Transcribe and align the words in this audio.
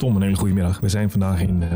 Tom, 0.00 0.16
een 0.16 0.22
hele 0.22 0.36
goede 0.36 0.54
middag. 0.54 0.80
We 0.80 0.88
zijn 0.88 1.10
vandaag 1.10 1.40
in 1.40 1.62
uh, 1.62 1.68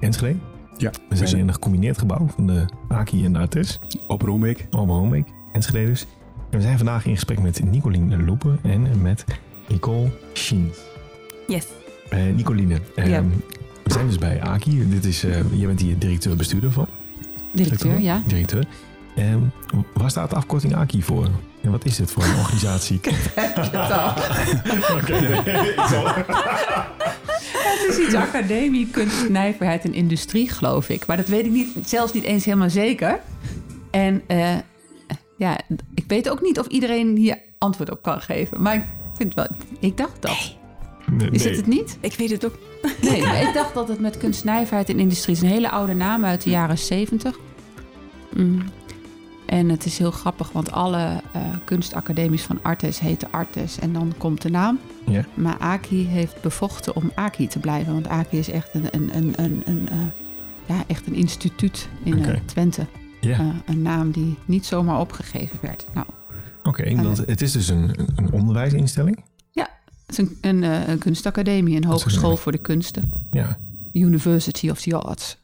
Enschede. 0.00 0.38
Ja. 0.76 0.90
We 1.08 1.16
zijn 1.16 1.36
in 1.40 1.48
een 1.48 1.54
gecombineerd 1.54 1.98
gebouw 1.98 2.26
van 2.34 2.46
de 2.46 2.64
Aki 2.88 3.24
en 3.24 3.32
de 3.32 3.38
Artes. 3.38 3.78
Op 4.06 4.22
Roombeek. 4.22 4.66
Op 4.70 4.88
Roombeek, 4.88 5.26
Enschede 5.52 5.86
dus. 5.86 6.06
En 6.50 6.56
we 6.58 6.62
zijn 6.62 6.76
vandaag 6.76 7.06
in 7.06 7.14
gesprek 7.14 7.40
met 7.40 7.64
Nicoline 7.64 8.22
Loepen 8.22 8.58
en 8.62 9.02
met 9.02 9.24
Nicole 9.68 10.10
Schiens. 10.32 10.78
Yes. 11.46 11.66
Uh, 12.14 12.34
Nicoline, 12.34 12.78
uh, 12.96 13.06
Ja. 13.08 13.22
we 13.84 13.92
zijn 13.92 14.06
dus 14.06 14.18
bij 14.18 14.42
Aki. 14.42 14.88
Dit 14.88 15.04
is, 15.04 15.24
uh, 15.24 15.36
jij 15.52 15.66
bent 15.66 15.80
hier 15.80 15.98
directeur-bestuurder 15.98 16.72
van. 16.72 16.86
Directeur, 17.52 18.00
ja. 18.00 18.22
Directeur. 18.26 18.64
Ehm, 19.16 19.38
waar 19.94 20.10
staat 20.10 20.30
de 20.30 20.36
afkorting 20.36 20.74
AKI 20.74 21.02
voor? 21.02 21.28
En 21.62 21.70
wat 21.70 21.84
is 21.84 21.98
het 21.98 22.10
voor 22.10 22.24
een 22.24 22.36
organisatie? 22.38 23.00
Oké, 24.96 25.20
nee, 25.20 25.70
ik 25.72 25.86
zal- 25.88 26.12
Het 27.58 27.88
is 27.88 28.06
iets 28.06 28.14
academie, 28.14 28.88
kunst, 28.90 29.28
nijverheid 29.28 29.84
en 29.84 29.94
industrie, 29.94 30.48
geloof 30.48 30.88
ik. 30.88 31.06
Maar 31.06 31.16
dat 31.16 31.26
weet 31.26 31.44
ik 31.44 31.50
niet, 31.50 31.68
zelfs 31.84 32.12
niet 32.12 32.24
eens 32.24 32.44
helemaal 32.44 32.70
zeker. 32.70 33.20
En 33.90 34.22
eh, 34.26 34.56
ja, 35.36 35.58
ik 35.94 36.04
weet 36.06 36.30
ook 36.30 36.42
niet 36.42 36.58
of 36.58 36.66
iedereen 36.66 37.16
hier 37.16 37.38
antwoord 37.58 37.90
op 37.90 38.02
kan 38.02 38.20
geven. 38.20 38.62
Maar 38.62 38.74
ik 38.74 38.84
vind 39.14 39.34
wel, 39.34 39.46
ik 39.80 39.96
dacht 39.96 40.22
dat. 40.22 40.56
Nee, 41.10 41.30
Is 41.30 41.42
nee. 41.42 41.48
het 41.48 41.56
het 41.56 41.74
niet? 41.74 41.98
Ik 42.00 42.14
weet 42.14 42.30
het 42.30 42.44
ook. 42.46 42.58
Nee, 43.00 43.22
maar 43.22 43.42
ik 43.42 43.54
dacht 43.54 43.74
dat 43.74 43.88
het 43.88 44.00
met 44.00 44.16
kunst, 44.16 44.44
nijverheid 44.44 44.88
en 44.88 44.98
industrie 44.98 45.34
is 45.34 45.42
een 45.42 45.48
hele 45.48 45.70
oude 45.70 45.94
naam 45.94 46.24
uit 46.24 46.42
de 46.42 46.50
jaren 46.50 46.78
70. 46.78 47.38
Mm. 48.34 48.62
En 49.46 49.68
het 49.68 49.84
is 49.84 49.98
heel 49.98 50.10
grappig, 50.10 50.52
want 50.52 50.72
alle 50.72 51.20
eh, 51.32 51.42
kunstacademies 51.64 52.42
van 52.42 52.58
Artes 52.62 53.00
heten 53.00 53.28
Artes 53.30 53.78
en 53.78 53.92
dan 53.92 54.14
komt 54.18 54.42
de 54.42 54.50
naam. 54.50 54.78
Ja. 55.10 55.24
Maar 55.34 55.56
Aki 55.58 56.06
heeft 56.06 56.40
bevochten 56.40 56.96
om 56.96 57.12
Aki 57.14 57.46
te 57.48 57.58
blijven, 57.58 57.92
want 57.92 58.08
Aki 58.08 58.38
is 58.38 58.50
echt 58.50 58.74
een, 58.74 58.86
een, 58.90 59.16
een, 59.16 59.32
een, 59.36 59.62
een, 59.64 59.88
eh, 59.88 59.96
ja, 60.66 60.84
echt 60.86 61.06
een 61.06 61.14
instituut 61.14 61.88
in 62.02 62.24
eh, 62.24 62.40
Twente. 62.44 62.86
Ja, 63.20 63.38
Eh, 63.38 63.46
een 63.66 63.82
naam 63.82 64.10
die 64.10 64.36
niet 64.44 64.66
zomaar 64.66 65.00
opgegeven 65.00 65.58
werd. 65.60 65.86
Nou, 65.94 66.06
oké. 66.62 66.94
want 67.02 67.18
het 67.26 67.40
is 67.40 67.52
dus 67.52 67.68
een, 67.68 67.94
een 68.16 68.32
onderwijsinstelling. 68.32 69.24
het 70.06 70.18
is 70.18 70.18
een, 70.18 70.38
een, 70.40 70.90
een 70.90 70.98
kunstacademie, 70.98 71.76
een 71.76 71.84
hogeschool 71.84 72.36
voor 72.36 72.52
de 72.52 72.58
kunsten. 72.58 73.10
Ja. 73.30 73.58
University 73.92 74.70
of 74.70 74.80
the 74.80 74.96
Arts. 74.96 75.38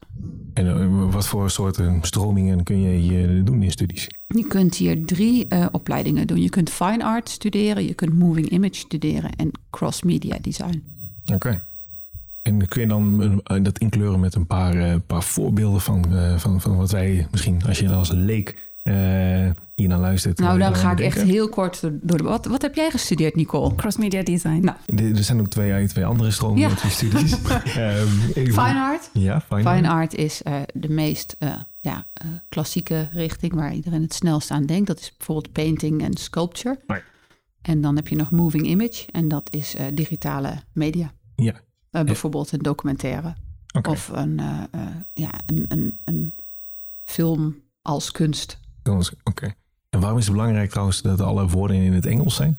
En 0.55 0.67
eh, 0.67 1.13
wat 1.13 1.27
voor 1.27 1.49
soorten 1.49 1.99
stromingen 2.01 2.63
kun 2.63 2.81
je 2.81 2.97
hier 2.97 3.45
doen 3.45 3.63
in 3.63 3.71
studies? 3.71 4.07
Je 4.27 4.47
kunt 4.47 4.75
hier 4.75 5.05
drie 5.05 5.47
eh, 5.47 5.65
opleidingen 5.71 6.27
doen. 6.27 6.41
Je 6.41 6.49
kunt 6.49 6.69
fine 6.69 7.03
art 7.03 7.29
studeren, 7.29 7.85
je 7.85 7.93
kunt 7.93 8.13
moving 8.13 8.49
image 8.49 8.75
studeren 8.75 9.31
en 9.35 9.51
cross 9.69 10.03
media 10.03 10.37
design. 10.41 10.83
Oké. 11.33 11.63
En 12.41 12.67
kun 12.67 12.81
je 12.81 12.87
dan 12.87 13.41
eh, 13.43 13.63
dat 13.63 13.77
inkleuren 13.77 14.19
met 14.19 14.35
een 14.35 14.45
paar, 14.45 14.99
paar 14.99 15.23
voorbeelden 15.23 15.81
van, 15.81 16.05
van, 16.39 16.61
van 16.61 16.75
wat 16.75 16.91
wij 16.91 17.27
misschien, 17.31 17.65
als 17.65 17.79
je 17.79 17.89
als 17.89 18.11
leek 18.11 18.55
hier 19.75 19.87
naar 19.87 19.99
luistert. 19.99 20.37
Nou, 20.39 20.59
dan 20.59 20.75
ga 20.75 20.91
ik 20.91 20.97
denken? 20.97 21.17
echt 21.19 21.29
heel 21.29 21.49
kort 21.49 21.81
door 21.81 22.17
de... 22.17 22.23
Wat, 22.23 22.45
wat 22.45 22.61
heb 22.61 22.75
jij 22.75 22.89
gestudeerd, 22.91 23.35
Nicole? 23.35 23.75
Cross-media 23.75 24.23
design. 24.23 24.59
Nou, 24.59 24.77
Er 24.85 25.15
er 25.17 25.23
zijn 25.23 25.39
ook 25.39 25.47
twee, 25.47 25.87
twee 25.87 26.05
andere 26.05 26.31
stromingen 26.31 26.69
Ja. 26.69 26.89
studies. 26.89 27.31
Ehm, 27.41 28.07
even- 28.33 28.53
fine 28.63 28.79
art? 28.79 29.09
Ja, 29.13 29.41
fine, 29.41 29.61
Fine 29.75 29.89
art 29.89 30.13
is 30.13 30.43
eh, 30.43 30.61
de 30.73 30.89
meest 30.89 31.35
eh, 31.39 31.53
ja, 31.81 32.05
eh, 32.13 32.27
klassieke 32.49 33.09
richting 33.11 33.53
waar 33.53 33.73
iedereen 33.73 34.01
het 34.01 34.13
snelst 34.13 34.51
aan 34.51 34.65
denkt. 34.65 34.87
Dat 34.87 34.99
is 34.99 35.13
bijvoorbeeld 35.17 35.51
painting 35.53 36.01
en 36.03 36.17
sculpture. 36.17 36.79
Ja. 36.87 37.01
En 37.61 37.81
dan 37.81 37.95
heb 37.95 38.07
je 38.07 38.15
nog 38.15 38.31
moving 38.31 38.65
image 38.65 39.05
en 39.11 39.27
dat 39.27 39.53
is 39.53 39.75
eh, 39.75 39.85
digitale 39.93 40.53
media. 40.73 41.11
Ja, 41.35 41.53
bijvoorbeeld 41.91 42.51
een 42.51 42.59
documentaire 42.59 43.33
oké. 43.73 43.89
of 43.89 44.07
een, 44.13 44.39
eh, 44.39 44.63
eh, 44.71 44.81
ja, 45.13 45.29
een, 45.45 45.65
een, 45.67 45.99
een 46.05 46.33
film 47.03 47.55
als 47.81 48.11
kunst. 48.11 48.57
Oké. 49.23 49.53
En 49.95 50.01
waarom 50.01 50.19
is 50.19 50.25
het 50.25 50.35
belangrijk 50.35 50.69
trouwens 50.69 51.01
dat 51.01 51.21
alle 51.21 51.47
woorden 51.47 51.75
in 51.77 51.93
het 51.93 52.05
Engels 52.05 52.35
zijn? 52.35 52.55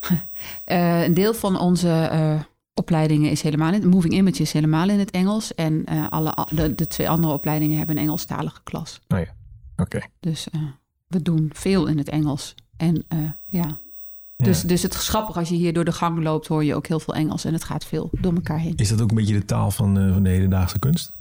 Eh, 0.64 1.02
een 1.02 1.14
deel 1.14 1.34
van 1.34 1.58
onze 1.58 1.88
eh, 1.88 2.40
opleidingen 2.74 3.30
is 3.30 3.42
helemaal 3.42 3.72
in 3.72 3.88
Moving 3.88 4.14
Image 4.14 4.42
is 4.42 4.52
helemaal 4.52 4.88
in 4.88 4.98
het 4.98 5.10
Engels. 5.10 5.54
En 5.54 5.84
eh, 5.84 6.08
alle, 6.08 6.46
de, 6.50 6.74
de 6.74 6.86
twee 6.86 7.08
andere 7.08 7.32
opleidingen 7.32 7.78
hebben 7.78 7.96
een 7.96 8.02
Engelstalige 8.02 8.60
klas. 8.62 9.00
Nou 9.08 9.22
ja, 9.22 9.32
oké. 9.82 10.00
Dus 10.20 10.48
we 11.08 11.22
doen 11.22 11.50
veel 11.52 11.86
in 11.86 11.98
het 11.98 12.08
Engels. 12.08 12.54
En 12.76 13.04
eh, 13.08 13.18
ja. 13.46 13.78
Dus, 14.36 14.62
Ja. 14.62 14.68
dus 14.68 14.82
het 14.82 14.94
is 14.94 15.08
grappig 15.08 15.36
als 15.36 15.48
je 15.48 15.54
hier 15.54 15.72
door 15.72 15.84
de 15.84 15.92
gang 15.92 16.22
loopt, 16.22 16.46
hoor 16.46 16.64
je 16.64 16.74
ook 16.74 16.86
heel 16.86 17.00
veel 17.00 17.14
Engels. 17.14 17.44
En 17.44 17.52
het 17.52 17.64
gaat 17.64 17.84
veel 17.84 18.10
door 18.20 18.34
elkaar 18.34 18.58
heen. 18.58 18.76
Is 18.76 18.88
dat 18.88 19.00
ook 19.00 19.10
een 19.10 19.16
beetje 19.16 19.38
de 19.38 19.44
taal 19.44 19.70
van, 19.70 20.12
van 20.12 20.22
de 20.22 20.30
hedendaagse 20.30 20.78
kunst? 20.78 21.12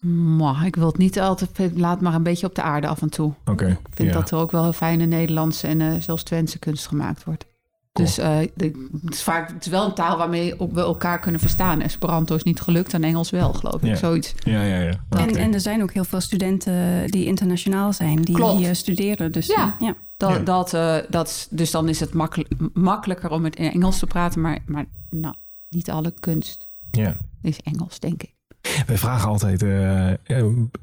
Mwah, 0.00 0.64
ik 0.64 0.76
wil 0.76 0.86
het 0.86 0.98
niet 0.98 1.20
altijd, 1.20 1.76
laat 1.76 2.00
maar 2.00 2.14
een 2.14 2.22
beetje 2.22 2.46
op 2.46 2.54
de 2.54 2.62
aarde 2.62 2.86
af 2.86 3.02
en 3.02 3.10
toe. 3.10 3.32
Oké. 3.44 3.66
Ik 3.66 3.78
vind 3.94 4.08
ja. 4.08 4.14
dat 4.14 4.30
er 4.30 4.38
ook 4.38 4.50
wel 4.50 4.72
fijne 4.72 5.04
Nederlandse 5.06 5.66
en 5.66 5.80
eh, 5.80 5.92
zelfs 6.00 6.22
Twentse 6.22 6.58
kunst 6.58 6.86
gemaakt 6.86 7.24
wordt. 7.24 7.44
Cool. 7.92 8.06
Dus 8.08 8.18
eh, 8.18 8.38
de- 8.54 8.88
het, 9.04 9.14
is 9.14 9.22
vaak, 9.22 9.48
het 9.52 9.64
is 9.64 9.70
wel 9.70 9.84
een 9.84 9.94
taal 9.94 10.16
waarmee 10.18 10.54
we 10.72 10.80
elkaar 10.80 11.18
kunnen 11.20 11.40
verstaan. 11.40 11.80
Esperanto 11.80 12.34
is 12.34 12.42
niet 12.42 12.60
gelukt 12.60 12.94
en 12.94 13.04
Engels 13.04 13.30
wel, 13.30 13.52
geloof 13.52 13.74
ik. 13.82 13.88
Ja. 13.88 13.94
Zoiets. 13.96 14.34
Ja, 14.38 14.62
ja, 14.62 14.80
ja. 14.80 15.00
En, 15.10 15.36
en 15.36 15.54
er 15.54 15.60
zijn 15.60 15.82
ook 15.82 15.92
heel 15.92 16.04
veel 16.04 16.20
studenten 16.20 17.06
die 17.10 17.24
internationaal 17.24 17.92
zijn, 17.92 18.22
die 18.22 18.34
Klopt. 18.34 18.58
hier 18.58 18.74
studeren. 18.76 19.32
Dus 19.32 19.46
Ja. 19.46 19.74
eh, 19.78 19.86
ja. 19.86 19.94
Dat, 20.16 20.30
Ja. 20.30 20.38
dat, 20.38 20.74
eh, 20.74 20.96
dat, 21.08 21.46
dus 21.50 21.70
dan 21.70 21.88
is 21.88 22.00
het 22.00 22.14
makkelijk, 22.14 22.50
makkelijker 22.74 23.30
om 23.30 23.44
het 23.44 23.56
in 23.56 23.72
Engels 23.72 23.98
te 23.98 24.06
praten. 24.06 24.40
Maar, 24.40 24.58
maar 24.66 24.84
nou, 25.10 25.34
niet 25.68 25.90
alle 25.90 26.14
kunst 26.20 26.68
ja. 26.90 27.16
is 27.42 27.60
Engels, 27.62 27.98
denk 28.00 28.22
ik. 28.22 28.30
Wij 28.86 28.98
vragen 28.98 29.28
altijd, 29.28 29.62
eh, 29.62 30.10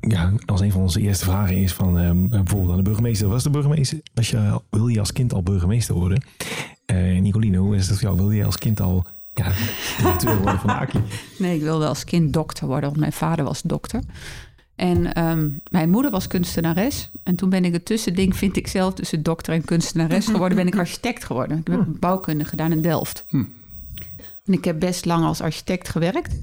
ja, 0.02 0.32
als 0.46 0.62
een 0.62 0.72
van 0.72 0.82
onze 0.82 1.02
eerste 1.02 1.26
vragen 1.26 1.56
is 1.56 1.74
van 1.74 2.00
eh, 2.00 2.12
bijvoorbeeld 2.14 2.72
aan 2.72 2.78
de 2.78 2.84
burgemeester. 2.84 3.28
Was 3.28 3.44
de 3.44 3.50
burgemeester, 3.50 4.00
als 4.16 4.30
je, 4.30 4.60
wil 4.70 4.88
je 4.88 5.00
als 5.00 5.14
kind 5.14 5.34
al 5.34 5.44
burgemeester 5.44 5.96
worden? 5.96 6.24
Eh 6.86 7.20
Nicoline, 7.20 7.58
hoe 7.58 7.76
is 7.76 7.88
dat 7.88 7.98
voor 7.98 8.08
jou? 8.08 8.18
Wil 8.18 8.32
je 8.32 8.46
als 8.46 8.58
kind 8.58 8.80
al 8.82 9.06
ja, 9.34 9.52
directeur 9.98 10.38
worden 10.38 10.60
van 10.60 10.70
de 10.70 10.76
Aki? 10.76 11.00
Nee, 11.38 11.56
ik 11.56 11.62
wilde 11.62 11.88
als 11.88 12.04
kind 12.04 12.34
dokter 12.34 12.68
worden, 12.68 12.90
want 12.90 13.00
mijn 13.00 13.14
vader 13.14 13.46
was 13.46 13.62
dokter. 13.62 14.02
En 14.76 15.14
ehm, 15.14 15.50
mijn 15.70 15.90
moeder 15.90 16.12
was 16.12 16.28
kunstenares. 16.28 17.12
En 17.24 17.36
toen 17.36 17.50
ben 17.50 17.66
ik 17.66 17.74
het 17.74 17.86
tussending, 17.86 18.36
vind 18.36 18.58
ik 18.58 18.68
zelf, 18.68 18.94
tussen 18.94 19.24
dokter 19.24 19.54
en 19.54 19.66
kunstenares 19.66 20.26
geworden, 20.26 20.58
ben 20.58 20.68
ik 20.68 20.78
architect 20.78 21.24
geworden. 21.24 21.58
Ik 21.58 21.68
heb 21.68 21.86
bouwkunde 21.88 22.46
gedaan 22.46 22.72
in 22.72 22.82
Delft. 22.82 23.26
En 24.46 24.54
ik 24.54 24.66
heb 24.66 24.80
best 24.80 25.06
lang 25.06 25.26
als 25.26 25.42
architect 25.42 25.90
gewerkt. 25.90 26.36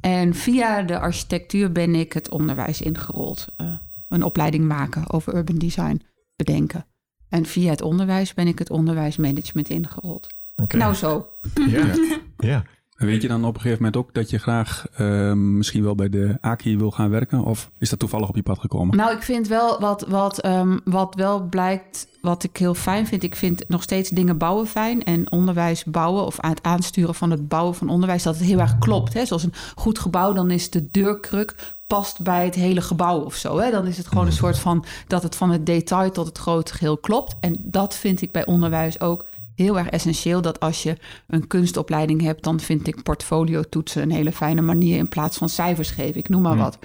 En 0.00 0.34
via 0.34 0.82
de 0.82 0.98
architectuur 0.98 1.72
ben 1.72 1.94
ik 1.94 2.12
het 2.12 2.30
onderwijs 2.30 2.80
ingerold. 2.80 3.46
Eh, 3.56 3.66
een 4.08 4.22
opleiding 4.22 4.64
maken 4.64 5.10
over 5.10 5.34
urban 5.34 5.58
design 5.58 6.02
bedenken. 6.36 6.86
En 7.28 7.46
via 7.46 7.70
het 7.70 7.82
onderwijs 7.82 8.34
ben 8.34 8.46
ik 8.46 8.58
het 8.58 8.70
onderwijsmanagement 8.70 9.68
ingerold. 9.68 10.26
Nou 10.68 10.94
zo. 10.94 11.28
ja. 11.68 11.94
ja. 12.50 12.64
Weet 13.06 13.22
je 13.22 13.28
dan 13.28 13.44
op 13.44 13.54
een 13.54 13.60
gegeven 13.60 13.82
moment 13.82 14.02
ook 14.02 14.14
dat 14.14 14.30
je 14.30 14.38
graag 14.38 14.86
eh, 14.96 15.32
misschien 15.32 15.82
wel 15.82 15.94
bij 15.94 16.08
de 16.08 16.36
AKI 16.40 16.78
wil 16.78 16.90
gaan 16.90 17.10
werken? 17.10 17.44
Of 17.44 17.70
is 17.78 17.90
dat 17.90 17.98
toevallig 17.98 18.28
op 18.28 18.36
je 18.36 18.42
pad 18.42 18.58
gekomen? 18.58 18.96
Nou, 18.96 19.12
ik 19.12 19.22
vind 19.22 19.48
wel 19.48 19.80
wat, 19.80 20.04
wat, 20.08 20.40
ehm, 20.40 20.78
wat 20.84 21.14
wel 21.14 21.42
blijkt, 21.42 22.06
wat 22.20 22.44
ik 22.44 22.56
heel 22.56 22.74
fijn 22.74 23.06
vind. 23.06 23.22
Ik 23.22 23.36
vind 23.36 23.68
nog 23.68 23.82
steeds 23.82 24.10
dingen 24.10 24.38
bouwen 24.38 24.66
fijn. 24.66 25.02
En 25.04 25.32
onderwijs 25.32 25.84
bouwen 25.84 26.26
of 26.26 26.40
aan 26.40 26.50
het 26.50 26.62
aansturen 26.62 27.14
van 27.14 27.30
het 27.30 27.48
bouwen 27.48 27.74
van 27.74 27.88
onderwijs, 27.88 28.22
dat 28.22 28.36
het 28.36 28.44
heel 28.44 28.58
erg 28.58 28.78
klopt. 28.78 29.14
Hè? 29.14 29.24
Zoals 29.24 29.42
een 29.42 29.54
goed 29.74 29.98
gebouw, 29.98 30.32
dan 30.32 30.50
is 30.50 30.70
de 30.70 30.90
deurkruk 30.90 31.74
past 31.86 32.22
bij 32.22 32.44
het 32.44 32.54
hele 32.54 32.80
gebouw 32.80 33.20
of 33.20 33.34
zo. 33.34 33.58
Hè? 33.58 33.70
Dan 33.70 33.86
is 33.86 33.96
het 33.96 34.06
gewoon 34.06 34.26
een 34.26 34.32
soort 34.32 34.58
van 34.58 34.84
dat 35.06 35.22
het 35.22 35.36
van 35.36 35.50
het 35.50 35.66
detail 35.66 36.10
tot 36.10 36.26
het 36.26 36.38
grote 36.38 36.74
geheel 36.74 36.98
klopt. 36.98 37.34
En 37.40 37.56
dat 37.58 37.94
vind 37.94 38.22
ik 38.22 38.32
bij 38.32 38.46
onderwijs 38.46 39.00
ook 39.00 39.24
heel 39.62 39.78
erg 39.78 39.88
essentieel. 39.88 40.42
Dat 40.42 40.60
als 40.60 40.82
je 40.82 40.96
een 41.26 41.46
kunstopleiding 41.46 42.20
hebt, 42.20 42.44
dan 42.44 42.60
vind 42.60 42.86
ik 42.86 43.02
portfolio 43.02 43.62
toetsen 43.62 44.02
een 44.02 44.10
hele 44.10 44.32
fijne 44.32 44.60
manier 44.60 44.96
in 44.96 45.08
plaats 45.08 45.36
van 45.36 45.48
cijfers 45.48 45.90
geven. 45.90 46.20
Ik 46.20 46.28
noem 46.28 46.42
maar 46.42 46.56
wat. 46.56 46.78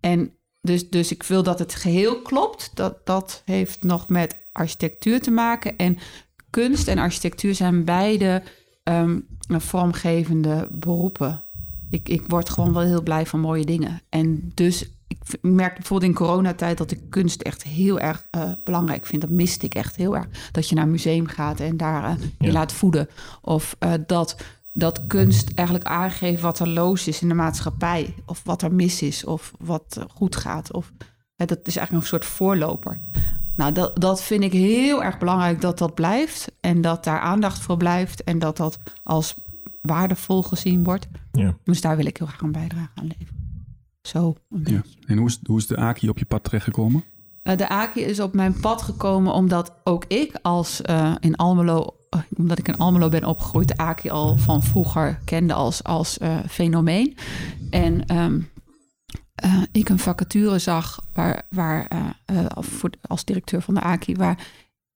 En 0.00 0.32
dus, 0.60 0.90
dus 0.90 1.12
ik 1.12 1.22
wil 1.22 1.42
dat 1.42 1.58
het 1.58 1.74
geheel 1.74 2.22
klopt. 2.22 2.70
Dat, 2.74 3.06
dat 3.06 3.42
heeft 3.44 3.82
nog 3.82 4.08
met 4.08 4.48
architectuur 4.52 5.20
te 5.20 5.30
maken. 5.30 5.76
En 5.76 5.98
kunst 6.50 6.88
en 6.88 6.98
architectuur 6.98 7.54
zijn 7.54 7.84
beide 7.84 8.42
ehm, 8.82 9.18
vormgevende 9.48 10.68
beroepen. 10.70 11.42
Ik, 11.90 12.08
ik 12.08 12.22
word 12.26 12.50
gewoon 12.50 12.72
wel 12.72 12.82
heel 12.82 13.02
blij 13.02 13.26
van 13.26 13.40
mooie 13.40 13.64
dingen. 13.64 14.02
En 14.08 14.52
dus 14.54 14.90
ik 15.34 15.42
merk 15.42 15.74
bijvoorbeeld 15.74 16.10
in 16.10 16.16
coronatijd 16.16 16.78
dat 16.78 16.90
ik 16.90 17.00
kunst 17.08 17.42
echt 17.42 17.62
heel 17.62 18.00
erg 18.00 18.26
eh, 18.30 18.42
belangrijk 18.64 19.06
vind. 19.06 19.20
Dat 19.20 19.30
miste 19.30 19.66
ik 19.66 19.74
echt 19.74 19.96
heel 19.96 20.16
erg. 20.16 20.26
Dat 20.52 20.68
je 20.68 20.74
naar 20.74 20.84
een 20.84 20.90
museum 20.90 21.26
gaat 21.26 21.60
en 21.60 21.76
daar 21.76 22.04
eh, 22.04 22.14
je 22.38 22.46
Ja. 22.46 22.52
laat 22.52 22.72
voeden. 22.72 23.08
Of 23.40 23.76
eh, 23.78 23.92
dat, 24.06 24.36
dat 24.72 25.06
kunst 25.06 25.50
eigenlijk 25.54 25.88
aangeeft 25.88 26.40
wat 26.42 26.58
er 26.58 26.68
loos 26.68 27.08
is 27.08 27.22
in 27.22 27.28
de 27.28 27.34
maatschappij. 27.34 28.14
Of 28.26 28.40
wat 28.44 28.62
er 28.62 28.74
mis 28.74 29.02
is. 29.02 29.24
Of 29.24 29.52
wat 29.58 30.06
goed 30.14 30.36
gaat. 30.36 30.72
Of, 30.72 30.92
dat 31.36 31.58
is 31.62 31.76
eigenlijk 31.76 31.92
een 31.92 32.10
soort 32.10 32.24
voorloper. 32.24 32.98
Nou, 33.56 33.72
dat, 33.72 34.00
dat 34.00 34.22
vind 34.22 34.42
ik 34.42 34.52
heel 34.52 35.02
erg 35.02 35.18
belangrijk 35.18 35.60
dat 35.60 35.78
dat 35.78 35.94
blijft. 35.94 36.52
En 36.60 36.80
dat 36.80 37.04
daar 37.04 37.20
aandacht 37.20 37.58
voor 37.58 37.76
blijft. 37.76 38.24
En 38.24 38.38
dat 38.38 38.56
dat 38.56 38.78
als 39.02 39.34
waardevol 39.82 40.42
gezien 40.42 40.84
wordt. 40.84 41.08
Ja. 41.32 41.54
Dus 41.64 41.80
daar 41.80 41.96
wil 41.96 42.06
ik 42.06 42.16
heel 42.16 42.26
graag 42.26 42.40
een 42.40 42.52
bijdrage 42.52 42.88
aan 42.94 43.06
leveren. 43.06 43.36
Zo. 44.08 44.34
Ja. 44.64 44.82
En 45.06 45.18
hoe 45.18 45.28
is, 45.28 45.40
hoe 45.44 45.58
is 45.58 45.66
de 45.66 45.76
Aki 45.76 46.08
op 46.08 46.18
je 46.18 46.24
pad 46.24 46.44
terechtgekomen? 46.44 47.04
Eh, 47.42 47.56
de 47.56 47.68
Aki 47.68 48.00
is 48.00 48.20
op 48.20 48.34
mijn 48.34 48.60
pad 48.60 48.82
gekomen 48.82 49.32
omdat 49.32 49.72
ook 49.84 50.04
ik 50.04 50.38
als 50.42 50.82
eh, 50.82 51.14
in 51.20 51.36
Almelo, 51.36 51.94
eh, 52.10 52.20
omdat 52.36 52.58
ik 52.58 52.68
in 52.68 52.76
Almelo 52.76 53.08
ben 53.08 53.24
opgegroeid, 53.24 53.68
de 53.68 53.76
Aki 53.76 54.10
al 54.10 54.36
van 54.36 54.62
vroeger 54.62 55.20
kende 55.24 55.52
als, 55.52 55.84
als 55.84 56.18
fenomeen. 56.48 57.16
En 57.70 58.06
ehm, 58.06 58.40
eh, 59.34 59.62
ik 59.72 59.88
een 59.88 59.98
vacature 59.98 60.58
zag 60.58 61.04
waar, 61.12 61.42
waar 61.50 61.88
voor, 62.56 62.90
als 63.00 63.24
directeur 63.24 63.62
van 63.62 63.74
de 63.74 63.80
Aki, 63.80 64.14
waar 64.14 64.46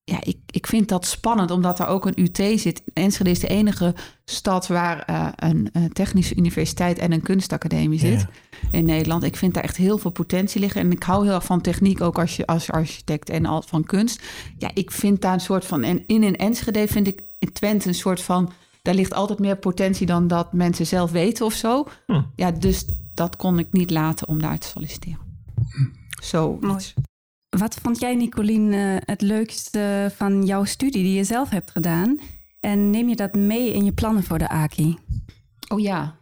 ja, 0.04 0.19
ik, 0.22 0.37
ik 0.46 0.66
vind 0.66 0.88
dat 0.88 1.06
spannend, 1.06 1.50
omdat 1.50 1.78
er 1.78 1.87
ook 1.87 2.06
een 2.06 2.20
UT 2.20 2.60
zit. 2.60 2.82
Enschede 2.93 3.31
is 3.31 3.38
de 3.40 3.49
enige 3.49 3.94
stad 4.25 4.66
waar 4.66 5.02
eh, 5.02 5.28
een 5.37 5.70
eh, 5.72 5.84
technische 5.84 6.37
universiteit 6.37 6.99
en 6.99 7.12
een 7.12 7.22
kunstacademie 7.22 7.99
zit 7.99 8.20
Ja. 8.20 8.28
in 8.72 8.84
Nederland. 8.84 9.22
Ik 9.22 9.37
vind 9.37 9.54
daar 9.54 9.62
echt 9.62 9.76
heel 9.76 9.99
veel 9.99 10.10
potentie 10.10 10.60
liggen. 10.60 10.81
En 10.81 10.90
ik 10.93 11.02
hou 11.02 11.25
heel 11.25 11.34
erg 11.34 11.44
van 11.44 11.60
techniek, 11.60 12.00
ook 12.00 12.19
als, 12.19 12.37
je, 12.37 12.46
als 12.46 12.70
architect 12.70 13.31
en 13.31 13.46
al 13.46 13.62
van 13.62 13.84
kunst. 13.84 14.22
Ja, 14.58 14.70
ik 14.75 14.90
vind 14.90 15.20
daar 15.20 15.32
een 15.32 15.40
soort 15.40 15.64
van... 15.64 15.82
En 15.82 16.06
in 16.06 16.22
een 16.22 16.37
Enschede 16.37 16.88
vind 16.88 17.06
ik 17.06 17.22
in 17.38 17.52
Twente 17.52 17.88
een 17.88 17.94
soort 17.94 18.22
van... 18.22 18.52
Daar 18.82 18.94
ligt 18.94 19.14
altijd 19.14 19.38
meer 19.38 19.56
potentie 19.56 20.06
dan 20.06 20.26
dat 20.26 20.52
mensen 20.52 20.87
zelf 20.87 21.10
weten 21.10 21.44
of 21.46 21.52
zo. 21.54 21.87
Hm. 22.06 22.22
Ja, 22.37 22.50
dus 22.50 22.84
dat 23.14 23.37
kon 23.37 23.58
ik 23.58 23.72
niet 23.72 23.90
laten 23.90 24.28
om 24.28 24.40
daar 24.40 24.58
te 24.58 24.66
solliciteren. 24.66 25.19
Zo. 26.22 26.58
Mooi. 26.60 26.82
Wat 27.58 27.75
vond 27.75 27.99
jij, 27.99 28.14
Nicolien, 28.14 28.72
eh, 28.72 28.96
het 28.99 29.20
leukste 29.20 30.12
van 30.16 30.46
jouw 30.46 30.64
studie 30.64 31.02
die 31.02 31.14
je 31.14 31.25
zelf 31.25 31.50
hebt 31.50 31.70
gedaan? 31.70 32.19
En 32.60 32.90
neem 32.90 33.08
je 33.08 33.16
dat 33.16 33.34
mee 33.34 33.72
in 33.72 33.84
je 33.84 33.93
plannen 33.93 34.22
voor 34.22 34.38
de 34.38 34.49
AKI? 34.49 34.99
Oh 35.69 35.81
ja. 35.81 36.16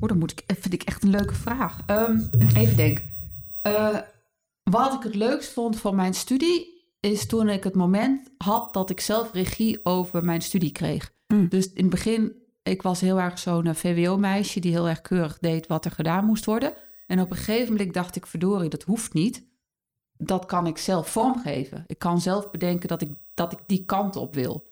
Oh, 0.00 0.08
dan 0.08 0.18
moet 0.18 0.30
ik, 0.30 0.42
vind 0.46 0.74
ik 0.74 0.82
echt 0.82 1.02
een 1.02 1.10
leuke 1.10 1.34
vraag. 1.34 1.78
Ehm, 1.86 2.18
even 2.54 2.76
denken. 2.76 3.04
Eh, 3.62 3.98
wat 4.62 4.94
ik 4.94 5.02
het 5.02 5.14
leukst 5.14 5.52
vond 5.52 5.80
van 5.80 5.96
mijn 5.96 6.14
studie 6.14 6.84
is 7.00 7.26
toen 7.26 7.48
ik 7.48 7.64
het 7.64 7.74
moment 7.74 8.30
had 8.38 8.74
dat 8.74 8.90
ik 8.90 9.00
zelf 9.00 9.32
regie 9.32 9.80
over 9.84 10.24
mijn 10.24 10.40
studie 10.40 10.72
kreeg. 10.72 11.12
Mm. 11.26 11.48
Dus 11.48 11.72
in 11.72 11.84
het 11.84 11.90
begin, 11.90 12.32
ik 12.62 12.82
was 12.82 13.00
heel 13.00 13.20
erg 13.20 13.38
zo'n 13.38 13.66
eh, 13.66 13.74
VWO-meisje 13.74 14.60
die 14.60 14.72
heel 14.72 14.88
erg 14.88 15.00
keurig 15.00 15.38
deed 15.38 15.66
wat 15.66 15.84
er 15.84 15.90
gedaan 15.90 16.24
moest 16.24 16.44
worden. 16.44 16.74
En 17.06 17.20
op 17.20 17.30
een 17.30 17.36
gegeven 17.36 17.72
moment 17.72 17.94
dacht 17.94 18.16
ik, 18.16 18.26
verdorie, 18.26 18.68
dat 18.68 18.82
hoeft 18.82 19.12
niet. 19.12 19.44
Dat 20.18 20.46
kan 20.46 20.66
ik 20.66 20.78
zelf 20.78 21.08
vormgeven. 21.08 21.84
Ik 21.86 21.98
kan 21.98 22.20
zelf 22.20 22.50
bedenken 22.50 22.88
dat 22.88 23.02
ik, 23.02 23.10
dat 23.34 23.52
ik 23.52 23.58
die 23.66 23.84
kant 23.84 24.16
op 24.16 24.34
wil. 24.34 24.68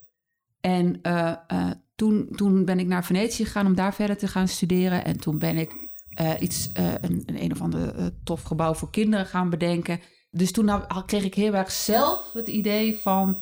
En 0.60 1.02
eh, 1.02 1.34
eh, 1.46 1.70
toen, 1.94 2.28
toen 2.36 2.64
ben 2.64 2.78
ik 2.78 2.86
naar 2.86 3.04
Venetië 3.04 3.44
gegaan 3.44 3.66
om 3.66 3.74
daar 3.74 3.94
verder 3.94 4.16
te 4.16 4.28
gaan 4.28 4.48
studeren. 4.48 5.04
En 5.04 5.20
toen 5.20 5.38
ben 5.38 5.56
ik 5.56 5.72
eh, 6.08 6.30
iets, 6.38 6.70
een, 6.72 7.22
een 7.26 7.42
een 7.42 7.52
of 7.52 7.60
ander 7.60 8.12
tof 8.24 8.42
gebouw 8.42 8.74
voor 8.74 8.90
kinderen 8.90 9.26
gaan 9.26 9.50
bedenken. 9.50 10.00
Dus 10.30 10.52
toen 10.52 10.70
kreeg 11.06 11.24
ik 11.24 11.34
heel 11.34 11.54
erg 11.54 11.70
zelf 11.70 12.32
het 12.32 12.48
idee 12.48 12.98
van, 12.98 13.38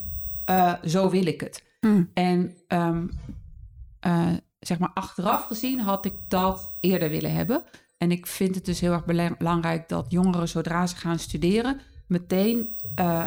zo 0.85 1.09
wil 1.09 1.25
ik 1.25 1.41
het. 1.41 1.63
Mm. 1.81 2.09
En 2.13 2.55
ehm, 2.67 3.05
eh, 4.03 4.29
zeg 4.59 4.79
maar 4.79 4.91
achteraf 4.93 5.45
gezien 5.45 5.79
had 5.79 6.05
ik 6.05 6.13
dat 6.27 6.75
eerder 6.79 7.09
willen 7.09 7.33
hebben. 7.33 7.63
En 7.97 8.11
ik 8.11 8.27
vind 8.27 8.55
het 8.55 8.65
dus 8.65 8.79
heel 8.79 8.91
erg 8.91 9.05
bela- 9.05 9.35
belangrijk 9.37 9.89
dat 9.89 10.05
jongeren 10.09 10.47
zodra 10.47 10.87
ze 10.87 10.95
gaan 10.95 11.19
studeren... 11.19 11.79
meteen 12.07 12.79
eh, 12.95 13.25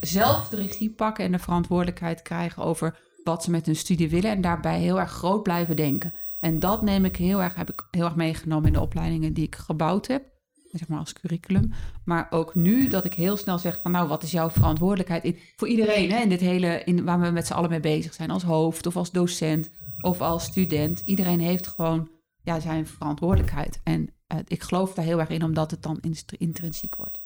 zelf 0.00 0.48
de 0.48 0.56
regie 0.56 0.90
pakken 0.90 1.24
en 1.24 1.32
de 1.32 1.38
verantwoordelijkheid 1.38 2.22
krijgen... 2.22 2.62
over 2.62 2.98
wat 3.24 3.42
ze 3.42 3.50
met 3.50 3.66
hun 3.66 3.76
studie 3.76 4.10
willen 4.10 4.30
en 4.30 4.40
daarbij 4.40 4.80
heel 4.80 5.00
erg 5.00 5.10
groot 5.10 5.42
blijven 5.42 5.76
denken. 5.76 6.14
En 6.40 6.58
dat 6.58 6.82
neem 6.82 7.04
ik 7.04 7.16
heel 7.16 7.42
erg, 7.42 7.54
heb 7.54 7.68
ik 7.68 7.86
heel 7.90 8.04
erg 8.04 8.16
meegenomen 8.16 8.66
in 8.66 8.72
de 8.72 8.80
opleidingen 8.80 9.32
die 9.32 9.44
ik 9.44 9.54
gebouwd 9.54 10.06
heb. 10.06 10.32
Zeg 10.72 10.88
maar 10.88 10.98
als 10.98 11.12
curriculum. 11.12 11.72
Maar 12.04 12.26
ook 12.30 12.54
nu 12.54 12.88
dat 12.88 13.04
ik 13.04 13.14
heel 13.14 13.36
snel 13.36 13.58
zeg 13.58 13.80
van 13.82 13.90
nou, 13.90 14.08
wat 14.08 14.22
is 14.22 14.30
jouw 14.30 14.50
verantwoordelijkheid 14.50 15.24
in, 15.24 15.38
voor 15.56 15.68
iedereen 15.68 16.10
hè, 16.10 16.20
in 16.20 16.28
dit 16.28 16.40
hele, 16.40 16.82
in, 16.84 17.04
waar 17.04 17.20
we 17.20 17.30
met 17.30 17.46
z'n 17.46 17.52
allen 17.52 17.70
mee 17.70 17.80
bezig 17.80 18.14
zijn. 18.14 18.30
Als 18.30 18.42
hoofd 18.42 18.86
of 18.86 18.96
als 18.96 19.10
docent 19.10 19.70
of 20.00 20.20
als 20.20 20.44
student. 20.44 21.02
Iedereen 21.04 21.40
heeft 21.40 21.66
gewoon 21.66 22.10
ja, 22.42 22.60
zijn 22.60 22.86
verantwoordelijkheid. 22.86 23.80
En 23.84 24.14
eh, 24.26 24.38
ik 24.46 24.62
geloof 24.62 24.94
daar 24.94 25.04
heel 25.04 25.20
erg 25.20 25.28
in, 25.28 25.44
omdat 25.44 25.70
het 25.70 25.82
dan 25.82 26.00
intrinsiek 26.38 26.94
wordt. 26.96 27.23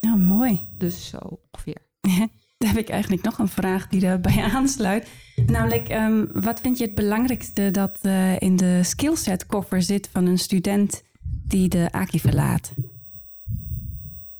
Nou, 0.00 0.18
mooi. 0.18 0.66
Dus 0.78 1.08
zo 1.08 1.18
ongeveer. 1.52 1.76
Daar 2.58 2.68
heb 2.68 2.78
ik 2.78 2.88
eigenlijk 2.88 3.22
nog 3.22 3.38
een 3.38 3.48
vraag 3.48 3.88
die 3.88 4.00
daarbij 4.00 4.42
aansluit. 4.54 5.08
Namelijk, 5.46 5.88
ehm, 5.88 6.24
wat 6.32 6.60
vind 6.60 6.78
je 6.78 6.84
het 6.84 6.94
belangrijkste 6.94 7.70
dat 7.70 7.98
eh, 8.02 8.40
in 8.40 8.56
de 8.56 8.80
skillset 8.82 9.46
koffer 9.46 9.82
zit 9.82 10.08
van 10.12 10.26
een 10.26 10.38
student 10.38 11.02
die 11.48 11.68
de 11.68 11.88
AKI 11.90 12.20
verlaat? 12.20 12.72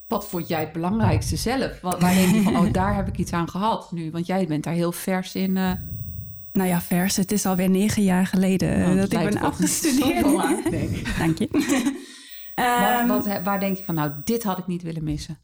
Wat 0.07 0.27
vond 0.27 0.47
jij 0.47 0.59
het 0.59 0.71
belangrijkste 0.71 1.35
zelf? 1.35 1.79
Wat, 1.81 1.99
waar 2.01 2.13
denk 2.13 2.33
je 2.35 2.41
van, 2.41 2.55
oh, 2.57 2.73
daar 2.81 2.95
heb 2.95 3.07
ik 3.07 3.17
iets 3.17 3.31
aan 3.33 3.49
gehad 3.49 3.91
nu? 3.91 4.11
Want 4.11 4.25
jij 4.25 4.47
bent 4.47 4.63
daar 4.63 4.73
heel 4.73 4.91
vers 4.91 5.35
in. 5.35 5.57
eh, 5.57 5.71
Nou 6.51 6.67
ja, 6.69 6.81
vers. 6.81 7.15
Het 7.15 7.31
is 7.31 7.45
alweer 7.45 7.69
negen 7.69 8.03
jaar 8.03 8.25
geleden 8.27 8.73
eh, 8.73 8.79
nou, 8.85 8.95
dat 8.95 9.13
ik 9.13 9.19
ben 9.29 9.37
afgestudeerd. 9.41 10.23
Dank 11.17 11.37
je. 11.37 11.47
Wat, 11.51 12.65
Ehm, 12.65 13.07
wat, 13.07 13.41
waar 13.43 13.59
denk 13.59 13.77
je 13.77 13.83
van, 13.83 13.95
nou, 13.95 14.11
dit 14.23 14.43
had 14.43 14.57
ik 14.57 14.67
niet 14.67 14.81
willen 14.81 15.03
missen? 15.03 15.37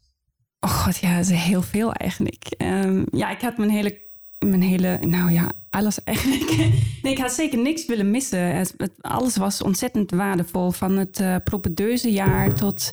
Oh 0.60 0.70
god, 0.70 0.96
ja, 0.96 1.18
is 1.18 1.30
heel 1.30 1.62
veel 1.62 1.92
eigenlijk. 1.92 2.44
Ehm, 2.56 3.04
ja, 3.12 3.30
ik 3.30 3.40
had 3.40 3.56
mijn 3.56 3.70
hele, 3.70 4.00
mijn 4.38 4.62
hele, 4.62 4.98
nou 5.00 5.32
ja, 5.32 5.50
alles 5.70 6.04
eigenlijk. 6.04 6.56
nee, 7.02 7.12
ik 7.12 7.18
had 7.18 7.32
zeker 7.32 7.58
niks 7.58 7.86
willen 7.86 8.10
missen. 8.10 8.56
Het, 8.56 8.74
het- 8.76 9.02
alles 9.02 9.36
was 9.36 9.62
ontzettend 9.62 10.10
waardevol. 10.10 10.70
Van 10.70 10.96
het 10.96 11.20
uh, 11.20 11.36
propedeuse 11.44 12.52
tot 12.54 12.90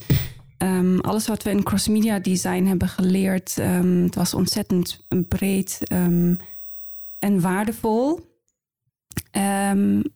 ehm, 0.57 0.99
alles 0.99 1.27
wat 1.27 1.43
we 1.43 1.49
in 1.49 1.63
cross-media 1.63 2.19
design 2.19 2.63
hebben 2.65 2.87
geleerd. 2.89 3.57
Ehm, 3.57 4.03
het 4.03 4.15
was 4.15 4.33
ontzettend 4.33 5.05
breed 5.27 5.79
en 7.19 7.41
waardevol. 7.41 8.19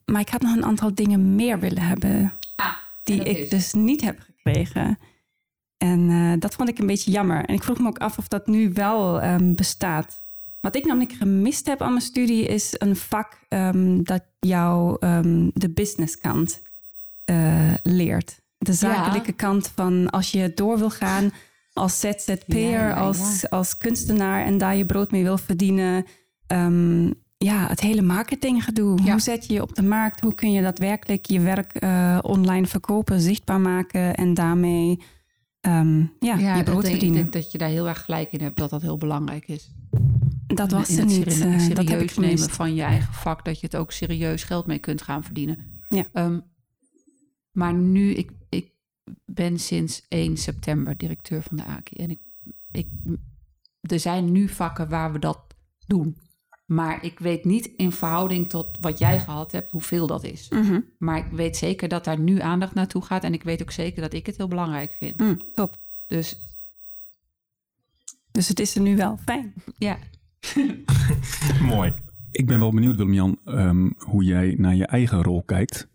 Maar 0.06 0.19
ik 0.19 0.30
had 0.30 0.42
nog 0.42 0.56
een 0.56 0.66
aantal 0.66 0.94
dingen 0.95 1.36
meer 1.36 1.60
willen 1.60 1.81
hebben 1.84 2.34
Ah, 2.56 2.74
die 3.04 3.24
ik 3.24 3.50
dus 3.50 3.74
niet 3.74 4.02
heb 4.02 4.19
gekregen. 4.19 4.98
En 5.80 6.10
eh, 6.10 6.40
dat 6.40 6.56
vond 6.56 6.70
ik 6.70 6.80
een 6.80 6.88
beetje 6.88 7.12
jammer. 7.12 7.46
En 7.46 7.54
ik 7.54 7.64
vroeg 7.64 7.80
me 7.80 7.88
ook 7.88 7.98
af 7.98 8.18
of 8.18 8.28
dat 8.28 8.48
nu 8.48 8.74
wel 8.74 9.22
ehm, 9.22 9.54
bestaat. 9.54 10.24
Wat 10.62 10.76
ik 10.76 10.86
namelijk 10.86 11.14
gemist 11.14 11.68
heb 11.68 11.81
aan 11.81 11.90
mijn 11.90 12.02
studie 12.02 12.46
is 12.46 12.76
een 12.78 12.96
vak 12.96 13.40
ehm, 13.50 14.04
dat 14.04 14.24
jou 14.40 14.98
ehm, 15.00 15.50
de 15.54 15.70
businesskant 15.70 16.62
eh, 17.26 17.74
leert. 17.83 18.40
De 18.57 18.74
zakelijke 18.74 19.31
kant 19.31 19.71
van 19.76 20.09
als 20.09 20.31
je 20.31 20.52
door 20.56 20.78
wil 20.78 20.90
gaan 20.90 21.31
als 21.74 22.00
ZZP'er, 22.00 22.59
Ja, 22.59 22.88
ja, 22.88 22.94
als, 22.94 23.50
als 23.50 23.78
kunstenaar 23.78 24.45
en 24.45 24.57
daar 24.57 24.76
je 24.76 24.86
brood 24.86 25.12
mee 25.12 25.24
wil 25.24 25.38
verdienen. 25.38 26.06
Ja, 27.45 27.68
het 27.68 27.80
hele 27.80 28.02
marketinggedoe. 28.02 29.02
Hoe 29.02 29.19
zet 29.19 29.45
je 29.45 29.54
je 29.54 29.62
op 29.62 29.76
de 29.76 29.83
markt? 29.83 30.19
Hoe 30.19 30.36
kun 30.36 30.52
je 30.52 30.62
daadwerkelijk 30.62 31.26
je 31.26 31.40
werk 31.40 31.74
eh, 31.74 32.19
online 32.21 32.68
verkopen, 32.68 33.19
zichtbaar 33.19 33.59
maken 33.59 34.16
en 34.16 34.33
daarmee 34.33 35.00
ehm, 35.61 35.99
ja, 36.19 36.56
je 36.57 36.63
brood 36.63 36.66
denk, 36.66 36.83
ik 36.83 36.89
verdienen? 36.89 37.21
denk 37.21 37.33
dat 37.33 37.51
je 37.51 37.57
daar 37.57 37.69
heel 37.69 37.87
erg 37.87 38.01
gelijk 38.06 38.31
in 38.31 38.42
hebt 38.42 38.57
dat 38.57 38.69
dat 38.69 38.81
heel 38.81 38.97
belangrijk 38.97 39.47
is. 39.47 39.71
dat 40.47 40.71
was 40.71 40.89
er 40.89 40.97
het 40.97 41.06
niet. 41.06 41.33
seri- 41.33 41.42
eh, 41.69 41.75
dat 41.75 41.87
heb 41.89 42.01
ik 42.01 42.09
serieus 42.09 42.16
nemen 42.16 42.37
gemist. 42.37 42.51
van 42.56 42.75
je 42.75 42.81
eigen 42.81 43.13
vak, 43.13 43.45
dat 43.45 43.59
je 43.59 43.66
het 43.66 43.75
ook 43.75 43.92
serieus 43.92 44.44
geld 44.44 44.66
mee 44.66 44.80
kunt 44.80 45.01
gaan 45.01 45.23
verdienen. 45.23 45.81
Ja. 45.89 46.06
Ehm, 46.13 46.39
maar 47.51 47.73
nu, 47.73 48.13
ik, 48.13 48.31
ik 48.49 48.71
ben 49.25 49.59
sinds 49.59 50.06
1 50.09 50.37
september 50.37 50.97
directeur 50.97 51.42
van 51.44 51.57
de 51.57 51.63
AKI. 51.63 51.95
En 51.95 52.09
ik, 52.09 52.19
ik, 52.71 52.87
er 53.81 53.99
zijn 53.99 54.31
nu 54.31 54.47
vakken 54.47 54.89
waar 54.89 55.11
we 55.11 55.19
dat 55.19 55.39
doen. 55.87 56.16
Maar 56.69 57.04
ik 57.06 57.19
weet 57.19 57.45
niet 57.45 57.71
in 57.78 57.92
verhouding 57.92 58.49
tot 58.49 58.78
wat 58.81 58.99
jij 58.99 59.19
gehad 59.19 59.52
hebt, 59.52 59.71
hoeveel 59.71 60.07
dat 60.07 60.23
is. 60.23 60.49
Mhm. 60.49 60.80
Maar 60.97 61.18
ik 61.18 61.31
weet 61.31 61.57
zeker 61.57 61.88
dat 61.88 62.04
daar 62.04 62.19
nu 62.19 62.40
aandacht 62.40 62.73
naartoe 62.73 63.02
gaat. 63.02 63.23
En 63.23 63.33
ik 63.33 63.44
weet 63.44 63.61
ook 63.61 63.71
zeker 63.71 64.02
dat 64.02 64.14
ik 64.14 64.26
het 64.26 64.38
heel 64.38 64.47
belangrijk 64.47 64.95
vind. 64.99 65.19
Mm, 65.19 65.38
top. 65.54 65.78
Dus 66.07 66.35
Dus 68.31 68.47
het 68.47 68.59
is 68.59 68.76
er 68.76 68.81
nu 68.81 68.95
wel 68.95 69.18
fijn. 69.18 69.54
ja, 69.78 69.97
Mooi. 71.76 71.94
Ik 72.31 72.47
ben 72.47 72.59
wel 72.59 72.71
benieuwd, 72.73 72.95
Willem-Jan, 72.95 73.38
ehm, 73.45 73.90
hoe 73.97 74.23
jij 74.23 74.56
naar 74.57 74.76
je 74.76 74.85
eigen 74.85 75.23
rol 75.23 75.44
kijkt. 75.44 75.88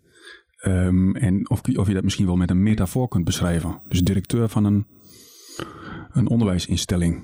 Ehm, 0.58 1.16
en 1.16 1.50
of, 1.50 1.60
of 1.76 1.86
je 1.86 1.94
dat 1.94 2.02
misschien 2.02 2.26
wel 2.26 2.36
met 2.36 2.50
een 2.50 2.62
metafoor 2.62 3.08
kunt 3.08 3.24
beschrijven. 3.24 3.80
Dus 3.88 4.02
directeur 4.02 4.48
van 4.48 4.64
een, 4.64 4.86
een 6.12 6.28
onderwijsinstelling. 6.28 7.22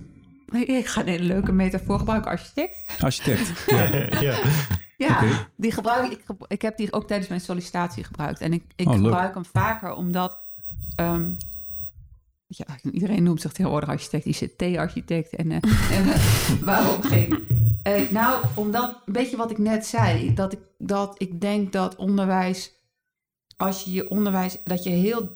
Ik 0.53 0.87
ga 0.87 1.01
een 1.01 1.07
hele 1.09 1.25
leuke 1.25 1.53
metafoor 1.53 1.99
gebruiken, 1.99 2.31
architect. 2.31 2.85
Architect. 3.01 3.53
Ja. 4.21 5.19
ja. 5.23 5.47
Die 5.57 5.73
gebruik 5.73 6.13
ik. 6.13 6.21
Ik 6.49 6.63
heb 6.63 6.77
die 6.77 6.93
ook 6.93 7.07
tijdens 7.07 7.29
mijn 7.29 7.41
sollicitatie 7.41 8.05
gebruikt. 8.05 8.41
En 8.41 8.53
ik, 8.53 8.63
ik 8.77 8.87
Oh, 8.87 8.95
leuk. 8.95 9.03
gebruik 9.05 9.35
hem 9.35 9.45
vaker 9.45 9.93
omdat. 9.95 10.39
ehm, 10.95 11.31
ja, 12.47 12.65
iedereen 12.93 13.23
noemt 13.23 13.41
zich 13.41 13.53
tegenwoordig 13.53 13.89
architect, 13.89 14.25
ICT-architect. 14.25 15.35
En, 15.37 15.51
eh, 15.51 15.57
en 15.99 16.13
eh, 16.13 16.21
waarom 16.63 17.03
geen 17.03 17.47
Eh, 17.83 18.11
nou, 18.11 18.45
omdat, 18.55 19.03
een 19.07 19.13
beetje 19.13 19.37
wat 19.37 19.51
ik 19.51 19.59
net 19.59 19.87
zei, 19.87 20.35
dat 20.35 20.53
ik, 20.53 20.59
dat 20.79 21.15
ik 21.23 21.41
denk 21.41 21.73
dat 21.73 21.97
onderwijs, 21.97 22.73
als 23.57 23.83
je 23.85 23.93
je 23.93 24.11
onderwijs, 24.11 24.57
dat 24.65 24.85
je 24.85 24.91
heel, 24.91 25.31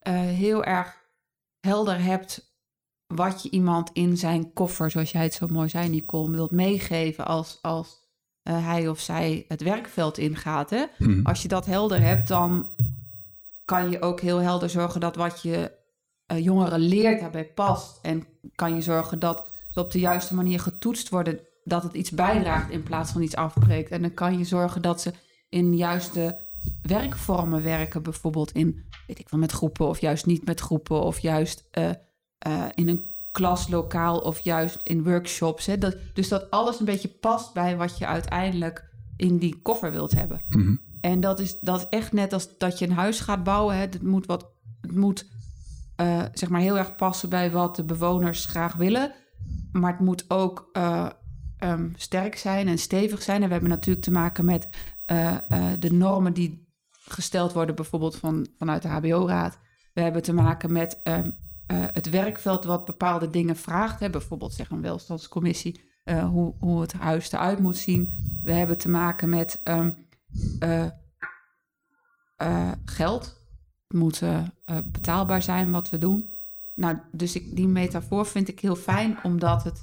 eh, 0.00 0.14
heel 0.14 0.64
erg 0.64 0.96
helder 1.60 2.02
hebt 2.02 2.53
wat 3.14 3.42
je 3.42 3.50
iemand 3.50 3.90
in 3.92 4.16
zijn 4.16 4.52
koffer, 4.52 4.90
zoals 4.90 5.12
jij 5.12 5.22
het 5.22 5.34
zo 5.34 5.46
mooi 5.46 5.68
zei, 5.68 5.88
Nicole, 5.88 6.30
wilt 6.30 6.50
meegeven 6.50 7.26
als, 7.26 7.58
als 7.62 8.02
eh, 8.42 8.66
hij 8.66 8.88
of 8.88 9.00
zij 9.00 9.44
het 9.48 9.62
werkveld 9.62 10.18
ingaat. 10.18 10.70
Hè? 10.70 10.84
Mhm. 10.98 11.26
Als 11.26 11.42
je 11.42 11.48
dat 11.48 11.66
helder 11.66 12.00
hebt, 12.00 12.28
dan 12.28 12.68
kan 13.64 13.90
je 13.90 14.02
ook 14.02 14.20
heel 14.20 14.38
helder 14.38 14.70
zorgen 14.70 15.00
dat 15.00 15.16
wat 15.16 15.42
je 15.42 15.72
eh, 16.26 16.44
jongeren 16.44 16.80
leert 16.80 17.20
daarbij 17.20 17.44
past. 17.44 17.98
En 18.02 18.24
kan 18.54 18.74
je 18.74 18.80
zorgen 18.80 19.18
dat 19.18 19.46
ze 19.70 19.80
op 19.80 19.92
de 19.92 19.98
juiste 19.98 20.34
manier 20.34 20.60
getoetst 20.60 21.08
worden, 21.08 21.40
dat 21.64 21.82
het 21.82 21.94
iets 21.94 22.10
bijdraagt 22.10 22.70
in 22.70 22.82
plaats 22.82 23.12
van 23.12 23.22
iets 23.22 23.36
afbreekt. 23.36 23.90
En 23.90 24.00
dan 24.02 24.14
kan 24.14 24.38
je 24.38 24.44
zorgen 24.44 24.82
dat 24.82 25.00
ze 25.00 25.12
in 25.48 25.76
juiste 25.76 26.38
werkvormen 26.82 27.62
werken, 27.62 28.02
bijvoorbeeld 28.02 28.52
in, 28.52 28.84
weet 29.06 29.18
ik 29.18 29.28
wel, 29.28 29.40
met 29.40 29.52
groepen 29.52 29.86
of 29.86 30.00
juist 30.00 30.26
niet 30.26 30.44
met 30.44 30.60
groepen 30.60 31.02
of 31.02 31.18
juist 31.18 31.64
eh, 31.70 31.90
eh, 32.38 32.64
in 32.74 32.88
een 32.88 33.12
klaslokaal 33.30 34.18
of 34.18 34.40
juist 34.40 34.80
in 34.82 35.04
workshops. 35.04 35.66
Hè? 35.66 35.78
Dat, 35.78 35.96
dus 36.14 36.28
dat 36.28 36.50
alles 36.50 36.78
een 36.78 36.84
beetje 36.84 37.08
past 37.08 37.52
bij 37.52 37.76
wat 37.76 37.98
je 37.98 38.06
uiteindelijk 38.06 38.90
in 39.16 39.38
die 39.38 39.60
koffer 39.62 39.92
wilt 39.92 40.12
hebben. 40.12 40.42
Mhm. 40.48 40.76
En 41.00 41.20
dat 41.20 41.38
is, 41.38 41.60
dat 41.60 41.80
is 41.80 41.86
echt 41.88 42.12
net 42.12 42.32
als 42.32 42.48
dat 42.58 42.78
je 42.78 42.86
een 42.86 42.92
huis 42.92 43.20
gaat 43.20 43.44
bouwen. 43.44 43.74
Hè. 43.74 43.80
Het 43.80 44.02
moet, 44.02 44.26
wat, 44.26 44.46
het 44.80 44.96
moet 44.96 45.26
eh, 45.96 46.22
zeg 46.32 46.48
maar 46.48 46.60
heel 46.60 46.78
erg 46.78 46.96
passen 46.96 47.28
bij 47.28 47.50
wat 47.50 47.76
de 47.76 47.84
bewoners 47.84 48.46
graag 48.46 48.74
willen. 48.74 49.12
Maar 49.72 49.90
het 49.90 50.00
moet 50.00 50.24
ook 50.28 50.68
eh, 50.72 51.06
ehm, 51.58 51.88
sterk 51.96 52.36
zijn 52.36 52.68
en 52.68 52.78
stevig 52.78 53.22
zijn. 53.22 53.40
En 53.40 53.46
we 53.46 53.52
hebben 53.52 53.70
natuurlijk 53.70 54.04
te 54.04 54.10
maken 54.10 54.44
met 54.44 54.68
de 55.78 55.92
normen 55.92 56.32
die 56.32 56.64
gesteld 57.08 57.52
worden, 57.52 57.74
bijvoorbeeld 57.74 58.16
van, 58.16 58.46
vanuit 58.58 58.82
de 58.82 58.88
HBO-raad. 58.88 59.58
We 59.94 60.00
hebben 60.00 60.22
te 60.22 60.32
maken 60.32 60.72
met 60.72 61.00
ehm, 61.02 61.30
eh, 61.66 61.76
het 61.92 62.10
werkveld 62.10 62.64
wat 62.64 62.84
bepaalde 62.84 63.30
dingen 63.30 63.56
vraagt. 63.56 64.00
Hè. 64.00 64.10
Bijvoorbeeld 64.10 64.52
zeg 64.52 64.70
een 64.70 64.80
welstandscommissie, 64.80 65.80
eh, 66.04 66.28
hoe, 66.28 66.54
hoe 66.58 66.80
het 66.80 66.92
huis 66.92 67.32
eruit 67.32 67.58
moet 67.58 67.76
zien. 67.76 68.12
We 68.42 68.52
hebben 68.52 68.78
te 68.78 68.88
maken 68.88 69.28
met 69.28 69.60
ehm, 69.64 69.90
eh, 70.58 70.86
geld. 72.84 73.42
Het 73.88 73.98
moet 73.98 74.22
betaalbaar 74.84 75.42
zijn 75.42 75.70
wat 75.70 75.90
we 75.90 75.98
doen. 75.98 76.30
Nou, 76.74 76.98
dus 77.12 77.34
ik, 77.34 77.56
die 77.56 77.66
metafoor 77.68 78.26
vind 78.26 78.48
ik 78.48 78.60
heel 78.60 78.76
fijn, 78.76 79.18
omdat 79.22 79.64
het 79.64 79.80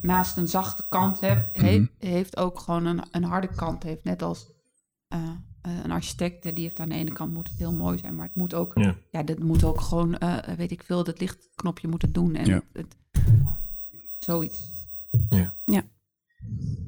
naast 0.00 0.36
een 0.36 0.48
zachte 0.48 0.84
kant 0.88 1.20
he- 1.20 1.44
he- 1.52 1.78
Mhm. 1.78 1.86
heeft 1.98 2.36
ook 2.36 2.58
gewoon 2.58 2.86
een, 2.86 3.02
een 3.10 3.24
harde 3.24 3.48
kant. 3.48 3.82
Heeft 3.82 4.04
net 4.04 4.22
als 4.22 4.46
een 5.84 5.90
architect, 5.90 6.44
eh, 6.46 6.54
die 6.54 6.64
heeft 6.64 6.80
aan 6.80 6.88
de 6.88 6.94
ene 6.94 7.12
kant 7.12 7.32
moet 7.34 7.48
het 7.48 7.58
heel 7.58 7.72
mooi 7.72 7.98
zijn, 7.98 8.14
maar 8.14 8.26
het 8.26 8.34
moet 8.34 8.54
ook, 8.54 8.72
Ja. 8.74 8.94
ja, 9.12 9.22
dat 9.22 9.38
moet 9.38 9.64
ook 9.64 9.80
gewoon, 9.80 10.18
eh, 10.18 10.36
weet 10.56 10.70
ik 10.70 10.82
veel, 10.86 11.04
dat 11.04 11.20
lichtknopje 11.20 11.88
moet 11.88 12.02
het 12.02 12.14
doen 12.14 12.34
en 12.34 12.46
Ja. 12.46 12.62
het, 12.72 12.86
zoiets. 14.18 14.58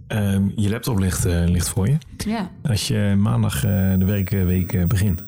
Ehm, 0.09 0.49
je 0.57 0.69
laptop 0.69 0.99
ligt, 0.99 1.25
eh, 1.25 1.45
ligt 1.49 1.69
voor 1.69 1.89
je. 1.89 1.97
Ja. 2.17 2.51
Als 2.63 2.89
je 2.89 3.15
maandag 3.19 3.55
eh, 3.65 3.99
de 3.99 4.05
werkweek 4.05 4.73
eh, 4.73 4.85
begint. 4.87 5.25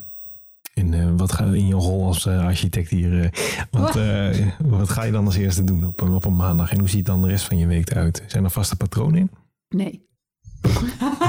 In, 0.74 0.94
eh, 0.94 1.08
wat 1.16 1.32
ga 1.32 1.44
in 1.44 1.66
je 1.66 1.74
rol 1.74 2.04
als 2.06 2.26
eh, 2.26 2.44
architect 2.44 2.90
hier? 2.90 3.20
eh, 3.24 3.30
wat, 3.70 3.96
eh, 3.96 4.46
wat 4.58 4.88
ga 4.90 5.02
je 5.02 5.12
dan 5.12 5.24
als 5.26 5.36
eerste 5.36 5.64
doen 5.64 5.86
op, 5.86 6.00
een- 6.00 6.12
op 6.14 6.24
een 6.24 6.36
maandag? 6.36 6.70
En 6.70 6.78
hoe 6.78 6.88
ziet 6.88 7.06
dan 7.06 7.22
de 7.22 7.28
rest 7.28 7.44
van 7.44 7.58
je 7.58 7.66
week 7.66 7.90
eruit? 7.90 8.22
Zijn 8.26 8.44
er 8.44 8.50
vaste 8.50 8.76
patronen 8.76 9.18
in? 9.18 9.30
Nee. 9.68 10.06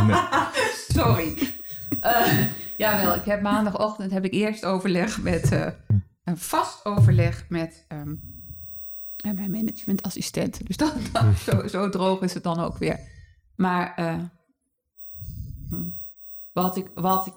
Nee. 0.07 0.15
Sorry. 0.97 1.33
Eh, 1.99 2.47
jawel, 2.77 3.15
ik 3.15 3.23
heb 3.25 3.41
maandagochtend 3.41 4.11
heb 4.11 4.25
ik 4.25 4.33
eerst 4.33 4.65
overleg 4.65 5.21
met 5.21 5.51
eh, 5.51 5.67
een 6.23 6.37
vast 6.37 6.85
overleg 6.85 7.45
met 7.49 7.85
eh, 7.87 8.01
mijn 9.35 9.51
managementassistent. 9.51 10.67
Dus 10.67 10.77
dat, 10.77 10.93
dat- 11.11 11.37
zo, 11.37 11.67
zo 11.67 11.89
droog 11.89 12.21
is 12.21 12.33
het 12.33 12.43
dan 12.43 12.59
ook 12.59 12.77
weer. 12.77 12.99
Maar 13.55 13.93
hm, 15.69 15.83
wat 16.51 16.77
ik, 16.77 16.87
wat 16.93 17.27
ik, 17.27 17.33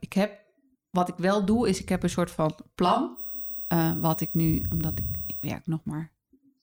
ik 0.00 0.12
heb, 0.12 0.40
wat 0.90 1.08
ik 1.08 1.14
wel 1.16 1.44
doe, 1.44 1.68
is 1.68 1.80
ik 1.80 1.88
heb 1.88 2.02
een 2.02 2.10
soort 2.10 2.30
van 2.30 2.54
plan. 2.74 3.16
wat 4.00 4.20
ik 4.20 4.28
nu, 4.32 4.64
omdat 4.72 4.98
ik, 4.98 5.06
ik 5.26 5.36
werk 5.40 5.66
nog 5.66 5.84
maar 5.84 6.10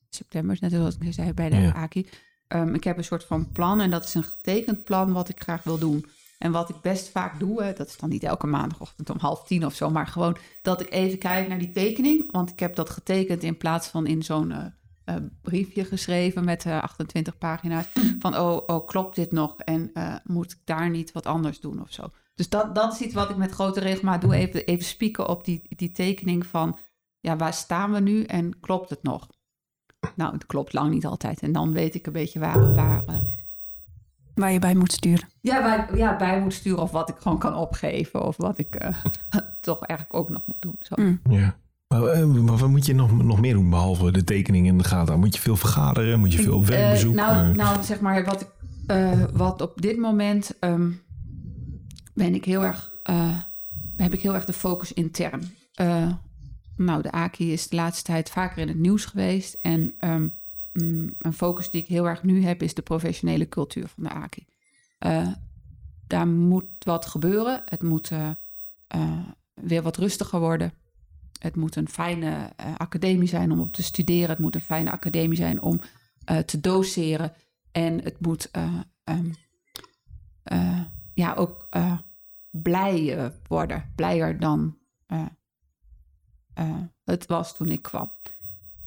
september, 0.10 0.58
net 0.60 0.72
zoals 0.72 0.98
ik 1.00 1.14
zei 1.14 1.34
bij 1.34 1.50
de 1.50 1.56
Ja. 1.56 1.72
AKI. 1.72 2.08
Ehm, 2.48 2.74
ik 2.74 2.84
heb 2.84 2.98
een 2.98 3.04
soort 3.04 3.24
van 3.24 3.52
plan 3.52 3.82
en 3.82 3.90
dat 3.92 4.04
is 4.04 4.14
een 4.14 4.24
getekend 4.24 4.84
plan 4.84 5.12
wat 5.14 5.30
ik 5.30 5.42
graag 5.42 5.64
wil 5.64 5.78
doen. 5.78 6.06
En 6.46 6.52
wat 6.52 6.70
ik 6.70 6.82
best 6.82 7.10
vaak 7.10 7.40
doe, 7.40 7.64
hè, 7.64 7.74
dat 7.74 7.88
is 7.88 7.98
dan 7.98 8.10
niet 8.10 8.24
elke 8.24 8.48
maandagochtend 8.48 9.10
om 9.10 9.18
half 9.20 9.44
tien 9.44 9.66
of 9.66 9.74
zo, 9.74 9.90
maar 9.90 10.08
gewoon 10.08 10.38
dat 10.62 10.82
ik 10.82 10.92
even 10.92 11.18
kijk 11.18 11.48
naar 11.48 11.58
die 11.58 11.72
tekening. 11.72 12.32
Want 12.32 12.50
ik 12.50 12.60
heb 12.60 12.76
dat 12.76 12.90
getekend 12.90 13.44
in 13.44 13.58
plaats 13.58 13.88
van 13.88 14.08
in 14.08 14.24
zo'n 14.24 14.52
eh, 14.52 14.66
eh, 15.04 15.16
briefje 15.42 15.86
geschreven 15.86 16.46
met 16.46 16.66
eh, 16.66 16.82
28 16.82 17.38
pagina's. 17.38 17.86
Van 18.20 18.38
oh, 18.38 18.64
oh, 18.66 18.88
klopt 18.88 19.16
dit 19.16 19.32
nog? 19.32 19.58
En 19.58 19.90
eh, 19.94 20.16
moet 20.24 20.52
ik 20.52 20.60
daar 20.64 20.90
niet 20.90 21.12
wat 21.12 21.26
anders 21.26 21.60
doen 21.60 21.82
of 21.82 21.92
zo? 21.92 22.04
Dus 22.36 22.50
dat, 22.50 22.76
dat 22.76 22.94
is 22.94 23.00
iets 23.00 23.14
wat 23.14 23.30
ik 23.30 23.38
met 23.38 23.52
grote 23.52 23.80
regelmaat 23.80 24.22
doe. 24.22 24.36
Even, 24.36 24.66
even 24.66 24.86
spieken 24.86 25.28
op 25.28 25.46
die, 25.46 25.62
die 25.70 25.92
tekening 25.92 26.46
van 26.46 26.80
ja, 27.20 27.36
waar 27.36 27.54
staan 27.54 27.92
we 27.92 28.00
nu 28.00 28.24
en 28.24 28.60
klopt 28.60 28.90
het 28.90 29.04
nog? 29.04 29.28
Nou, 30.16 30.34
het 30.34 30.46
klopt 30.46 30.74
lang 30.74 30.92
niet 30.92 31.06
altijd. 31.06 31.42
En 31.42 31.52
dan 31.52 31.74
weet 31.74 31.96
ik 31.96 32.08
een 32.08 32.14
beetje 32.14 32.40
waar, 32.40 32.74
waar, 32.74 33.04
eh, 33.06 33.16
Waar 34.36 34.52
je 34.52 34.60
bij 34.60 34.76
moet 34.76 34.92
sturen. 34.92 35.28
ja, 35.42 35.62
bij, 35.62 35.98
ja, 35.98 36.16
bij 36.16 36.40
moet 36.42 36.54
sturen 36.54 36.82
of 36.82 36.92
wat 36.92 37.10
ik 37.10 37.16
gewoon 37.20 37.38
kan 37.38 37.56
opgeven. 37.56 38.22
Of 38.24 38.38
wat 38.38 38.58
ik 38.58 38.76
eh, 38.76 38.96
toch 39.62 39.80
eigenlijk 39.84 40.20
ook 40.20 40.30
nog 40.30 40.42
moet 40.46 40.56
doen. 40.60 40.76
Zo. 40.80 40.96
Mm. 40.98 41.20
Ja. 41.30 41.56
Maar, 41.88 42.04
eh, 42.04 42.26
maar 42.26 42.58
wat 42.58 42.70
moet 42.70 42.86
je 42.86 42.96
nog, 42.96 43.24
nog 43.24 43.40
meer 43.40 43.54
doen 43.54 43.70
behalve 43.70 44.12
de 44.12 44.24
tekening 44.24 44.68
in 44.68 44.78
de 44.78 44.84
gaten? 44.84 45.20
Moet 45.20 45.36
je 45.36 45.42
veel 45.42 45.56
vergaderen? 45.56 46.20
Moet 46.20 46.34
je 46.34 46.42
veel 46.42 46.56
op 46.56 46.62
Eh, 46.62 46.68
werkbezoek? 46.70 47.14
nou, 47.14 47.56
nou, 47.56 47.84
zeg 47.84 48.00
maar, 48.00 48.26
wat, 48.26 48.42
ik, 48.42 48.48
eh, 48.88 49.12
wat 49.34 49.62
op 49.62 49.82
dit 49.82 49.98
moment 49.98 50.52
ehm, 50.60 50.90
ben 52.14 52.36
ik 52.36 52.46
heel 52.46 52.64
erg, 52.66 52.92
eh, 53.04 53.38
heb 53.98 54.14
ik 54.14 54.22
heel 54.22 54.34
erg 54.36 54.46
de 54.46 54.54
focus 54.54 54.94
intern. 54.94 55.52
Eh, 55.76 56.08
nou, 56.78 57.02
de 57.02 57.12
AKI 57.12 57.52
is 57.52 57.68
de 57.68 57.76
laatste 57.76 58.04
tijd 58.04 58.30
vaker 58.30 58.58
in 58.58 58.68
het 58.68 58.78
nieuws 58.78 59.06
geweest. 59.06 59.54
En 59.62 59.94
ehm, 60.00 60.28
mm, 60.84 61.10
een 61.20 61.34
focus 61.34 61.70
die 61.70 61.82
ik 61.82 61.88
heel 61.88 62.08
erg 62.08 62.24
nu 62.24 62.44
heb, 62.44 62.62
is 62.62 62.74
de 62.74 62.82
professionele 62.82 63.50
cultuur 63.50 63.88
van 63.88 64.04
de 64.04 64.10
AKI. 64.10 64.46
Eh, 65.00 65.32
daar 66.08 66.28
moet 66.28 66.66
wat 66.80 67.06
gebeuren. 67.06 67.62
Het 67.66 67.84
moet 67.84 68.12
eh, 68.12 68.30
eh, 68.88 69.28
weer 69.54 69.82
wat 69.82 69.98
rustiger 69.98 70.40
worden. 70.40 70.74
Het 71.40 71.56
moet 71.56 71.76
een 71.76 71.90
fijne 71.90 72.50
academie 72.78 73.28
zijn 73.28 73.52
om 73.52 73.60
op 73.60 73.74
te 73.74 73.84
studeren. 73.84 74.30
Het 74.30 74.40
moet 74.40 74.56
een 74.56 74.62
fijne 74.62 74.92
academie 74.92 75.38
zijn 75.38 75.62
om 75.62 75.80
te 76.46 76.60
doseren. 76.62 77.34
En 77.72 78.04
het 78.04 78.20
moet 78.20 78.52
eh, 78.52 78.80
ehm, 79.04 79.30
eh, 80.44 80.82
ja, 81.14 81.34
ook 81.34 81.70
blij 82.50 83.32
worden. 83.48 83.92
Blijer 83.96 84.40
dan 84.40 84.78
het 87.06 87.26
was 87.26 87.56
toen 87.56 87.68
ik 87.68 87.82
kwam. 87.82 88.12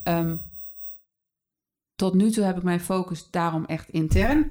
Ehm, 0.03 0.37
tot 1.99 2.15
nu 2.15 2.31
toe 2.31 2.45
heb 2.45 2.57
ik 2.57 2.63
mijn 2.63 2.81
focus 2.81 3.31
daarom 3.31 3.65
echt 3.65 3.89
intern. 3.89 4.51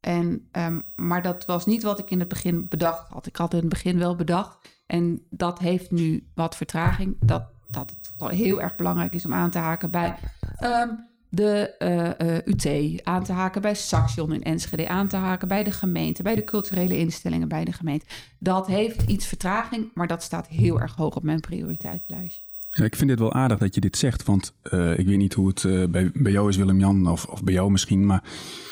En, 0.00 0.48
ehm, 0.52 0.80
maar 0.94 1.22
dat 1.22 1.44
was 1.44 1.66
niet 1.66 1.82
wat 1.82 1.98
ik 1.98 2.10
in 2.10 2.18
het 2.18 2.28
begin 2.28 2.66
bedacht 2.68 3.08
had. 3.08 3.26
Ik 3.26 3.36
had 3.36 3.52
in 3.52 3.58
het 3.58 3.68
begin 3.68 3.98
wel 3.98 4.16
bedacht. 4.16 4.58
En 4.86 5.22
dat 5.30 5.58
heeft 5.58 5.90
nu 5.90 6.26
wat 6.34 6.56
vertraging. 6.56 7.16
Dat, 7.20 7.42
dat 7.70 7.90
het 7.90 8.30
heel 8.30 8.60
erg 8.60 8.76
belangrijk 8.76 9.14
is 9.14 9.24
om 9.24 9.34
aan 9.34 9.50
te 9.50 9.58
haken 9.58 9.90
bij 9.90 10.14
ehm, 10.56 10.88
de 11.28 11.76
eh, 11.78 12.36
eh, 12.36 12.46
UT. 12.46 13.00
Aan 13.04 13.24
te 13.24 13.32
haken 13.32 13.62
bij 13.62 13.74
Saxion 13.74 14.32
in 14.32 14.42
Enschede. 14.42 14.88
Aan 14.88 15.08
te 15.08 15.16
haken 15.16 15.48
bij 15.48 15.64
de 15.64 15.72
gemeente. 15.72 16.22
Bij 16.22 16.34
de 16.34 16.44
culturele 16.44 16.98
instellingen 16.98 17.48
bij 17.48 17.64
de 17.64 17.72
gemeente. 17.72 18.06
Dat 18.38 18.66
heeft 18.66 19.02
iets 19.02 19.26
vertraging. 19.26 19.90
Maar 19.94 20.06
dat 20.06 20.22
staat 20.22 20.48
heel 20.48 20.80
erg 20.80 20.94
hoog 20.94 21.16
op 21.16 21.22
mijn 21.22 21.40
prioriteitslijstje. 21.40 22.47
Ja, 22.78 22.84
ik 22.84 22.96
vind 22.96 23.10
dit 23.10 23.18
wel 23.18 23.32
aardig 23.32 23.58
dat 23.58 23.74
je 23.74 23.80
dit 23.80 23.96
zegt, 23.96 24.24
want 24.24 24.54
eh, 24.62 24.98
ik 24.98 25.06
weet 25.06 25.16
niet 25.16 25.34
hoe 25.34 25.48
het 25.48 25.64
eh, 25.64 25.84
bij, 25.86 26.10
bij 26.14 26.32
jou 26.32 26.48
is, 26.48 26.56
Willem-Jan, 26.56 27.08
of, 27.08 27.24
of 27.26 27.44
bij 27.44 27.54
jou 27.54 27.70
misschien, 27.70 28.06
maar 28.06 28.22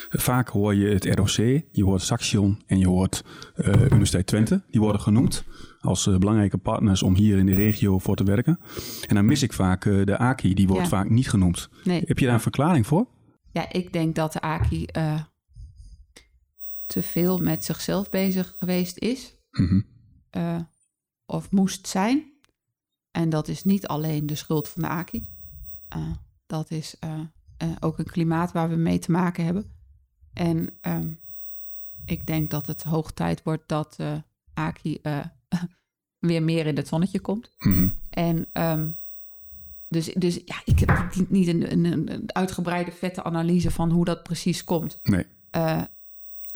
vaak 0.08 0.48
hoor 0.48 0.74
je 0.74 0.88
het 0.88 1.04
ROC, 1.04 1.62
je 1.70 1.84
hoort 1.84 2.02
Saxion 2.02 2.62
en 2.66 2.78
je 2.78 2.86
hoort 2.88 3.24
eh, 3.54 3.80
Universiteit 3.80 4.26
Twente. 4.26 4.62
Die 4.70 4.80
worden 4.80 5.00
genoemd 5.00 5.44
als 5.80 6.04
belangrijke 6.18 6.58
partners 6.58 7.02
om 7.02 7.14
hier 7.14 7.38
in 7.38 7.46
de 7.46 7.54
regio 7.54 7.98
voor 7.98 8.16
te 8.16 8.24
werken. 8.24 8.60
En 9.06 9.14
dan 9.14 9.24
mis 9.24 9.42
ik 9.42 9.52
vaak 9.52 9.82
de 9.82 10.18
AKI, 10.18 10.54
die 10.54 10.66
wordt 10.66 10.82
Ja. 10.82 10.88
vaak 10.88 11.10
niet 11.10 11.28
genoemd. 11.30 11.68
Nee. 11.84 12.02
Heb 12.04 12.18
je 12.18 12.24
daar 12.24 12.34
een 12.34 12.40
verklaring 12.40 12.86
voor? 12.86 13.06
Ja, 13.52 13.72
ik 13.72 13.92
denk 13.92 14.14
dat 14.14 14.32
de 14.32 14.40
AKI 14.40 14.86
te 16.86 17.02
veel 17.02 17.38
met 17.38 17.64
zichzelf 17.64 18.08
bezig 18.10 18.54
geweest 18.58 18.98
is. 18.98 19.34
Mhm. 19.50 19.80
of 21.26 21.50
moest 21.50 21.86
zijn. 21.86 22.34
En 23.16 23.28
dat 23.28 23.48
is 23.48 23.64
niet 23.64 23.86
alleen 23.86 24.26
de 24.26 24.34
schuld 24.34 24.68
van 24.68 24.82
de 24.82 24.88
AKI. 24.88 25.26
Eh, 25.88 26.10
dat 26.46 26.70
is 26.70 26.96
eh, 27.00 27.20
eh, 27.58 27.68
ook 27.80 27.98
een 27.98 28.10
klimaat 28.10 28.52
waar 28.52 28.68
we 28.68 28.76
mee 28.76 28.98
te 28.98 29.10
maken 29.10 29.44
hebben. 29.44 29.64
En 30.32 30.68
ehm, 30.80 31.08
ik 32.04 32.26
denk 32.26 32.50
dat 32.50 32.66
het 32.66 32.82
hoog 32.82 33.12
tijd 33.12 33.42
wordt 33.42 33.62
dat 33.66 33.98
Aki 34.54 35.00
weer 36.20 36.42
meer 36.42 36.66
in 36.66 36.76
het 36.76 36.88
zonnetje 36.88 37.20
komt. 37.20 37.50
Mhm. 37.58 37.88
En 38.10 38.46
ehm, 38.52 38.88
dus, 39.88 40.06
dus 40.14 40.40
ja, 40.44 40.60
ik 40.64 40.78
heb 40.78 41.14
niet 41.28 41.48
een, 41.48 41.72
een, 41.72 42.12
een, 42.12 42.34
uitgebreide 42.34 42.92
vette 42.92 43.24
analyse 43.24 43.70
van 43.70 43.90
hoe 43.90 44.04
dat 44.04 44.22
precies 44.22 44.64
komt. 44.64 44.98
Nee. 45.02 45.26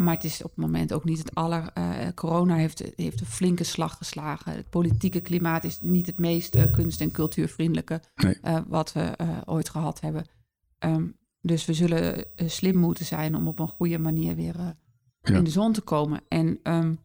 Maar 0.00 0.14
het 0.14 0.24
is 0.24 0.42
op 0.42 0.50
het 0.50 0.64
moment 0.64 0.92
ook 0.92 1.04
niet 1.04 1.18
het 1.18 1.34
aller. 1.34 1.70
Uh, 1.78 2.08
corona 2.14 2.56
heeft, 2.56 2.82
heeft 2.96 3.20
een 3.20 3.26
flinke 3.26 3.64
slag 3.64 3.96
geslagen. 3.96 4.52
Het 4.52 4.70
politieke 4.70 5.20
klimaat 5.20 5.64
is 5.64 5.80
niet 5.80 6.06
het 6.06 6.18
meest 6.18 6.54
uh, 6.56 6.62
kunst- 6.70 7.00
en 7.00 7.10
cultuurvriendelijke 7.10 8.02
nee. 8.14 8.36
wat 8.68 8.92
we 8.92 9.16
ooit 9.44 9.68
gehad 9.68 10.00
hebben. 10.00 10.24
Um, 10.78 11.16
dus 11.40 11.64
we 11.64 11.72
zullen 11.72 12.24
slim 12.36 12.76
moeten 12.76 13.04
zijn 13.04 13.34
om 13.36 13.48
op 13.48 13.58
een 13.58 13.68
goede 13.68 13.98
manier 13.98 14.34
weer 14.34 14.56
Ja. 15.22 15.36
in 15.36 15.44
de 15.44 15.50
zon 15.50 15.72
te 15.72 15.80
komen. 15.80 16.20
En 16.28 16.60
um, 16.62 16.98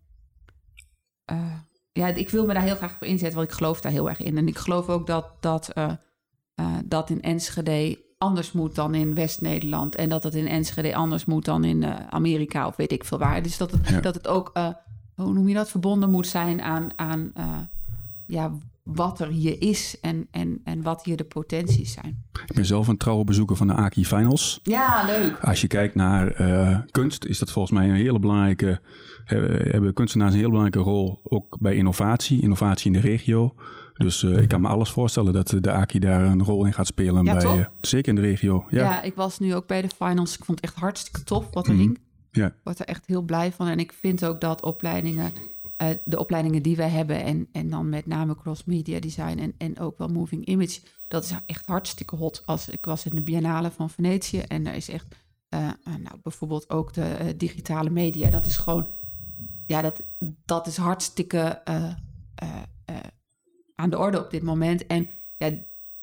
ja, 1.91 2.07
ik 2.07 2.29
wil 2.29 2.45
me 2.45 2.53
daar 2.53 2.63
heel 2.63 2.75
graag 2.75 2.97
voor 2.97 3.07
inzetten, 3.07 3.37
want 3.37 3.49
ik 3.51 3.57
geloof 3.57 3.81
daar 3.81 3.91
heel 3.91 4.09
erg 4.09 4.21
in. 4.21 4.37
En 4.37 4.47
ik 4.47 4.57
geloof 4.57 4.89
ook 4.89 5.07
dat, 5.07 5.41
dat, 5.41 5.73
dat 6.85 7.09
in 7.09 7.21
Enschede 7.21 8.03
anders 8.25 8.51
moet 8.51 8.75
dan 8.75 8.95
in 8.95 9.15
West-Nederland. 9.15 9.95
En 9.95 10.09
dat 10.09 10.23
het 10.23 10.35
in 10.35 10.47
Enschede 10.47 10.95
anders 10.95 11.25
moet 11.25 11.45
dan 11.45 11.63
in 11.63 11.81
uh, 11.81 11.95
Amerika 12.09 12.67
of 12.67 12.75
weet 12.75 12.91
ik 12.91 13.03
veel 13.05 13.17
waar. 13.17 13.43
Dus 13.43 13.57
dat 13.57 13.71
het, 13.71 13.89
Ja. 13.89 13.99
dat 14.01 14.15
het 14.15 14.27
ook, 14.27 14.51
hoe 15.15 15.33
noem 15.33 15.47
je 15.47 15.53
dat, 15.53 15.69
verbonden 15.69 16.11
moet 16.11 16.27
zijn 16.27 16.61
aan, 16.61 16.89
aan 16.95 17.33
ja, 18.25 18.51
wat 18.83 19.19
er 19.19 19.27
hier 19.27 19.61
is 19.61 19.97
en, 20.01 20.27
en, 20.31 20.61
en 20.63 20.81
wat 20.81 21.03
hier 21.03 21.17
de 21.17 21.23
potenties 21.23 21.93
zijn. 21.93 22.23
Ik 22.47 22.55
ben 22.55 22.65
zelf 22.65 22.87
een 22.87 22.97
trouwe 22.97 23.23
bezoeker 23.23 23.55
van 23.55 23.67
de 23.67 23.73
Aki 23.73 24.05
Finals. 24.05 24.59
Ja, 24.63 25.05
leuk. 25.05 25.39
Als 25.41 25.61
je 25.61 25.67
kijkt 25.67 25.95
naar 25.95 26.41
uh, 26.41 26.79
kunst, 26.91 27.25
is 27.25 27.39
dat 27.39 27.51
volgens 27.51 27.79
mij 27.79 27.89
een 27.89 27.95
hele 27.95 28.19
belangrijke. 28.19 28.81
Hebben 29.25 29.93
kunstenaars 29.93 30.33
een 30.33 30.39
heel 30.39 30.49
belangrijke 30.49 30.89
rol 30.89 31.19
ook 31.23 31.57
bij 31.59 31.75
innovatie, 31.75 32.41
innovatie 32.41 32.93
in 32.93 33.01
de 33.01 33.07
regio. 33.07 33.53
Dus 33.97 34.23
uh, 34.23 34.37
ik 34.41 34.47
kan 34.47 34.61
me 34.61 34.67
alles 34.67 34.89
voorstellen 34.91 35.33
dat 35.33 35.57
de 35.61 35.71
Aki 35.71 35.99
daar 35.99 36.23
een 36.25 36.43
rol 36.43 36.65
in 36.65 36.73
gaat 36.73 36.87
spelen. 36.87 37.23
Ja, 37.23 37.33
bij, 37.35 37.57
uh, 37.57 37.65
zeker 37.81 38.09
in 38.09 38.15
de 38.15 38.21
regio. 38.21 38.65
Ja. 38.69 38.83
ja. 38.83 39.01
ik 39.01 39.15
was 39.15 39.39
nu 39.39 39.55
ook 39.55 39.67
bij 39.67 39.81
de 39.81 39.89
finals. 39.89 40.37
Ik 40.37 40.45
vond 40.45 40.61
het 40.61 40.69
echt 40.69 40.79
hartstikke 40.79 41.23
tof 41.23 41.53
wat 41.53 41.67
er 41.67 41.73
Mhm. 41.73 41.81
ging. 41.81 41.99
Ja. 42.31 42.45
Ik 42.47 42.53
word 42.63 42.79
er 42.79 42.85
echt 42.85 43.05
heel 43.05 43.21
blij 43.21 43.51
van. 43.51 43.67
En 43.67 43.79
ik 43.79 43.93
vind 43.93 44.25
ook 44.25 44.41
dat 44.41 44.63
opleidingen, 44.63 45.31
uh, 45.83 45.89
de 46.05 46.19
opleidingen 46.19 46.61
die 46.61 46.75
wij 46.75 46.89
hebben, 46.89 47.23
en, 47.23 47.47
en 47.51 47.69
dan 47.69 47.89
met 47.89 48.05
name 48.05 48.35
cross 48.35 48.63
media 48.65 48.99
design 48.99 49.37
en, 49.37 49.53
en 49.57 49.79
ook 49.79 49.97
wel 49.97 50.07
moving 50.07 50.45
image, 50.45 50.79
dat 51.07 51.23
is 51.23 51.31
echt 51.45 51.65
hartstikke 51.65 52.15
hot. 52.15 52.41
Als 52.45 52.69
ik 52.69 52.85
was 52.85 53.05
in 53.05 53.15
de 53.15 53.21
Biennale 53.21 53.71
van 53.71 53.89
Venetië 53.89 54.39
en 54.39 54.63
daar 54.63 54.75
is 54.75 54.89
echt, 54.89 55.05
nou 55.83 56.19
bijvoorbeeld 56.23 56.69
ook 56.69 56.93
de 56.93 57.33
digitale 57.37 57.89
media, 57.89 58.29
dat 58.29 58.45
is 58.45 58.57
gewoon, 58.57 58.87
ja, 59.65 59.81
dat, 59.81 60.01
dat 60.45 60.67
is 60.67 60.77
hartstikke 60.77 61.61
aan 63.75 63.89
de 63.89 63.97
orde 63.97 64.23
op 64.23 64.31
dit 64.31 64.43
moment. 64.43 64.87
En 64.87 65.09
ja, 65.37 65.51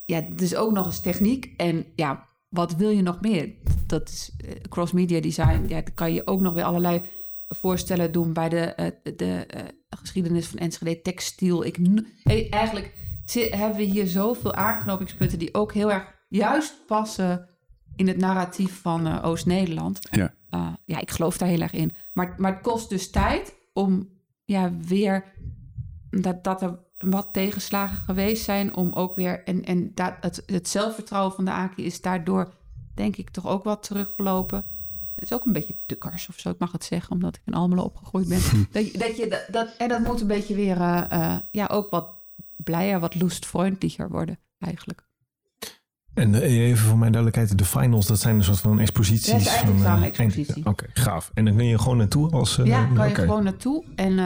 ja, 0.05 0.23
het 0.23 0.43
is 0.43 0.55
ook 0.55 0.73
nog 0.73 0.87
eens 0.87 1.01
techniek. 1.01 1.55
En 1.57 1.85
ja, 1.97 2.27
wat 2.51 2.77
wil 2.77 2.91
je 2.91 3.03
nog 3.03 3.21
meer? 3.21 3.53
Dat 3.87 4.09
is 4.09 4.33
uh, 4.45 4.51
cross-media 4.69 5.21
design. 5.21 5.65
Ja, 5.69 5.81
dan 5.81 5.95
kan 5.95 6.13
je 6.13 6.27
ook 6.27 6.41
nog 6.41 6.55
weer 6.55 6.65
allerlei 6.65 7.03
voorstellen 7.49 8.13
doen 8.13 8.33
bij 8.33 8.49
de, 8.49 8.75
uh, 8.81 9.17
de 9.17 9.47
uh, 9.57 9.63
geschiedenis 9.91 10.47
van 10.47 10.59
Enschede 10.59 11.03
textiel. 11.03 11.65
Ik, 11.65 11.79
hey, 12.23 12.49
eigenlijk 12.51 12.95
hebben 13.33 13.79
we 13.79 13.85
hier 13.85 14.07
zoveel 14.07 14.55
aanknopingspunten 14.55 15.39
die 15.39 15.55
ook 15.55 15.73
heel 15.73 15.93
erg 15.93 16.15
juist 16.29 16.87
passen 16.87 17.49
in 17.97 18.09
het 18.09 18.17
narratief 18.17 18.81
van 18.81 19.23
Oost-Nederland. 19.23 19.99
Ja. 20.11 20.35
ja, 20.85 21.01
ik 21.01 21.11
geloof 21.11 21.39
daar 21.39 21.49
heel 21.49 21.61
erg 21.61 21.73
in. 21.73 21.93
Maar, 22.13 22.35
maar 22.37 22.53
het 22.53 22.63
kost 22.63 22.89
dus 22.89 23.11
tijd 23.11 23.55
om 23.73 24.09
ja, 24.45 24.73
weer 24.79 25.25
dat, 26.11 26.45
dat 26.45 26.63
er 26.63 26.79
wat 27.11 27.29
tegenslagen 27.33 27.97
geweest 27.97 28.45
zijn 28.45 28.75
om 28.75 28.93
ook 28.93 29.15
weer... 29.15 29.45
En, 29.45 29.65
en 29.65 29.93
dat, 29.95 30.13
het, 30.21 30.43
het 30.47 30.69
zelfvertrouwen 30.69 31.35
van 31.35 31.45
de 31.45 31.51
Aki 31.51 31.85
is 31.85 32.01
daardoor, 32.01 32.51
denk 32.95 33.17
ik, 33.17 33.31
toch 33.31 33.47
ook 33.47 33.65
wat 33.65 33.83
teruggelopen. 33.83 34.65
Het 35.15 35.25
is 35.25 35.33
ook 35.33 35.45
een 35.45 35.53
beetje 35.53 35.77
tukkers 35.87 36.29
of 36.29 36.39
zo, 36.39 36.51
ik 36.51 36.59
mag 36.59 36.73
het 36.73 36.85
zeggen, 36.85 37.13
omdat 37.13 37.37
ik 37.37 37.43
in 37.47 37.55
Almelo 37.55 37.83
opgegroeid 37.83 38.29
ben. 38.29 38.41
dat, 38.73 38.93
je, 38.93 38.99
dat, 38.99 39.17
je, 39.17 39.29
dat, 39.29 39.47
dat, 39.51 39.75
en 39.79 39.89
dat 39.89 40.01
moet 40.01 40.21
een 40.21 40.27
beetje 40.27 40.55
weer, 40.55 40.77
uh, 40.77 41.05
uh, 41.13 41.37
ja, 41.51 41.67
ook 41.67 41.91
wat 41.91 42.09
blijer, 42.57 43.01
wat 43.01 43.15
lustfreundlicher 43.15 44.09
worden, 44.09 44.39
eigenlijk. 44.61 45.03
En 46.15 46.35
uh, 46.35 46.43
even 46.43 46.87
voor 46.87 46.99
mijn 46.99 47.13
duidelijkheid, 47.13 47.59
de 47.59 47.65
finals, 47.65 48.07
dat 48.07 48.21
zijn 48.21 48.37
een 48.37 48.45
soort 48.45 48.61
van 48.61 48.79
exposities. 48.79 49.47
Eigenlijk 49.47 49.79
van, 49.79 50.03
expositie. 50.03 50.57
Oké, 50.57 50.69
okay, 50.69 50.89
gaaf. 50.93 51.31
En 51.35 51.45
dan 51.45 51.57
kun 51.57 51.67
je 51.67 51.79
gewoon 51.79 51.97
naartoe 51.97 52.31
als... 52.31 52.57
ja, 52.65 52.85
kan 52.85 53.05
je 53.07 53.13
okay. 53.13 53.25
gewoon 53.25 53.45
naartoe. 53.45 53.85
En 53.95 54.17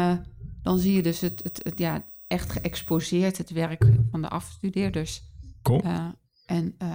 dan 0.62 0.78
zie 0.78 0.92
je 0.92 1.02
dus 1.02 1.20
het, 1.20 1.40
het, 1.42 1.60
het 1.62 1.78
ja, 1.78 2.02
echt 2.26 2.52
geëxposeerd 2.52 3.38
het 3.38 3.50
werk 3.50 3.86
van 4.10 4.22
de 4.22 4.28
afstudeerders. 4.28 5.22
Cool. 5.62 5.84
Uh, 5.84 6.04
en 6.46 6.74
uh, 6.82 6.94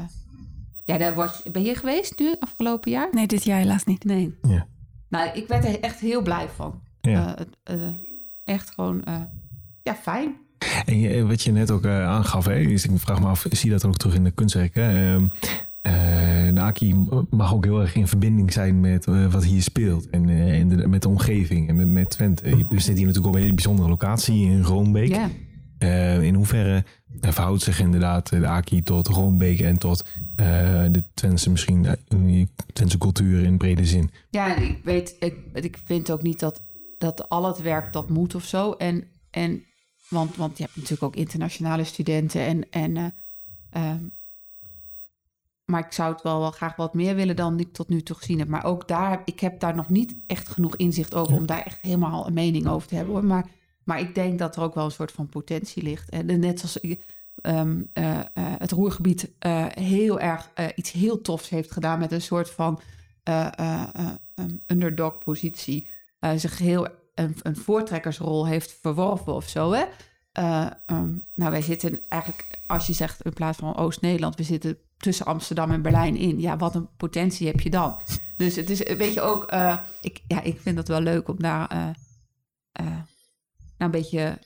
ja, 0.84 0.98
daar 0.98 1.14
word 1.14 1.42
je, 1.44 1.52
ben 1.52 1.64
je 1.64 1.76
geweest 1.76 2.20
nu 2.20 2.36
afgelopen 2.40 2.92
jaar? 2.92 3.10
Nee, 3.12 3.28
dit 3.28 3.44
jaar 3.44 3.60
helaas 3.60 3.84
niet. 3.84 4.04
Nee. 4.04 4.38
Ja. 4.42 4.68
Nou, 5.10 5.30
ik 5.30 5.48
werd 5.48 5.66
er 5.66 5.80
echt 5.80 6.00
heel 6.00 6.22
blij 6.22 6.50
van. 6.50 6.82
Ja. 7.02 7.38
Uh, 7.72 7.88
echt 8.46 8.72
gewoon, 8.72 9.04
ja, 9.84 9.96
fijn. 9.96 10.36
En 10.86 11.00
je, 11.00 11.26
wat 11.26 11.42
je 11.42 11.52
net 11.52 11.72
ook 11.72 11.86
aangaf, 11.86 12.46
hè, 12.46 12.56
is, 12.56 12.86
ik 12.86 13.00
vraag 13.00 13.20
me 13.20 13.28
af, 13.28 13.46
zie 13.50 13.70
je 13.70 13.76
dat 13.76 13.86
ook 13.86 13.98
terug 13.98 14.16
in 14.16 14.24
de 14.24 14.32
kunstwerken? 14.32 14.96
Ehm, 14.96 15.26
Uh, 15.26 15.30
Naki 16.62 16.96
mag 17.30 17.54
ook 17.54 17.66
heel 17.66 17.82
erg 17.82 17.96
in 17.96 18.08
verbinding 18.08 18.54
zijn 18.54 18.80
met 18.80 19.08
uh, 19.08 19.32
wat 19.32 19.44
hier 19.44 19.62
speelt 19.62 20.10
en, 20.10 20.28
uh, 20.28 20.60
en 20.60 20.70
de, 20.70 20.88
met 20.88 21.02
de 21.02 21.10
omgeving 21.10 21.70
en 21.70 21.76
met, 21.76 21.88
met 21.88 22.10
Twente. 22.10 22.44
We 22.44 22.66
zitten 22.70 22.96
hier 22.96 23.06
natuurlijk 23.06 23.28
op 23.28 23.36
een 23.36 23.42
hele 23.42 23.54
bijzondere 23.54 23.90
locatie 23.90 24.46
in 24.46 24.62
Roombeek. 24.62 25.30
Yeah. 25.80 26.24
in 26.24 26.34
hoeverre 26.34 26.84
verhoudt 27.22 27.62
zich 27.62 27.80
inderdaad 27.80 28.30
de 28.30 28.48
Aki 28.48 28.84
tot 28.84 29.08
Roombeek 29.08 29.60
en 29.60 29.78
tot 29.78 30.06
de 30.36 31.04
Twentse 31.14 31.50
misschien 31.50 31.82
de 32.08 32.48
Twentse 32.74 32.98
cultuur 32.98 33.44
in 33.44 33.58
brede 33.58 33.86
zin? 33.86 34.10
Ja, 34.30 34.56
ik 34.56 34.80
weet, 34.84 35.16
ik, 35.20 35.36
ik 35.54 35.80
vind 35.86 36.12
ook 36.12 36.22
niet 36.22 36.40
dat, 36.40 36.62
dat 36.98 37.30
al 37.30 37.48
het 37.48 37.62
werk 37.62 37.94
dat 37.94 38.10
moet 38.10 38.36
of 38.36 38.44
zo. 38.44 38.72
En, 38.72 39.04
en 39.32 39.64
want, 40.10 40.36
want 40.36 40.58
je 40.58 40.64
hebt 40.64 40.76
natuurlijk 40.76 41.04
ook 41.04 41.16
internationale 41.16 41.84
studenten 41.84 42.42
en, 42.42 42.70
en 42.70 43.14
maar 45.72 45.86
ik 45.86 45.92
zou 45.92 46.14
het 46.14 46.22
wel, 46.22 46.40
wel 46.40 46.52
graag 46.52 46.76
wat 46.76 46.94
meer 46.94 47.16
willen 47.16 47.36
dan 47.36 47.60
ik 47.60 47.74
tot 47.74 47.90
nu 47.90 48.04
toe 48.04 48.16
gezien 48.16 48.40
heb. 48.40 48.48
Maar 48.48 48.64
ook 48.64 48.88
daar, 48.88 49.22
ik 49.26 49.40
heb 49.40 49.60
daar 49.60 49.76
nog 49.76 49.90
niet 49.90 50.16
echt 50.28 50.50
genoeg 50.50 50.76
inzicht 50.76 51.16
over 51.16 51.36
om 51.36 51.46
daar 51.46 51.64
echt 51.64 51.82
helemaal 51.82 52.28
een 52.28 52.34
mening 52.34 52.68
over 52.68 52.88
te 52.88 52.96
hebben. 52.96 53.14
Hoor. 53.14 53.26
Maar, 53.26 53.46
maar 53.84 54.00
ik 54.00 54.16
denk 54.16 54.40
dat 54.40 54.56
er 54.56 54.62
ook 54.62 54.76
wel 54.76 54.86
een 54.86 54.92
soort 54.92 55.12
van 55.12 55.28
potentie 55.28 55.84
ligt. 55.84 56.10
En 56.10 56.40
net 56.40 56.60
zoals 56.60 56.80
um, 57.42 57.90
uh, 57.94 58.12
uh, 58.14 58.20
het 58.34 58.72
Roergebied 58.72 59.30
uh, 59.46 59.66
heel 59.70 60.20
erg 60.20 60.50
iets 60.76 60.92
heel 60.92 61.22
tofs 61.22 61.50
heeft 61.50 61.72
gedaan 61.72 62.00
met 62.00 62.12
een 62.12 62.22
soort 62.22 62.50
van 62.50 62.80
um, 64.36 64.60
underdog 64.68 65.18
positie. 65.18 65.88
zich 66.36 66.58
heel 66.58 66.88
een, 67.16 67.36
een, 67.42 67.56
voortrekkersrol 67.56 68.48
heeft 68.48 68.78
verworven 68.82 69.34
of 69.34 69.48
zo. 69.48 69.72
Hè? 69.72 69.84
Um, 70.86 71.26
nou, 71.36 71.52
wij 71.52 71.62
zitten 71.62 72.00
eigenlijk, 72.08 72.60
als 72.68 72.88
je 72.88 72.94
zegt 72.94 73.22
in 73.22 73.34
plaats 73.34 73.58
van 73.58 73.78
Oost-Nederland, 73.78 74.36
we 74.36 74.44
zitten 74.44 74.78
tussen 75.02 75.26
Amsterdam 75.26 75.72
en 75.72 75.82
Berlijn 75.82 76.18
in. 76.18 76.40
Ja, 76.40 76.58
wat 76.58 76.76
een 76.76 76.88
potentie 76.98 77.48
heb 77.48 77.60
je 77.60 77.70
dan? 77.70 78.00
Dus 78.38 78.56
het 78.56 78.70
is 78.70 78.88
een 78.88 78.98
beetje 78.98 79.22
ook... 79.22 79.54
Uh, 79.54 79.78
ik, 80.02 80.22
ja, 80.28 80.42
ik 80.42 80.60
vind 80.62 80.78
het 80.78 80.88
wel 80.88 81.02
leuk 81.02 81.28
om 81.28 81.36
daar 81.40 81.74
uh, 81.74 81.80
uh, 82.82 82.86
nou 82.86 83.04
een 83.78 83.92
beetje 83.92 84.38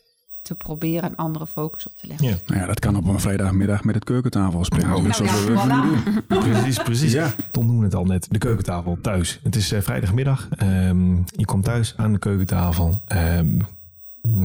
te 0.42 0.56
proberen 0.56 1.10
een 1.10 1.16
andere 1.16 1.48
focus 1.48 1.88
op 1.88 1.94
te 1.96 2.08
leggen. 2.08 2.28
Ja, 2.28 2.38
nou 2.46 2.60
ja 2.60 2.66
dat 2.66 2.80
kan 2.80 2.96
op 2.96 3.06
een 3.06 3.20
vrijdagmiddag 3.20 3.84
met 3.84 3.96
het 3.96 4.04
keukentafel 4.04 4.66
spelen. 4.66 4.88
Nou, 4.88 5.04
dus 5.04 5.20
nou, 5.20 5.32
dat 5.32 5.48
ja, 5.48 5.54
we 5.54 5.60
voilà. 5.60 6.28
doen. 6.28 6.42
Precies, 6.42 6.84
precies. 6.84 7.12
Ja. 7.12 7.34
Tom 7.52 7.66
noemde 7.66 7.86
het 7.86 7.96
al 7.96 8.06
net, 8.06 8.28
de 8.32 8.38
keukentafel 8.38 8.98
thuis. 9.02 9.40
Het 9.44 9.56
is 9.56 9.74
vrijdagmiddag. 9.78 10.48
Um, 10.64 11.24
je 11.36 11.46
komt 11.46 11.64
thuis 11.64 11.94
aan 11.98 12.14
de 12.14 12.20
keukentafel. 12.20 13.02
Um, 13.08 13.62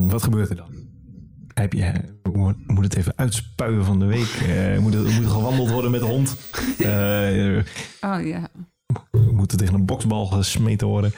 wat 0.09 0.23
gebeurt 0.23 0.49
er 0.49 0.55
dan? 0.55 0.90
Heb 1.61 1.73
je, 1.73 1.91
moet 2.67 2.83
het 2.83 2.95
even 2.95 3.13
uitspuien 3.15 3.85
van 3.85 3.99
de 3.99 4.05
week? 4.05 4.41
Uh, 4.47 4.77
moet, 4.79 4.93
het, 4.93 5.03
moet 5.03 5.23
er 5.23 5.29
gewandeld 5.29 5.69
worden 5.69 5.91
met 5.91 5.99
de 5.99 6.05
hond? 6.05 6.35
Uh, 6.79 7.57
oh 8.01 8.25
ja. 8.27 8.49
Moet 9.31 9.51
er 9.51 9.57
tegen 9.57 9.73
een 9.73 9.85
boksbal 9.85 10.25
gesmeten 10.25 10.87
worden? 10.87 11.13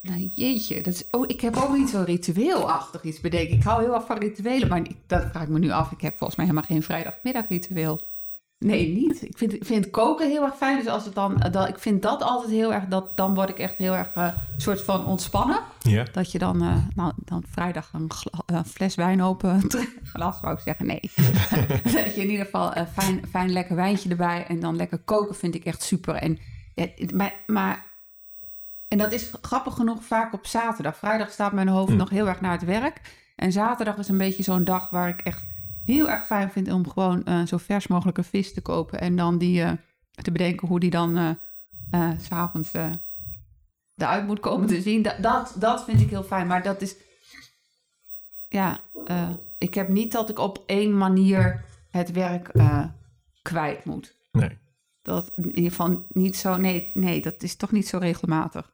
Nou 0.00 0.30
jeetje, 0.34 0.82
dat 0.82 0.94
is, 0.94 1.04
oh, 1.10 1.24
ik 1.26 1.40
heb 1.40 1.56
ook 1.56 1.76
niet 1.76 1.88
zo'n 1.88 2.04
ritueelachtig 2.04 3.02
iets 3.02 3.20
bedenken. 3.20 3.56
Ik 3.56 3.62
hou 3.62 3.82
heel 3.82 3.94
erg 3.94 4.06
van 4.06 4.18
rituelen, 4.18 4.68
maar 4.68 4.82
dat 5.06 5.24
vraag 5.30 5.42
ik 5.42 5.48
me 5.48 5.58
nu 5.58 5.70
af. 5.70 5.92
Ik 5.92 6.00
heb 6.00 6.14
volgens 6.16 6.36
mij 6.36 6.46
helemaal 6.46 6.68
geen 6.68 6.82
vrijdagmiddagritueel. 6.82 8.00
Nee, 8.58 8.88
niet. 8.88 9.22
Ik 9.22 9.38
vind, 9.38 9.54
vind 9.60 9.90
koken 9.90 10.30
heel 10.30 10.44
erg 10.44 10.56
fijn. 10.56 10.76
Dus 10.78 10.86
als 10.86 11.04
het 11.04 11.14
dan, 11.14 11.46
dat, 11.50 11.68
ik 11.68 11.78
vind 11.78 12.02
dat 12.02 12.22
altijd 12.22 12.50
heel 12.50 12.74
erg, 12.74 12.84
dat, 12.84 13.16
dan 13.16 13.34
word 13.34 13.48
ik 13.48 13.58
echt 13.58 13.78
heel 13.78 13.94
erg 13.94 14.08
een 14.14 14.32
soort 14.56 14.82
van 14.82 15.06
ontspannen. 15.06 15.60
Ja. 15.80 16.04
Dat 16.12 16.32
je 16.32 16.38
dan, 16.38 16.62
uh, 16.62 16.76
nou, 16.94 17.12
dan 17.16 17.44
vrijdag 17.50 17.90
een 17.92 18.10
uh, 18.52 18.60
fles 18.66 18.94
wijn 18.94 19.22
open, 19.22 19.60
glas 20.12 20.40
wou 20.40 20.54
ik 20.54 20.60
zeggen, 20.60 20.86
nee. 20.86 21.00
dat 21.82 22.14
je 22.14 22.22
in 22.22 22.30
ieder 22.30 22.44
geval 22.44 22.76
een 22.76 22.86
fijn, 22.86 23.22
fijn 23.30 23.52
lekker 23.52 23.76
wijntje 23.76 24.10
erbij 24.10 24.46
en 24.46 24.60
dan 24.60 24.76
lekker 24.76 24.98
koken 24.98 25.34
vind 25.34 25.54
ik 25.54 25.64
echt 25.64 25.82
super. 25.82 26.14
En, 26.14 26.38
ja, 26.74 26.86
maar, 27.14 27.34
maar, 27.46 27.86
en 28.88 28.98
dat 28.98 29.12
is 29.12 29.30
grappig 29.42 29.74
genoeg 29.74 30.04
vaak 30.04 30.32
op 30.32 30.46
zaterdag. 30.46 30.96
Vrijdag 30.96 31.30
staat 31.30 31.52
mijn 31.52 31.68
hoofd 31.68 31.90
mm. 31.90 31.96
nog 31.96 32.10
heel 32.10 32.28
erg 32.28 32.40
naar 32.40 32.52
het 32.52 32.64
werk. 32.64 33.00
En 33.36 33.52
zaterdag 33.52 33.96
is 33.96 34.08
een 34.08 34.18
beetje 34.18 34.42
zo'n 34.42 34.64
dag 34.64 34.90
waar 34.90 35.08
ik 35.08 35.20
echt 35.20 35.44
heel 35.84 36.10
erg 36.10 36.26
fijn 36.26 36.50
vind 36.50 36.72
om 36.72 36.88
gewoon 36.88 37.22
uh, 37.28 37.46
zo 37.46 37.56
vers 37.56 37.86
mogelijke 37.86 38.22
vis 38.22 38.54
te 38.54 38.60
kopen. 38.60 39.00
En 39.00 39.16
dan 39.16 39.38
die 39.38 39.62
uh, 39.62 39.72
te 40.22 40.32
bedenken 40.32 40.68
hoe 40.68 40.80
die 40.80 40.90
dan 40.90 41.38
s 42.18 42.26
s'avonds 42.26 42.70
eruit 43.96 44.26
moet 44.26 44.40
komen 44.40 44.66
te 44.66 44.80
zien. 44.80 45.02
Dat, 45.02 45.16
dat, 45.20 45.56
dat 45.58 45.84
vind 45.84 46.00
ik 46.00 46.10
heel 46.10 46.22
fijn. 46.22 46.46
Maar 46.46 46.62
dat 46.62 46.82
is. 46.82 46.96
Ja, 48.48 48.80
ik 49.58 49.74
heb 49.74 49.88
niet 49.88 50.12
dat 50.12 50.30
ik 50.30 50.38
op 50.38 50.62
één 50.66 50.96
manier 50.96 51.64
het 51.90 52.12
werk 52.12 52.50
kwijt 53.42 53.84
moet. 53.84 54.14
Nee. 54.32 54.58
Dat 55.02 55.32
in 55.36 55.46
ieder 55.46 55.70
geval 55.70 56.06
niet 56.08 56.36
zo. 56.36 56.56
Nee, 56.56 56.90
nee, 56.94 57.20
dat 57.20 57.42
is 57.42 57.56
toch 57.56 57.70
niet 57.70 57.88
zo 57.88 57.98
regelmatig. 57.98 58.73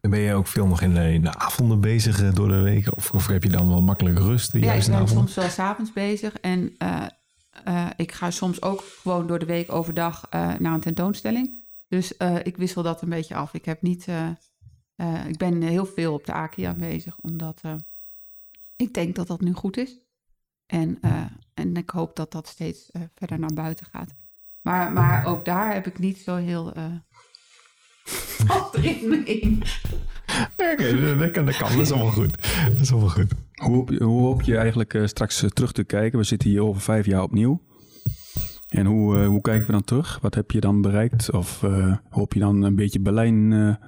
En 0.00 0.10
ben 0.10 0.18
je 0.18 0.34
ook 0.34 0.46
veel 0.46 0.66
nog 0.66 0.80
in 0.80 0.94
de, 0.94 1.12
in 1.12 1.22
de 1.22 1.34
avonden 1.34 1.80
bezig 1.80 2.32
door 2.32 2.48
de 2.48 2.60
week? 2.60 2.96
Of, 2.96 3.10
of, 3.10 3.26
heb 3.26 3.42
je 3.42 3.48
dan 3.48 3.68
wel 3.68 3.82
makkelijk 3.82 4.18
rust? 4.18 4.52
Ja, 4.52 4.72
ik 4.72 4.86
ben 4.86 5.08
soms 5.08 5.34
wel 5.34 5.48
s'avonds 5.48 5.92
bezig. 5.92 6.34
En 6.34 6.76
uh, 6.82 7.06
uh, 7.68 7.86
ik 7.96 8.12
ga 8.12 8.30
soms 8.30 8.62
ook 8.62 8.84
gewoon 9.02 9.26
door 9.26 9.38
de 9.38 9.46
week 9.46 9.72
overdag 9.72 10.26
uh, 10.34 10.54
naar 10.58 10.74
een 10.74 10.80
tentoonstelling. 10.80 11.56
Dus 11.88 12.16
ik 12.42 12.56
wissel 12.56 12.82
dat 12.82 13.02
een 13.02 13.08
beetje 13.08 13.34
af. 13.34 13.54
Ik 13.54 13.64
heb 13.64 13.82
niet... 13.82 14.06
ik 15.28 15.38
ben 15.38 15.62
heel 15.62 15.86
veel 15.86 16.12
op 16.12 16.26
de 16.26 16.32
AKI 16.32 16.62
aanwezig, 16.62 17.18
omdat 17.20 17.60
ik 18.76 18.94
denk 18.94 19.14
dat 19.14 19.26
dat 19.26 19.40
nu 19.40 19.52
goed 19.52 19.76
is. 19.76 19.96
En, 20.66 21.00
en 21.54 21.76
ik 21.76 21.90
hoop 21.90 22.16
dat 22.16 22.32
dat 22.32 22.46
steeds 22.46 22.90
verder 23.14 23.38
naar 23.38 23.54
buiten 23.54 23.86
gaat. 23.90 24.14
Maar, 24.60 24.92
maar 24.92 25.24
ook 25.24 25.44
daar 25.44 25.72
heb 25.72 25.86
ik 25.86 25.98
niet 25.98 26.18
zo 26.18 26.36
heel 26.36 26.72
erin. 28.72 29.62
Oké, 30.56 31.16
dat, 31.18 31.30
kan, 31.30 31.44
dat 31.44 31.56
kan. 31.56 31.70
Dat 31.72 31.80
is 31.80 31.92
allemaal 31.92 32.12
goed. 32.12 32.38
Dat 32.68 32.80
is 32.80 32.90
allemaal 32.92 33.08
goed. 33.08 33.32
Hoe 33.54 33.74
hoop 33.74 33.90
je, 33.90 34.04
hoe 34.04 34.22
hoop 34.22 34.42
je 34.42 34.56
eigenlijk 34.56 34.94
uh, 34.94 35.06
straks 35.06 35.42
uh, 35.42 35.50
terug 35.50 35.72
te 35.72 35.84
kijken? 35.84 36.18
We 36.18 36.24
zitten 36.24 36.48
hier 36.48 36.62
over 36.62 36.80
vijf 36.80 37.06
jaar 37.06 37.22
opnieuw. 37.22 37.62
En 38.68 38.86
hoe, 38.86 39.16
uh, 39.16 39.26
hoe 39.26 39.40
kijken 39.40 39.66
we 39.66 39.72
dan 39.72 39.84
terug? 39.84 40.18
Wat 40.20 40.34
heb 40.34 40.50
je 40.50 40.60
dan 40.60 40.80
bereikt? 40.80 41.30
Of 41.30 41.60
hoop 42.08 42.32
je 42.32 42.40
dan 42.40 42.62
een 42.62 42.76
beetje 42.76 43.00
Berlijn 43.00 43.78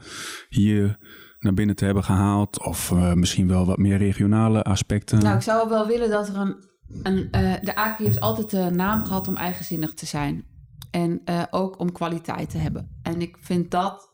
hier 0.48 0.98
naar 1.38 1.54
binnen 1.54 1.76
te 1.76 1.85
hebben 1.85 2.04
gehaald? 2.04 2.64
Of 2.64 2.94
misschien 3.14 3.48
wel 3.48 3.66
wat 3.66 3.78
meer 3.78 3.96
regionale 3.96 4.62
aspecten? 4.62 5.18
Nou, 5.18 5.37
ik 5.37 5.42
zou 5.42 5.68
wel 5.68 5.87
willen 5.87 6.11
dat 6.11 6.28
er 6.28 6.37
een... 6.37 6.56
een 7.02 7.28
de 7.62 7.74
AKI 7.74 8.04
heeft 8.04 8.20
altijd 8.20 8.50
de 8.50 8.70
naam 8.70 9.04
gehad 9.04 9.28
om 9.28 9.37
eigenzinnig 9.37 9.94
te 9.94 10.06
zijn. 10.06 10.44
En 10.90 11.22
ook 11.50 11.78
om 11.78 11.92
kwaliteit 11.92 12.50
te 12.50 12.59
hebben. 12.59 12.98
En 13.02 13.20
ik 13.20 13.37
vind 13.40 13.70
dat 13.70 14.10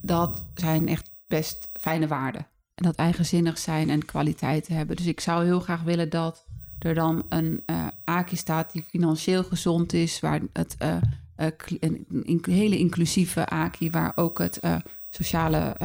dat 0.00 0.44
zijn 0.54 0.88
echt 0.88 1.10
best 1.26 1.70
fijne 1.80 2.06
waarden. 2.06 2.46
En 2.74 2.84
dat 2.84 2.94
eigenzinnig 2.94 3.58
zijn 3.58 3.90
en 3.90 4.04
kwaliteit 4.04 4.68
hebben. 4.68 4.96
Dus 4.96 5.06
ik 5.06 5.20
zou 5.20 5.44
heel 5.44 5.60
graag 5.60 5.82
willen 5.82 6.10
dat 6.10 6.46
er 6.78 6.94
dan 6.94 7.26
een 7.28 7.62
uh, 7.66 7.86
AKI 8.04 8.36
staat 8.36 8.72
die 8.72 8.82
financieel 8.82 9.44
gezond 9.44 9.92
is, 9.92 10.20
waar 10.20 10.40
het 10.52 10.76
uh, 10.82 10.96
uh, 11.36 11.46
een, 11.80 12.40
hele 12.50 12.78
inclusieve 12.78 13.46
AKI, 13.46 13.90
waar 13.90 14.12
ook 14.14 14.38
het 14.38 14.60
sociale 15.08 15.76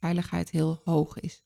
veiligheid 0.00 0.50
heel 0.50 0.80
hoog 0.84 1.20
is. 1.20 1.42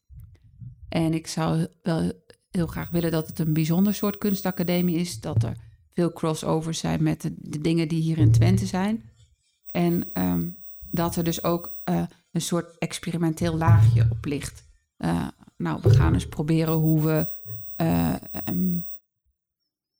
En 0.88 1.14
ik 1.14 1.26
zou 1.26 1.66
wel 1.82 2.12
heel 2.50 2.66
graag 2.66 2.90
willen 2.90 3.10
dat 3.10 3.26
het 3.26 3.38
een 3.38 3.52
bijzonder 3.52 3.94
soort 3.94 4.18
kunstacademie 4.18 4.96
is, 4.96 5.20
dat 5.20 5.42
er 5.42 5.56
veel 5.92 6.12
crossovers 6.12 6.78
zijn 6.78 7.02
met 7.02 7.22
de, 7.22 7.60
dingen 7.60 7.88
die 7.88 8.02
hier 8.02 8.18
in 8.18 8.32
Twente 8.32 8.66
zijn. 8.66 9.10
En 9.66 10.10
um, 10.14 10.63
dat 10.94 11.16
er 11.16 11.24
dus 11.24 11.42
ook 11.42 11.82
uh, 11.90 12.02
een 12.32 12.40
soort 12.40 12.78
experimenteel 12.78 13.56
laagje 13.56 14.06
op 14.10 14.24
ligt. 14.24 14.64
Uh, 14.98 15.28
nou, 15.56 15.80
we 15.82 15.90
gaan 15.90 16.14
eens 16.14 16.28
proberen 16.28 16.74
hoe 16.74 17.02
we 17.02 17.26
uh, 17.82 18.14
um, 18.48 18.88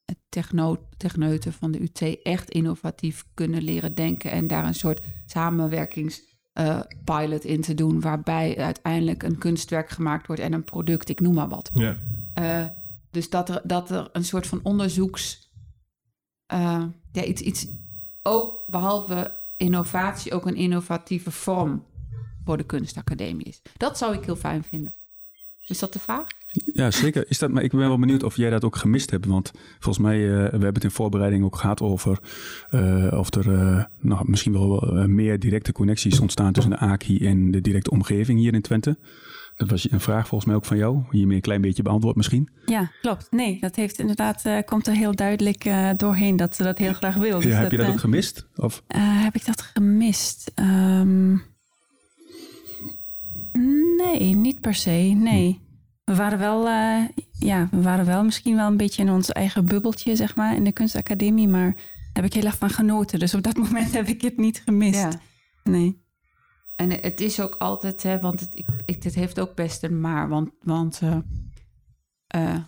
het 0.05 0.19
techno 0.29 0.79
techneuten 0.97 1.53
van 1.53 1.71
de 1.71 1.83
UT 1.83 2.23
echt 2.23 2.51
innovatief 2.51 3.25
kunnen 3.35 3.63
leren 3.63 3.95
denken 3.95 4.31
en 4.31 4.47
daar 4.47 4.67
een 4.67 4.75
soort 4.75 5.01
samenwerkingspilot 5.27 7.45
in 7.45 7.61
te 7.61 7.75
doen, 7.75 8.01
waarbij 8.01 8.59
uiteindelijk 8.59 9.23
een 9.23 9.39
kunstwerk 9.39 9.91
gemaakt 9.91 10.27
wordt 10.27 10.43
en 10.43 10.53
een 10.53 10.65
product, 10.65 11.09
ik 11.09 11.21
noem 11.21 11.35
maar 11.35 11.49
wat. 11.49 11.71
Ja. 11.73 11.97
dus 13.11 13.31
dat 13.31 13.49
er, 13.49 13.61
dat 13.65 13.91
er 13.91 14.09
een 14.13 14.25
soort 14.25 14.47
van 14.47 14.61
onderzoeks, 14.63 15.49
ja, 16.47 16.93
iets, 17.25 17.41
iets 17.41 17.67
ook 18.23 18.65
behalve 18.67 19.43
innovatie 19.57 20.33
ook 20.33 20.47
een 20.47 20.57
innovatieve 20.57 21.31
vorm 21.31 21.83
voor 22.45 22.57
de 22.57 22.65
kunstacademie 22.65 23.47
is. 23.47 23.63
Dat 23.77 23.99
zou 23.99 24.15
ik 24.15 24.25
heel 24.25 24.37
fijn 24.37 24.65
vinden. 24.65 24.95
Is 25.67 25.79
dat 25.79 25.93
de 25.93 25.99
vraag? 25.99 26.27
Ja, 26.73 26.91
zeker. 26.91 27.25
Is 27.29 27.39
dat, 27.39 27.51
maar 27.51 27.63
ik 27.63 27.71
ben 27.71 27.81
wel 27.81 27.99
benieuwd 27.99 28.23
of 28.23 28.37
jij 28.37 28.51
dat 28.51 28.65
ook 28.65 28.77
gemist 28.77 29.11
hebt. 29.11 29.27
Want 29.27 29.53
volgens 29.79 30.05
mij, 30.05 30.19
uh, 30.19 30.31
we 30.31 30.51
hebben 30.51 30.75
het 30.75 30.85
in 30.85 30.91
voorbereiding 30.91 31.45
ook 31.45 31.57
gehad 31.57 31.81
over 31.81 32.19
uh, 32.71 33.19
of 33.19 33.35
er 33.35 33.47
nou, 34.01 34.31
misschien 34.31 34.53
wel 34.53 35.07
meer 35.07 35.39
directe 35.39 35.73
connecties 35.73 36.21
ontstaan 36.21 36.53
tussen 36.53 36.73
de 36.73 36.79
AKI 36.79 37.27
en 37.27 37.51
de 37.51 37.61
directe 37.61 37.91
omgeving 37.91 38.39
hier 38.39 38.55
in 38.55 38.63
Twente. 38.63 38.97
Dat 39.57 39.71
was 39.71 39.91
een 39.91 40.01
vraag 40.01 40.29
volgens 40.29 40.45
mij 40.45 40.55
ook 40.55 40.65
van 40.65 40.77
jou. 40.77 41.03
Hiermee 41.11 41.37
een 41.37 41.43
klein 41.43 41.61
beetje 41.61 41.83
beantwoord 41.83 42.17
misschien. 42.17 42.49
Ja, 42.67 42.91
klopt. 43.01 43.27
Nee, 43.31 43.61
dat 43.61 43.77
heeft 43.77 43.99
inderdaad, 43.99 44.43
uh, 44.47 44.59
komt 44.65 44.87
er 44.87 44.95
heel 44.95 45.15
duidelijk 45.15 45.65
uh, 45.65 45.91
doorheen 45.97 46.37
dat 46.37 46.57
ze 46.57 46.63
dat 46.63 46.79
heel 46.79 46.93
graag 46.93 47.15
wil. 47.15 47.41
Dus 47.41 47.51
ja, 47.51 47.59
heb 47.59 47.71
je 47.71 47.77
dat 47.77 47.87
uh, 47.87 47.93
ook 47.93 48.01
gemist? 48.01 48.47
Of? 48.57 48.83
heb 48.97 49.35
ik 49.35 49.47
dat 49.47 49.61
gemist? 49.61 50.53
Um, 50.55 51.43
nee, 53.97 54.37
niet 54.37 54.61
per 54.61 54.75
se. 54.75 55.15
Nee. 55.17 55.63
We 56.05 56.15
waren 56.15 56.39
wel, 56.39 56.69
ja, 57.39 57.69
we 57.71 57.83
waren 57.83 58.07
wel 58.07 58.25
misschien 58.25 58.57
wel 58.57 58.67
een 58.67 58.77
beetje 58.77 59.03
in 59.03 59.11
ons 59.11 59.33
eigen 59.33 59.67
bubbeltje, 59.67 60.17
zeg 60.17 60.37
maar, 60.37 60.57
in 60.57 60.65
de 60.65 60.73
kunstacademie. 60.73 61.49
Maar 61.49 61.75
daar 61.75 62.23
heb 62.23 62.25
ik 62.25 62.33
heel 62.33 62.45
erg 62.45 62.59
van 62.59 62.71
genoten. 62.71 63.19
Dus 63.19 63.35
op 63.35 63.43
dat 63.43 63.57
moment 63.65 63.93
heb 63.93 64.07
ik 64.07 64.23
het 64.23 64.37
niet 64.37 64.63
gemist. 64.65 65.01
Ja. 65.01 65.21
Nee. 65.65 66.04
En 66.77 66.91
het 66.91 67.21
is 67.21 67.41
ook 67.41 67.55
altijd, 67.55 68.03
hè, 68.03 68.21
want 68.21 68.41
het, 68.41 68.59
ik, 68.59 68.67
ik, 68.85 69.03
het 69.03 69.15
heeft 69.15 69.41
ook 69.41 69.55
best 69.55 69.83
een 69.83 70.01
maar. 70.01 70.29
Want, 70.29 70.51
want 70.61 71.01
uh, 71.03 71.19
uh, 72.37 72.59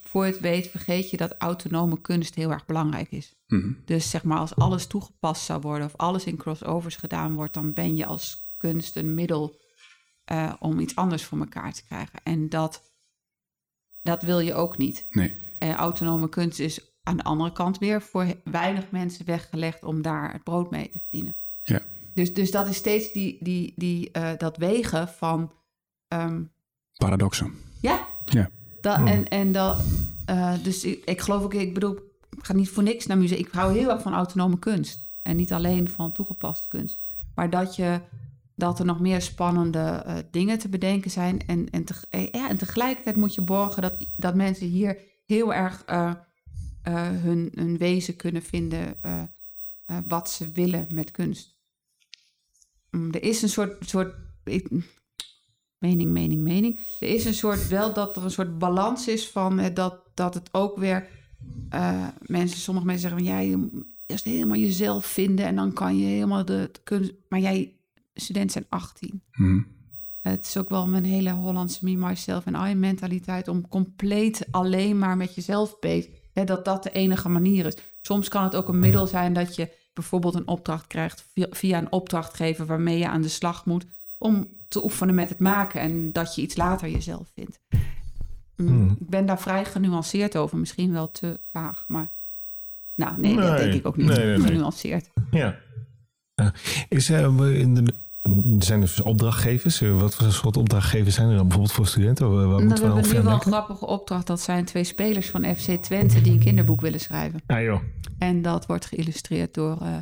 voor 0.00 0.26
je 0.26 0.32
het 0.32 0.40
weet 0.40 0.68
vergeet 0.68 1.10
je 1.10 1.16
dat 1.16 1.34
autonome 1.38 2.00
kunst 2.00 2.34
heel 2.34 2.50
erg 2.50 2.66
belangrijk 2.66 3.10
is. 3.10 3.34
Mm. 3.46 3.76
Dus 3.84 4.10
zeg 4.10 4.24
maar 4.24 4.38
als 4.38 4.54
alles 4.54 4.86
toegepast 4.86 5.44
zou 5.44 5.60
worden 5.60 5.86
of 5.86 5.96
alles 5.96 6.24
in 6.24 6.36
crossovers 6.36 6.96
gedaan 6.96 7.34
wordt, 7.34 7.54
dan 7.54 7.72
ben 7.72 7.96
je 7.96 8.06
als 8.06 8.48
kunst 8.56 8.96
een 8.96 9.14
middel 9.14 9.58
uh, 10.32 10.52
om 10.58 10.78
iets 10.78 10.96
anders 10.96 11.24
voor 11.24 11.38
elkaar 11.38 11.72
te 11.72 11.84
krijgen. 11.84 12.20
En 12.22 12.48
dat, 12.48 12.82
dat 14.02 14.22
wil 14.22 14.40
je 14.40 14.54
ook 14.54 14.78
niet. 14.78 15.06
Nee. 15.10 15.34
autonome 15.58 16.28
kunst 16.28 16.58
is 16.58 16.80
aan 17.02 17.16
de 17.16 17.22
andere 17.22 17.52
kant 17.52 17.78
weer 17.78 18.02
voor 18.02 18.34
weinig 18.44 18.90
mensen 18.90 19.26
weggelegd 19.26 19.84
om 19.84 20.02
daar 20.02 20.32
het 20.32 20.44
brood 20.44 20.70
mee 20.70 20.88
te 20.88 20.98
verdienen. 20.98 21.36
Ja. 21.62 21.82
Dus, 22.20 22.34
dus 22.34 22.50
dat 22.50 22.68
is 22.68 22.76
steeds 22.76 23.12
die, 23.12 23.36
die, 23.40 23.72
die, 23.76 24.10
uh, 24.16 24.30
dat 24.38 24.56
wegen 24.56 25.08
van. 25.08 25.52
Um, 26.08 26.50
Paradoxen. 26.96 27.54
Ja. 27.80 28.06
ja. 28.24 28.50
Dat, 28.80 28.98
mm. 28.98 29.06
En, 29.06 29.28
en 29.28 29.52
dat. 29.52 29.82
Uh, 30.30 30.54
dus 30.62 30.84
ik, 30.84 31.04
ik 31.04 31.20
geloof 31.20 31.42
ook, 31.42 31.54
ik 31.54 31.74
bedoel, 31.74 31.94
ik 32.36 32.44
ga 32.44 32.52
niet 32.52 32.68
voor 32.68 32.82
niks 32.82 33.06
naar 33.06 33.18
muziek. 33.18 33.38
Ik 33.38 33.52
hou 33.52 33.78
heel 33.78 33.90
erg 33.90 34.02
van 34.02 34.14
autonome 34.14 34.58
kunst. 34.58 35.08
En 35.22 35.36
niet 35.36 35.52
alleen 35.52 35.88
van 35.88 36.12
toegepaste 36.12 36.68
kunst. 36.68 37.02
Maar 37.34 37.50
dat, 37.50 37.76
je, 37.76 38.00
dat 38.56 38.78
er 38.78 38.84
nog 38.84 39.00
meer 39.00 39.22
spannende 39.22 40.04
uh, 40.06 40.14
dingen 40.30 40.58
te 40.58 40.68
bedenken 40.68 41.10
zijn. 41.10 41.46
En, 41.46 41.70
en, 41.70 41.84
te, 41.84 41.94
ja, 42.32 42.48
en 42.48 42.58
tegelijkertijd 42.58 43.16
moet 43.16 43.34
je 43.34 43.42
borgen 43.42 43.82
dat, 43.82 44.06
dat 44.16 44.34
mensen 44.34 44.66
hier 44.66 44.98
heel 45.26 45.54
erg 45.54 45.84
hun, 46.82 47.52
hun 47.54 47.78
wezen 47.78 48.16
kunnen 48.16 48.42
vinden. 48.42 48.94
wat 50.08 50.30
ze 50.30 50.50
willen 50.50 50.86
met 50.90 51.10
kunst. 51.10 51.58
Mm, 52.90 53.12
er 53.12 53.22
is 53.22 53.42
een 53.42 53.48
soort, 53.48 53.88
soort 53.88 54.14
mening, 55.78 56.10
mening, 56.10 56.42
mening. 56.42 56.80
Er 57.00 57.08
is 57.08 57.24
een 57.24 57.34
soort 57.34 57.68
wel 57.68 57.92
dat 57.92 58.16
er 58.16 58.24
een 58.24 58.30
soort 58.30 58.58
balans 58.58 59.08
is 59.08 59.28
van 59.28 59.70
dat, 59.74 60.00
dat 60.14 60.34
het 60.34 60.48
ook 60.54 60.78
weer 60.78 61.08
uh, 61.74 62.08
mensen, 62.20 62.58
sommige 62.58 62.86
mensen 62.86 63.10
zeggen 63.10 63.26
van 63.26 63.36
jij 63.36 63.70
eerst 64.06 64.24
helemaal 64.24 64.56
jezelf 64.56 65.06
vinden 65.06 65.46
en 65.46 65.56
dan 65.56 65.72
kan 65.72 65.98
je 65.98 66.06
helemaal 66.06 66.44
de, 66.44 66.70
kunst. 66.84 67.12
Maar 67.28 67.40
jij, 67.40 67.74
studenten 68.14 68.50
zijn 68.50 68.66
18. 68.68 69.22
Hmm. 69.30 69.66
Het 70.20 70.46
is 70.46 70.56
ook 70.56 70.68
wel 70.68 70.86
mijn 70.86 71.04
hele 71.04 71.30
Hollandse 71.30 71.84
me, 71.84 71.96
myself 71.96 72.46
en 72.46 72.70
I 72.70 72.74
mentaliteit 72.74 73.48
om 73.48 73.68
compleet 73.68 74.46
alleen 74.50 74.98
maar 74.98 75.16
met 75.16 75.34
jezelf 75.34 75.78
bezig. 75.78 76.12
Hè, 76.32 76.44
dat 76.44 76.64
dat 76.64 76.82
de 76.82 76.90
enige 76.90 77.28
manier 77.28 77.66
is. 77.66 77.76
Soms 78.02 78.28
kan 78.28 78.44
het 78.44 78.54
ook 78.54 78.68
een 78.68 78.78
middel 78.78 79.06
zijn 79.06 79.32
dat 79.32 79.56
je 79.56 79.72
bijvoorbeeld 79.92 80.34
een 80.34 80.48
opdracht 80.48 80.86
krijgt 80.86 81.24
via, 81.50 81.78
een 81.78 81.92
opdrachtgever 81.92 82.66
waarmee 82.66 82.98
je 82.98 83.08
aan 83.08 83.22
de 83.22 83.28
slag 83.28 83.66
moet 83.66 83.86
om 84.18 84.48
te 84.68 84.84
oefenen 84.84 85.14
met 85.14 85.28
het 85.28 85.38
maken 85.38 85.80
en 85.80 86.12
dat 86.12 86.34
je 86.34 86.42
iets 86.42 86.56
later 86.56 86.88
jezelf 86.88 87.30
vindt. 87.34 87.60
Mm, 88.56 88.68
Hmm. 88.68 88.96
Ik 89.00 89.08
ben 89.08 89.26
daar 89.26 89.40
vrij 89.40 89.64
genuanceerd 89.64 90.36
over, 90.36 90.58
misschien 90.58 90.92
wel 90.92 91.10
te 91.10 91.40
vaag, 91.52 91.84
maar 91.86 92.10
nou 92.94 93.20
nee, 93.20 93.36
dat 93.36 93.56
denk 93.56 93.74
ik 93.74 93.86
ook 93.86 93.96
niet. 93.96 94.06
nee, 94.06 94.16
nee, 94.16 94.36
nee. 94.36 94.46
Genuanceerd. 94.46 95.10
Ja. 95.30 95.58
Ja. 96.36 96.52
Is, 96.88 97.10
eh, 97.10 97.36
we 97.36 97.58
in 97.58 97.74
de, 97.74 97.94
zijn 98.58 98.80
dus 98.80 99.00
opdrachtgevers. 99.00 99.80
Eh, 99.80 100.00
Wat 100.00 100.14
voor 100.14 100.32
soort 100.32 100.56
opdrachtgevers 100.56 101.14
zijn 101.14 101.28
er 101.28 101.34
dan 101.34 101.42
bijvoorbeeld 101.42 101.74
voor 101.76 101.86
studenten? 101.86 102.30
Waar, 102.30 102.46
Nou, 102.46 102.64
moeten 102.64 102.86
we 102.88 102.92
hebben 102.94 103.12
nu 103.16 103.22
wel 103.22 103.32
een 103.32 103.40
grappige 103.40 103.86
opdracht. 103.86 104.26
Dat 104.26 104.40
zijn 104.40 104.64
twee 104.64 104.84
spelers 104.84 105.30
van 105.30 105.44
FC 105.56 105.70
Twente 105.82 106.20
die 106.20 106.32
een 106.32 106.38
kinderboek 106.38 106.80
willen 106.80 107.00
schrijven. 107.00 107.40
Ah 107.46 107.62
joh. 107.62 107.80
En 108.18 108.42
dat 108.42 108.66
wordt 108.66 108.86
geïllustreerd 108.86 109.54
door 109.54 109.78
eh, 109.80 109.96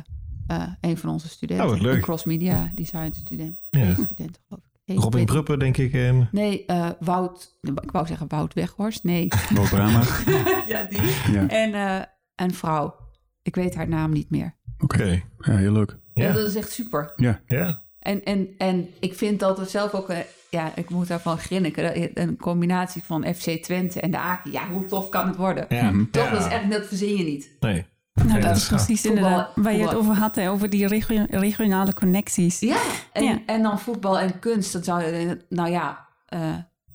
eh, 0.47 0.67
een 0.81 0.97
van 0.97 1.09
onze 1.09 1.29
studenten. 1.29 1.65
Oh, 1.65 1.71
wat 1.71 1.81
leuk. 1.81 1.95
Een 1.95 2.01
cross-media 2.01 2.71
design 2.75 3.11
student. 3.11 3.57
Ja. 3.69 3.93
Geloof 3.93 4.61
ik. 4.85 4.99
Robin 4.99 5.25
Pruppen, 5.25 5.59
denk 5.59 5.77
ik. 5.77 5.93
En, 5.93 6.29
Nee, 6.31 6.65
eh, 6.65 6.89
Wout... 6.99 7.57
Ik 7.61 7.91
wou 7.91 8.07
zeggen 8.07 8.27
Wout 8.27 8.53
Weghorst. 8.53 9.03
Nee. 9.03 9.27
Bob 9.55 9.65
Brama. 9.69 10.01
ja, 10.67 10.83
die. 10.83 11.01
Ja, 11.31 11.47
En 11.47 11.73
eh, 11.73 12.03
een 12.35 12.53
vrouw. 12.53 12.95
Ik 13.41 13.55
weet 13.55 13.75
haar 13.75 13.87
naam 13.87 14.11
niet 14.11 14.29
meer. 14.29 14.55
oké. 14.79 15.21
Ja, 15.39 15.55
heel 15.55 15.71
leuk. 15.71 15.97
Ja. 16.13 16.27
ja. 16.27 16.33
dat 16.33 16.47
is 16.47 16.55
echt 16.55 16.71
super. 16.71 17.13
Ja, 17.15 17.41
ja. 17.47 17.81
En, 17.99 18.23
en, 18.23 18.47
en 18.57 18.89
ik 18.99 19.13
vind 19.15 19.39
dat 19.39 19.57
we 19.59 19.65
zelf 19.65 19.93
ook... 19.93 20.09
eh, 20.09 20.17
ja, 20.49 20.71
ik 20.75 20.89
moet 20.89 21.07
daarvan 21.07 21.37
grinniken. 21.37 22.19
Een 22.21 22.37
combinatie 22.37 23.03
van 23.03 23.33
FC 23.35 23.49
Twente 23.63 23.99
en 24.01 24.11
de 24.11 24.19
Aki. 24.19 24.51
Ja, 24.51 24.67
hoe 24.67 24.85
tof 24.85 25.09
kan 25.09 25.27
het 25.27 25.35
worden? 25.35 25.65
Ja. 25.69 25.91
Toch, 26.11 26.23
Ja. 26.23 26.29
dat 26.31 26.39
is 26.45 26.51
echt... 26.51 26.71
Dat 26.71 26.85
verzin 26.85 27.15
je 27.17 27.23
niet. 27.23 27.51
Nee. 27.59 27.85
Nou, 28.13 28.29
Ja, 28.39 28.47
dat 28.47 28.55
is 28.55 28.67
precies 28.67 29.01
Voetbal- 29.01 29.17
inderdaad 29.23 29.51
waar 29.55 29.73
je 29.73 29.81
het 29.81 29.95
over 29.95 30.13
had, 30.15 30.35
hè, 30.35 30.49
over 30.49 30.69
die 30.69 30.87
regio- 30.87 31.25
regionale 31.29 31.93
connecties. 31.93 32.59
Ja, 32.59 32.81
en, 33.13 33.23
Ja. 33.23 33.39
en 33.45 33.61
dan 33.63 33.79
voetbal 33.79 34.19
en 34.19 34.39
kunst. 34.39 34.73
Dat 34.73 34.85
zou. 34.85 35.03
Nou 35.49 35.69
ja, 35.69 36.07
eh, 36.25 36.39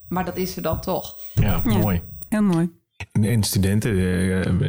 maar 0.09 0.25
dat 0.25 0.37
is 0.37 0.57
er 0.57 0.63
dan 0.63 0.81
toch. 0.81 1.19
Ja, 1.33 1.61
Ja. 1.65 1.79
mooi. 1.79 2.03
Heel 2.29 2.43
mooi. 2.43 2.71
En, 3.15 3.25
en 3.25 3.43
studenten, 3.43 3.91
eh, 3.91 4.47
eh, 4.47 4.61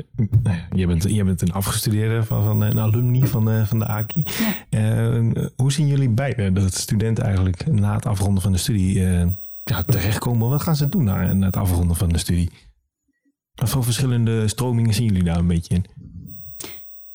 ja, 0.43 0.67
je, 0.75 0.87
bent, 0.87 1.03
je 1.03 1.23
bent 1.23 1.41
een 1.41 1.53
afgestudeerde 1.53 2.23
van, 2.23 2.43
van 2.43 2.61
een 2.61 2.79
alumni 2.79 3.27
van, 3.27 3.45
de 3.45 3.65
van 3.65 3.79
de 3.79 3.85
AKI. 3.85 4.23
Eh, 4.69 5.19
hoe 5.55 5.71
zien 5.71 5.87
jullie 5.87 6.09
beiden 6.09 6.53
dat 6.53 6.73
studenten 6.73 7.23
eigenlijk 7.23 7.65
na 7.65 7.95
het 7.95 8.05
afronden 8.05 8.41
van 8.41 8.51
de 8.51 8.57
studie 8.57 9.05
eh, 9.05 9.27
ja, 9.63 9.81
terechtkomen? 9.81 10.49
Wat 10.49 10.61
gaan 10.61 10.75
ze 10.75 10.89
doen 10.89 11.03
na, 11.03 11.33
na 11.33 11.45
het 11.45 11.57
afronden 11.57 11.95
van 11.95 12.09
de 12.09 12.17
studie? 12.17 12.49
Wat 13.55 13.69
voor 13.69 13.83
verschillende 13.83 14.47
stromingen 14.47 14.93
zien 14.93 15.05
jullie 15.05 15.23
daar 15.23 15.37
een 15.37 15.47
beetje 15.47 15.75
in? 15.75 15.85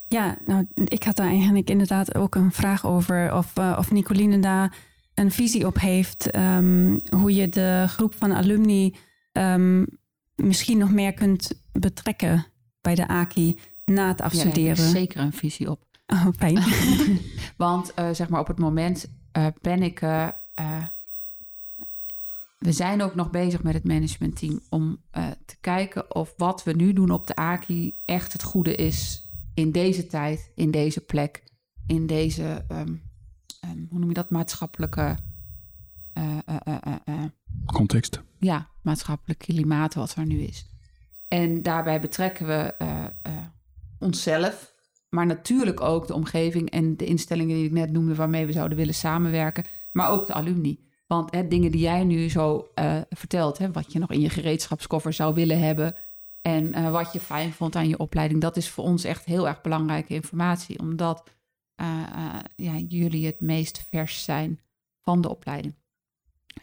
Ja, 0.09 0.39
nou, 0.47 0.67
ik 0.75 1.03
had 1.03 1.17
daar 1.17 1.29
eigenlijk 1.29 1.71
inderdaad 1.71 2.15
ook 2.15 2.35
een 2.35 2.53
vraag 2.53 2.87
over 2.87 3.35
of, 3.35 3.57
eh, 3.57 3.77
of 3.79 3.91
Nicoline 3.91 4.39
daar 4.39 4.75
een 5.15 5.31
visie 5.31 5.67
op 5.67 5.81
heeft. 5.81 6.31
ehm, 6.31 6.99
hoe 7.11 7.35
je 7.35 7.49
de 7.49 7.85
groep 7.89 8.15
van 8.19 8.33
alumni 8.33 8.95
ehm, 9.33 9.85
misschien 10.43 10.79
nog 10.79 10.91
meer 10.91 11.13
kunt 11.15 11.53
betrekken 11.73 12.47
bij 12.81 12.95
de 12.95 13.09
AKI 13.09 13.59
na 13.85 14.09
het 14.09 14.19
Ja, 14.19 14.25
afstuderen. 14.25 14.77
zeker 14.91 15.21
een 15.21 15.33
visie 15.33 15.71
op. 15.71 15.81
oh, 16.07 16.27
fijn. 16.39 16.63
Want 17.57 17.95
eh, 17.95 18.11
zeg 18.13 18.29
maar 18.29 18.41
op 18.41 18.47
het 18.47 18.59
moment 18.59 19.07
eh, 19.33 19.47
ben 19.61 19.83
ik... 19.83 20.01
eh, 20.01 20.29
we 22.59 22.73
zijn 22.73 23.03
ook 23.03 23.15
nog 23.15 23.31
bezig 23.31 23.63
met 23.63 23.75
het 23.75 23.85
managementteam 23.85 24.61
om 24.69 24.99
eh, 25.11 25.27
te 25.47 25.57
kijken 25.61 26.15
of 26.15 26.35
wat 26.37 26.63
we 26.65 26.73
nu 26.73 26.93
doen 26.93 27.11
op 27.11 27.27
de 27.27 27.35
AKI 27.35 28.01
echt 28.05 28.33
het 28.33 28.43
goede 28.43 28.75
is 28.75 29.29
in 29.55 29.73
deze 29.73 30.07
tijd, 30.07 30.51
in 30.55 30.71
deze 30.71 31.01
plek, 31.01 31.43
in 31.87 32.07
deze, 32.07 32.65
ehm, 32.69 32.95
ehm, 33.61 33.79
hoe 33.91 33.99
noem 33.99 34.09
je 34.09 34.15
dat, 34.15 34.31
maatschappelijke, 34.31 35.17
eh, 36.13 36.39
eh, 36.47 36.57
eh, 36.65 36.77
eh, 36.83 36.95
eh, 37.05 37.25
context. 37.67 38.21
Ja, 38.41 38.69
maatschappelijk 38.83 39.39
klimaat 39.39 39.95
wat 39.95 40.15
er 40.15 40.27
nu 40.27 40.41
is. 40.41 40.67
En 41.29 41.63
daarbij 41.63 42.01
betrekken 42.01 42.47
we 42.47 42.75
eh, 42.79 43.05
eh, 43.23 43.33
onszelf, 43.99 44.73
maar 45.11 45.27
natuurlijk 45.27 45.81
ook 45.81 46.07
de 46.07 46.15
omgeving 46.15 46.71
en 46.71 46.97
de 46.97 47.05
instellingen 47.05 47.57
die 47.57 47.65
ik 47.65 47.73
net 47.73 47.93
noemde 47.93 48.15
waarmee 48.15 48.47
we 48.47 48.53
zouden 48.53 48.79
willen 48.79 48.95
samenwerken, 48.95 49.65
maar 49.93 50.11
ook 50.11 50.27
de 50.27 50.33
alumni. 50.33 50.89
Want 51.07 51.35
hè, 51.35 51.49
dingen 51.49 51.71
die 51.71 51.81
jij 51.81 52.05
nu 52.05 52.29
zo 52.29 52.71
eh, 52.75 53.01
vertelt, 53.11 53.59
hè, 53.59 53.73
wat 53.73 53.93
je 53.93 53.99
nog 53.99 54.11
in 54.11 54.21
je 54.21 54.31
gereedschapskoffer 54.31 55.13
zou 55.13 55.35
willen 55.35 55.59
hebben 55.59 55.95
en 56.41 56.93
wat 56.93 57.13
je 57.13 57.21
fijn 57.21 57.53
vond 57.53 57.77
aan 57.77 57.89
je 57.89 57.99
opleiding, 57.99 58.41
dat 58.41 58.57
is 58.57 58.69
voor 58.69 58.85
ons 58.85 59.05
echt 59.05 59.25
heel 59.25 59.49
erg 59.49 59.61
belangrijke 59.61 60.15
informatie, 60.15 60.79
omdat 60.79 61.23
ja, 62.57 62.77
jullie 62.89 63.27
het 63.27 63.41
meest 63.41 63.87
vers 63.91 64.25
zijn 64.25 64.61
van 65.03 65.21
de 65.21 65.29
opleiding. 65.29 65.80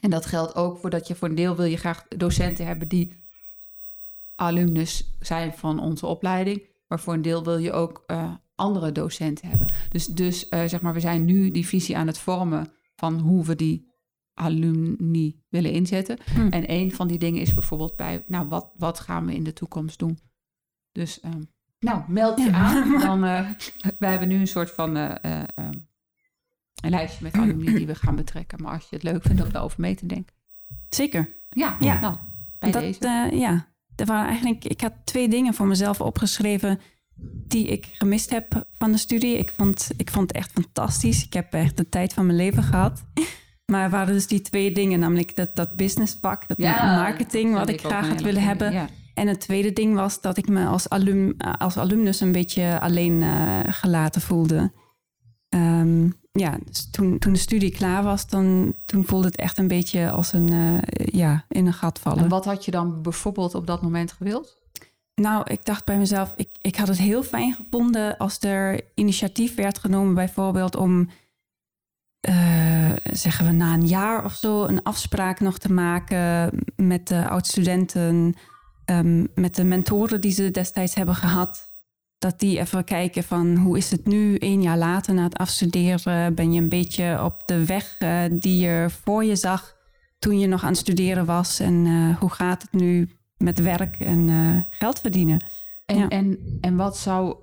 En 0.01 0.09
dat 0.09 0.25
geldt 0.25 0.55
ook 0.55 0.77
voor 0.77 0.89
dat 0.89 1.07
je 1.07 1.15
voor 1.15 1.29
een 1.29 1.35
deel 1.35 1.55
wil 1.55 1.65
je 1.65 1.77
graag 1.77 2.07
docenten 2.07 2.65
hebben 2.65 2.87
die 2.87 3.25
alumnus 4.35 5.15
zijn 5.19 5.53
van 5.53 5.79
onze 5.79 6.05
opleiding. 6.05 6.61
Maar 6.87 6.99
voor 6.99 7.13
een 7.13 7.21
deel 7.21 7.43
wil 7.43 7.57
je 7.57 7.71
ook 7.71 8.03
eh, 8.07 8.33
andere 8.55 8.91
docenten 8.91 9.49
hebben. 9.49 9.67
Dus, 9.89 10.05
dus 10.05 10.49
eh, 10.49 10.63
zeg 10.65 10.81
maar, 10.81 10.93
we 10.93 10.99
zijn 10.99 11.25
nu 11.25 11.51
die 11.51 11.67
visie 11.67 11.97
aan 11.97 12.07
het 12.07 12.17
vormen 12.17 12.71
van 12.95 13.19
hoe 13.19 13.45
we 13.45 13.55
die 13.55 13.87
alumni 14.33 15.43
willen 15.49 15.71
inzetten. 15.71 16.17
Hm. 16.33 16.47
En 16.47 16.71
een 16.71 16.91
van 16.91 17.07
die 17.07 17.17
dingen 17.17 17.41
is 17.41 17.53
bijvoorbeeld 17.53 17.95
bij, 17.95 18.23
nou, 18.27 18.47
wat, 18.47 18.71
wat 18.77 18.99
gaan 18.99 19.25
we 19.25 19.35
in 19.35 19.43
de 19.43 19.53
toekomst 19.53 19.99
doen? 19.99 20.19
Dus, 20.91 21.19
ehm, 21.19 21.41
nou, 21.79 22.01
meld 22.07 22.37
je 22.39 22.45
Ja. 22.45 22.51
aan. 22.53 22.99
Dan, 23.07 23.23
eh, 23.23 23.49
wij 23.99 24.09
hebben 24.09 24.27
nu 24.27 24.39
een 24.39 24.47
soort 24.47 24.71
van 24.71 24.97
eh, 24.97 25.15
eh, 25.21 25.43
ehm, 25.55 25.71
een 26.81 26.89
lijstje 26.89 27.23
met 27.23 27.33
alumni 27.33 27.73
die 27.73 27.85
we 27.87 27.95
gaan 27.95 28.15
betrekken. 28.15 28.61
Maar 28.61 28.73
als 28.73 28.87
je 28.89 28.95
het 28.95 29.03
leuk 29.03 29.23
vindt 29.23 29.41
om 29.43 29.51
daarover 29.51 29.81
mee 29.81 29.95
te 29.95 30.05
denken. 30.05 30.33
Zeker. 30.89 31.29
Ja, 31.49 31.75
Ja. 31.79 31.99
nou, 31.99 32.15
bij 32.59 32.71
dat, 32.71 32.81
deze. 32.81 32.99
eh, 33.31 33.39
ja, 33.39 33.65
er 33.95 34.05
waren 34.05 34.27
eigenlijk, 34.27 34.65
ik 34.65 34.81
had 34.81 34.93
twee 35.03 35.29
dingen 35.29 35.53
voor 35.53 35.67
mezelf 35.67 36.01
opgeschreven 36.01 36.79
die 37.47 37.67
ik 37.67 37.89
gemist 37.93 38.29
heb 38.29 38.65
van 38.77 38.91
de 38.91 38.97
studie. 38.97 39.37
Ik 39.37 39.51
vond, 39.55 39.89
ik 39.97 40.11
vond 40.11 40.27
het 40.27 40.37
echt 40.37 40.51
fantastisch. 40.51 41.25
Ik 41.25 41.33
heb 41.33 41.53
echt 41.53 41.77
de 41.77 41.89
tijd 41.89 42.13
van 42.13 42.25
mijn 42.25 42.37
leven 42.37 42.63
gehad. 42.63 43.03
Maar 43.71 43.83
er 43.83 43.89
waren 43.89 44.13
dus 44.13 44.27
die 44.27 44.41
twee 44.41 44.71
dingen, 44.71 44.99
namelijk 44.99 45.35
dat, 45.35 45.55
dat 45.55 45.75
businessvak, 45.75 46.47
dat 46.47 46.57
marketing, 46.57 47.53
wat 47.53 47.69
ik 47.69 47.79
graag 47.79 48.07
had 48.09 48.21
willen 48.21 48.41
hebben. 48.43 48.71
Ja. 48.71 48.87
En 49.13 49.27
het 49.27 49.39
tweede 49.39 49.73
ding 49.73 49.95
was 49.95 50.21
dat 50.21 50.37
ik 50.37 50.47
me 50.47 50.65
als, 50.65 50.89
alum, 50.89 51.35
als 51.57 51.77
alumnus 51.77 52.19
een 52.21 52.31
beetje 52.31 52.79
alleen 52.79 53.21
eh, 53.23 53.59
gelaten 53.65 54.21
voelde. 54.21 54.71
Ehm, 55.49 56.09
ja, 56.39 56.57
dus 56.65 56.89
toen, 56.91 57.19
toen 57.19 57.33
de 57.33 57.39
studie 57.39 57.71
klaar 57.71 58.03
was, 58.03 58.27
dan, 58.27 58.73
toen 58.85 59.05
voelde 59.05 59.25
het 59.25 59.35
echt 59.35 59.57
een 59.57 59.67
beetje 59.67 60.11
als 60.11 60.33
een, 60.33 60.49
eh, 60.49 61.05
ja, 61.05 61.45
in 61.49 61.65
een 61.65 61.73
gat 61.73 61.99
vallen. 61.99 62.23
En 62.23 62.29
wat 62.29 62.45
had 62.45 62.65
je 62.65 62.71
dan 62.71 63.01
bijvoorbeeld 63.01 63.55
op 63.55 63.67
dat 63.67 63.81
moment 63.81 64.11
gewild? 64.11 64.57
Nou, 65.15 65.43
ik 65.51 65.65
dacht 65.65 65.85
bij 65.85 65.97
mezelf, 65.97 66.33
ik, 66.35 66.49
ik 66.61 66.75
had 66.75 66.87
het 66.87 66.97
heel 66.97 67.23
fijn 67.23 67.53
gevonden 67.53 68.17
als 68.17 68.39
er 68.39 68.81
initiatief 68.95 69.55
werd 69.55 69.77
genomen, 69.77 70.13
bijvoorbeeld 70.13 70.75
om, 70.75 71.09
eh, 72.19 72.91
zeggen 73.03 73.45
we 73.45 73.51
na 73.51 73.73
een 73.73 73.87
jaar 73.87 74.25
of 74.25 74.33
zo, 74.33 74.63
een 74.63 74.83
afspraak 74.83 75.39
nog 75.39 75.57
te 75.57 75.71
maken 75.71 76.51
met 76.75 77.07
de 77.07 77.27
oud-studenten, 77.27 78.35
ehm, 78.85 79.25
met 79.35 79.55
de 79.55 79.63
mentoren 79.63 80.21
die 80.21 80.31
ze 80.31 80.51
destijds 80.51 80.95
hebben 80.95 81.15
gehad. 81.15 81.75
Dat 82.19 82.39
die 82.39 82.59
even 82.59 82.83
kijken 82.83 83.23
van 83.23 83.57
hoe 83.57 83.77
is 83.77 83.91
het 83.91 84.05
nu, 84.05 84.35
één 84.35 84.61
jaar 84.61 84.77
later 84.77 85.13
na 85.13 85.23
het 85.23 85.37
afstuderen, 85.37 86.35
ben 86.35 86.53
je 86.53 86.61
een 86.61 86.69
beetje 86.69 87.23
op 87.23 87.41
de 87.45 87.65
weg 87.65 87.95
eh, 87.99 88.23
die 88.31 88.59
je 88.59 88.87
voor 89.03 89.23
je 89.23 89.35
zag 89.35 89.75
toen 90.19 90.39
je 90.39 90.47
nog 90.47 90.63
aan 90.63 90.69
het 90.69 90.77
studeren 90.77 91.25
was 91.25 91.59
en 91.59 91.85
eh, 91.85 92.17
hoe 92.19 92.29
gaat 92.29 92.61
het 92.61 92.71
nu 92.71 93.09
met 93.37 93.59
werk 93.61 93.99
en 93.99 94.29
eh, 94.29 94.77
geld 94.77 94.99
verdienen. 94.99 95.45
En, 95.85 95.97
Ja. 95.97 96.07
en, 96.07 96.57
en 96.61 96.75
wat 96.75 96.97
zou 96.97 97.35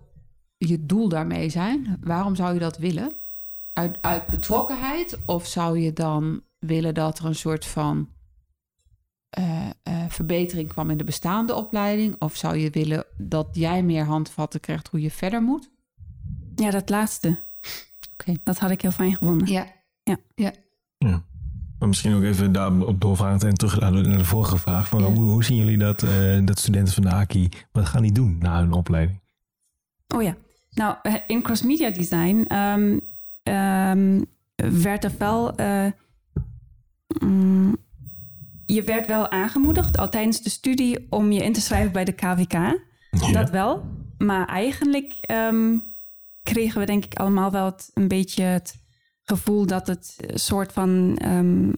je 0.59 0.87
doel 0.87 1.09
daarmee 1.09 1.49
zijn? 1.49 1.99
Waarom 2.01 2.35
zou 2.35 2.55
je 2.55 2.61
dat 2.61 2.79
willen? 2.79 3.13
Uit, 3.73 3.99
uit 4.01 4.27
betrokkenheid? 4.27 5.19
Of 5.27 5.47
zou 5.47 5.79
je 5.79 5.93
dan 5.93 6.43
willen 6.61 6.95
dat 6.95 7.19
er 7.19 7.25
een 7.25 7.35
soort 7.35 7.65
van 7.67 8.09
eh, 9.35 9.67
eh, 9.83 10.05
verbetering 10.09 10.69
kwam 10.69 10.91
in 10.91 10.97
de 10.97 11.05
bestaande 11.05 11.55
opleiding? 11.55 12.17
Of 12.19 12.37
zou 12.37 12.57
je 12.57 12.71
willen 12.71 13.05
dat 13.17 13.49
jij 13.53 13.83
meer 13.83 14.05
handvatten 14.05 14.61
krijgt 14.61 14.89
hoe 14.89 15.01
je 15.01 15.11
verder 15.11 15.43
moet? 15.43 15.71
Ja, 16.55 16.71
dat 16.71 16.91
laatste. 16.91 17.39
Oké. 18.13 18.33
Dat 18.45 18.59
had 18.59 18.71
ik 18.71 18.81
heel 18.83 18.91
fijn 18.91 19.17
gevonden. 19.17 19.47
Ja. 19.47 21.23
Maar 21.79 21.89
misschien 21.89 22.15
ook 22.15 22.23
even 22.23 22.53
daarop 22.53 23.01
doorvragen 23.01 23.49
en 23.49 23.55
terug 23.55 23.81
naar 23.81 23.93
de, 23.93 24.01
naar 24.01 24.19
de 24.19 24.25
vorige 24.25 24.57
vraag. 24.59 24.89
Van, 24.89 25.01
Ja. 25.01 25.07
hoe, 25.07 25.31
hoe 25.31 25.45
zien 25.45 25.57
jullie 25.57 25.79
dat, 25.79 26.03
eh, 26.03 26.39
dat 26.45 26.59
studenten 26.59 26.95
van 26.95 27.03
de 27.03 27.11
AKI, 27.11 27.49
wat 27.73 27.87
gaan 27.87 28.03
die 28.03 28.13
doen 28.13 28.39
na 28.39 28.59
hun 28.59 28.73
opleiding? 28.73 29.21
Oh 30.15 30.23
ja. 30.23 30.37
Nou, 30.71 30.97
in 31.27 31.43
cross-media 31.43 31.91
design 31.91 32.43
ehm, 32.47 32.99
ehm, 33.43 34.21
werd 34.83 35.05
er 35.05 35.13
wel... 35.19 35.55
eh, 35.57 35.87
mm, 37.21 37.77
je 38.67 38.83
werd 38.83 39.07
wel 39.07 39.31
aangemoedigd 39.31 39.99
al 39.99 40.09
tijdens 40.09 40.43
de 40.43 40.51
studie 40.51 41.07
om 41.11 41.33
je 41.33 41.43
in 41.45 41.53
te 41.53 41.61
schrijven 41.61 41.93
bij 41.93 42.05
de 42.05 42.13
KVK. 42.13 42.53
Ja. 42.53 43.33
Dat 43.33 43.51
wel. 43.51 43.85
Maar 44.19 44.47
eigenlijk 44.47 45.15
ehm, 45.21 45.77
kregen 46.43 46.81
we 46.81 46.87
denk 46.87 47.05
ik 47.05 47.15
allemaal 47.15 47.51
wel 47.51 47.65
het, 47.65 47.91
een 47.95 48.09
beetje 48.09 48.43
het 48.43 48.75
gevoel 49.25 49.67
dat 49.67 49.87
het 49.87 50.17
een 50.21 50.39
soort 50.39 50.73
van 50.73 51.17
ehm, 51.19 51.73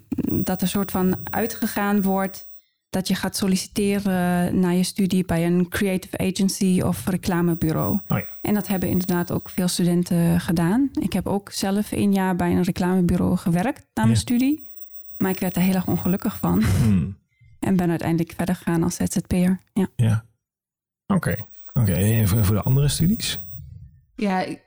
dat 0.44 0.62
er 0.62 0.68
soort 0.68 0.90
van 0.90 1.18
uitgegaan 1.30 2.02
wordt 2.02 2.48
dat 2.90 3.08
je 3.08 3.14
gaat 3.14 3.36
solliciteren 3.36 4.58
naar 4.60 4.74
je 4.74 4.82
studie 4.82 5.24
bij 5.24 5.46
een 5.46 5.68
creative 5.68 6.18
agency 6.18 6.80
of 6.84 7.06
reclamebureau. 7.06 7.92
Oh 8.08 8.18
ja. 8.18 8.24
En 8.40 8.54
dat 8.54 8.66
hebben 8.66 8.88
inderdaad 8.88 9.32
ook 9.32 9.48
veel 9.50 9.68
studenten 9.68 10.40
gedaan. 10.40 10.90
Ik 11.00 11.12
heb 11.12 11.26
ook 11.26 11.50
zelf 11.52 11.92
een 11.92 12.12
jaar 12.12 12.36
bij 12.36 12.50
een 12.50 12.62
reclamebureau 12.62 13.36
gewerkt 13.36 13.78
na 13.94 14.02
mijn 14.02 14.14
Ja. 14.14 14.20
studie. 14.20 14.68
Maar 15.18 15.30
ik 15.30 15.38
werd 15.38 15.56
er 15.56 15.62
heel 15.62 15.74
erg 15.74 15.86
ongelukkig 15.86 16.38
van. 16.38 16.62
Hmm. 16.62 17.16
En 17.60 17.76
ben 17.76 17.90
uiteindelijk 17.90 18.32
verder 18.36 18.54
gegaan 18.54 18.82
als 18.82 18.94
ZZP'er. 18.94 19.60
Ja. 19.72 19.88
Ja. 19.96 20.24
Oké. 21.06 21.36
Oké. 21.72 21.92
En 21.92 22.28
voor, 22.28 22.44
voor 22.44 22.54
de 22.54 22.62
andere 22.62 22.88
studies? 22.88 23.40
Ja, 24.16 24.40
ik, 24.42 24.60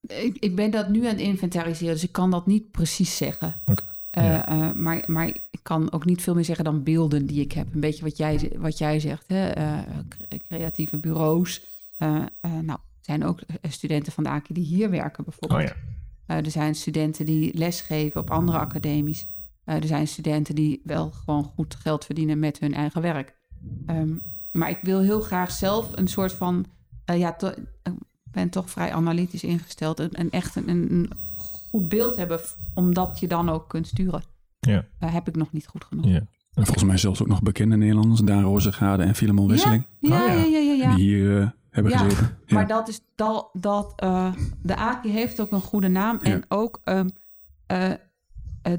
ik, 0.00 0.36
ik 0.38 0.56
ben 0.56 0.70
dat 0.70 0.88
nu 0.88 1.00
aan 1.00 1.10
het 1.12 1.20
inventariseren, 1.20 1.94
dus 1.94 2.02
ik 2.04 2.12
kan 2.12 2.30
dat 2.30 2.46
niet 2.46 2.70
precies 2.70 3.16
zeggen. 3.16 3.54
Oké, 3.64 3.82
Eh, 4.10 4.24
ja. 4.24 4.48
eh, 4.48 4.72
maar, 4.72 5.02
maar 5.06 5.26
ik 5.26 5.60
kan 5.62 5.92
ook 5.92 6.04
niet 6.04 6.22
veel 6.22 6.34
meer 6.34 6.44
zeggen 6.44 6.64
dan 6.64 6.82
beelden 6.82 7.26
die 7.26 7.40
ik 7.40 7.52
heb. 7.52 7.74
Een 7.74 7.80
beetje 7.80 8.02
wat 8.04 8.16
jij, 8.16 8.52
wat 8.56 8.78
jij 8.78 9.00
zegt, 9.00 9.28
hè? 9.28 9.48
eh, 9.50 9.78
cre- 10.08 10.38
creatieve 10.48 10.96
bureaus. 10.98 11.64
Eh, 11.96 12.14
eh, 12.40 12.52
nou, 12.52 12.78
er 12.78 13.00
zijn 13.00 13.24
ook 13.24 13.40
studenten 13.68 14.12
van 14.12 14.24
de 14.24 14.30
AKI 14.30 14.54
die 14.54 14.64
hier 14.64 14.90
werken 14.90 15.24
bijvoorbeeld. 15.24 15.60
Oh 15.60 15.66
ja. 15.66 15.74
Eh, 16.26 16.44
er 16.44 16.50
zijn 16.50 16.74
studenten 16.74 17.26
die 17.26 17.58
lesgeven 17.58 18.20
op 18.20 18.30
andere 18.30 18.58
academies. 18.58 19.26
Eh, 19.64 19.74
er 19.76 19.86
zijn 19.86 20.08
studenten 20.08 20.54
die 20.54 20.80
wel 20.84 21.10
gewoon 21.10 21.44
goed 21.54 21.74
geld 21.74 22.04
verdienen 22.04 22.38
met 22.38 22.58
hun 22.58 22.74
eigen 22.74 23.02
werk. 23.02 23.34
Ehm, 23.86 24.12
maar 24.52 24.70
ik 24.70 24.78
wil 24.82 25.00
heel 25.00 25.20
graag 25.20 25.50
zelf 25.50 25.88
een 25.94 26.08
soort 26.08 26.32
van... 26.32 26.64
eh, 27.04 27.18
ja, 27.18 27.32
to- 27.32 27.54
ik 27.82 27.92
ben 28.32 28.48
toch 28.50 28.70
vrij 28.70 28.92
analytisch 28.92 29.44
ingesteld. 29.44 30.00
En, 30.00 30.10
en 30.10 30.30
echt 30.30 30.56
een, 30.56 30.68
een 30.68 31.10
goed 31.36 31.88
beeld 31.88 32.16
hebben... 32.16 32.40
omdat 32.74 33.20
je 33.20 33.26
dan 33.28 33.48
ook 33.48 33.68
kunt 33.68 33.86
sturen. 33.86 34.22
Ja. 34.60 34.84
Eh, 34.98 35.12
heb 35.12 35.28
ik 35.28 35.36
nog 35.36 35.52
niet 35.52 35.66
goed 35.66 35.84
genoeg. 35.84 36.06
Ja. 36.06 36.20
En 36.54 36.64
volgens 36.64 36.84
mij 36.84 36.96
zelfs 36.96 37.22
ook 37.22 37.28
nog 37.28 37.42
bekende 37.42 37.76
Nederlanders. 37.76 38.20
Daan 38.20 38.42
Rozegade 38.42 39.02
en 39.02 39.14
Filemon 39.14 39.48
Wisseling. 39.48 39.86
Ja, 40.00 40.22
Oh, 40.22 40.28
ja. 40.28 40.32
ja, 40.34 40.44
ja, 40.44 40.58
ja, 40.58 40.72
ja. 40.72 40.94
Die 40.94 41.04
hier 41.04 41.40
eh, 41.40 41.48
hebben 41.70 41.92
Ja, 41.92 41.98
gezeten. 41.98 42.36
Ja. 42.46 42.54
Maar 42.54 42.66
dat 42.66 42.88
is 42.88 43.00
dat, 43.14 43.48
dat 43.52 43.92
eh, 43.96 44.32
de 44.62 44.76
AKI 44.76 45.10
heeft 45.10 45.40
ook 45.40 45.52
een 45.52 45.60
goede 45.60 45.88
naam. 45.88 46.18
Ja. 46.22 46.30
En 46.32 46.44
ook 46.48 46.80
ehm, 46.84 47.08
eh, 47.66 47.90
eh, 47.92 47.98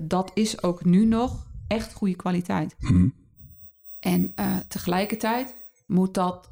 dat 0.02 0.32
is 0.34 0.64
ook 0.64 0.86
nu 0.86 1.06
nog 1.06 1.46
echt 1.68 1.94
goede 1.94 2.16
kwaliteit. 2.16 2.76
Mhm. 2.80 3.08
En 4.00 4.32
eh, 4.36 4.58
tegelijkertijd 4.68 5.56
moet 5.88 6.14
dat 6.14 6.50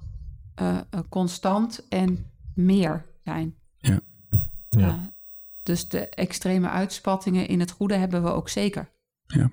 eh, 0.55 0.77
eh, 0.89 0.99
constant 1.09 1.87
en 1.89 2.25
meer 2.55 3.05
zijn. 3.23 3.55
Ja. 3.77 3.99
Ja. 4.69 4.87
Eh, 4.87 5.03
dus 5.63 5.87
de 5.89 6.09
extreme 6.09 6.69
uitspattingen 6.69 7.47
in 7.47 7.59
het 7.59 7.71
goede 7.71 7.95
hebben 7.95 8.23
we 8.23 8.29
ook 8.29 8.49
zeker. 8.49 8.89
Ja. 9.27 9.51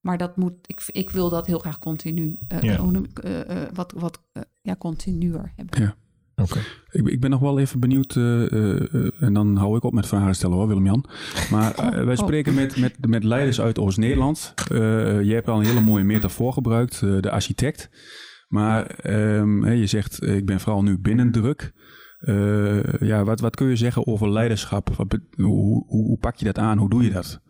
Maar 0.00 0.18
dat 0.18 0.36
moet, 0.36 0.52
ik, 0.66 0.82
ik 0.86 1.10
wil 1.10 1.28
dat 1.28 1.46
heel 1.46 1.58
graag 1.58 1.78
continu, 1.78 2.38
eh, 2.48 2.60
Ja. 2.62 2.78
eh, 3.22 3.62
eh, 3.62 3.68
wat, 3.72 3.92
wat 3.92 4.20
eh, 4.32 4.42
ja, 4.62 4.76
continuer 4.76 5.52
hebben. 5.56 5.82
Ja. 5.82 5.96
Oké. 6.42 6.58
Ik, 6.90 7.08
ik 7.08 7.20
ben 7.20 7.30
nog 7.30 7.40
wel 7.40 7.58
even 7.58 7.80
benieuwd, 7.80 8.16
eh, 8.16 8.52
eh, 8.52 8.94
eh, 8.94 9.10
en 9.20 9.32
dan 9.32 9.56
hou 9.56 9.76
ik 9.76 9.82
op 9.82 9.92
met 9.92 10.06
vragen 10.06 10.34
stellen 10.34 10.56
hoor, 10.56 10.68
Willem-Jan. 10.68 11.04
Maar 11.50 11.74
eh, 11.74 11.90
wij 12.04 12.16
oh. 12.16 12.22
spreken 12.22 12.54
met, 12.54 12.76
met, 12.76 13.06
met 13.06 13.24
leiders 13.24 13.60
uit 13.60 13.78
Oost-Nederland. 13.78 14.54
Eh, 14.70 15.22
je 15.22 15.34
hebt 15.34 15.48
al 15.48 15.58
een 15.58 15.66
hele 15.66 15.80
mooie 15.80 16.04
metafoor 16.04 16.52
gebruikt, 16.52 17.02
eh, 17.02 17.20
de 17.20 17.30
architect. 17.30 17.90
Maar 18.48 18.86
ehm, 18.86 19.62
hè, 19.62 19.72
je 19.72 19.86
zegt, 19.86 20.22
ik 20.22 20.46
ben 20.46 20.60
vooral 20.60 20.82
nu 20.82 20.98
binnendruk. 20.98 21.72
Eh, 22.18 23.00
ja, 23.00 23.24
wat, 23.24 23.40
wat 23.40 23.56
kun 23.56 23.68
je 23.68 23.76
zeggen 23.76 24.06
over 24.06 24.30
leiderschap? 24.30 24.88
Wat, 24.96 25.18
hoe, 25.36 25.46
hoe, 25.86 26.04
hoe 26.04 26.18
pak 26.18 26.36
je 26.36 26.44
dat 26.44 26.58
aan? 26.58 26.78
Hoe 26.78 26.90
doe 26.90 27.04
je 27.04 27.10
dat? 27.10 27.40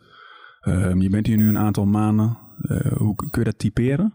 Ehm, 0.61 1.01
je 1.01 1.09
bent 1.09 1.27
hier 1.27 1.37
nu 1.37 1.49
een 1.49 1.59
aantal 1.59 1.87
maanden. 1.87 2.39
Eh, 2.61 2.93
hoe 2.93 3.15
kun 3.15 3.31
je 3.33 3.45
dat 3.45 3.59
typeren? 3.59 4.15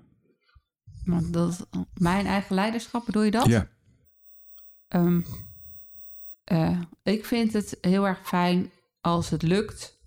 Dat, 1.32 1.50
is 1.50 1.82
mijn 1.94 2.26
eigen 2.26 2.56
leiderschap, 2.56 3.06
bedoel 3.06 3.24
je 3.24 3.32
dat? 3.32 3.46
Ja. 3.46 3.68
Ehm, 4.92 5.22
eh, 6.44 6.80
ik 7.04 7.26
vind 7.26 7.54
het 7.54 7.78
heel 7.82 8.08
erg 8.08 8.20
fijn 8.28 8.70
als 9.02 9.30
het 9.30 9.42
lukt 9.42 10.00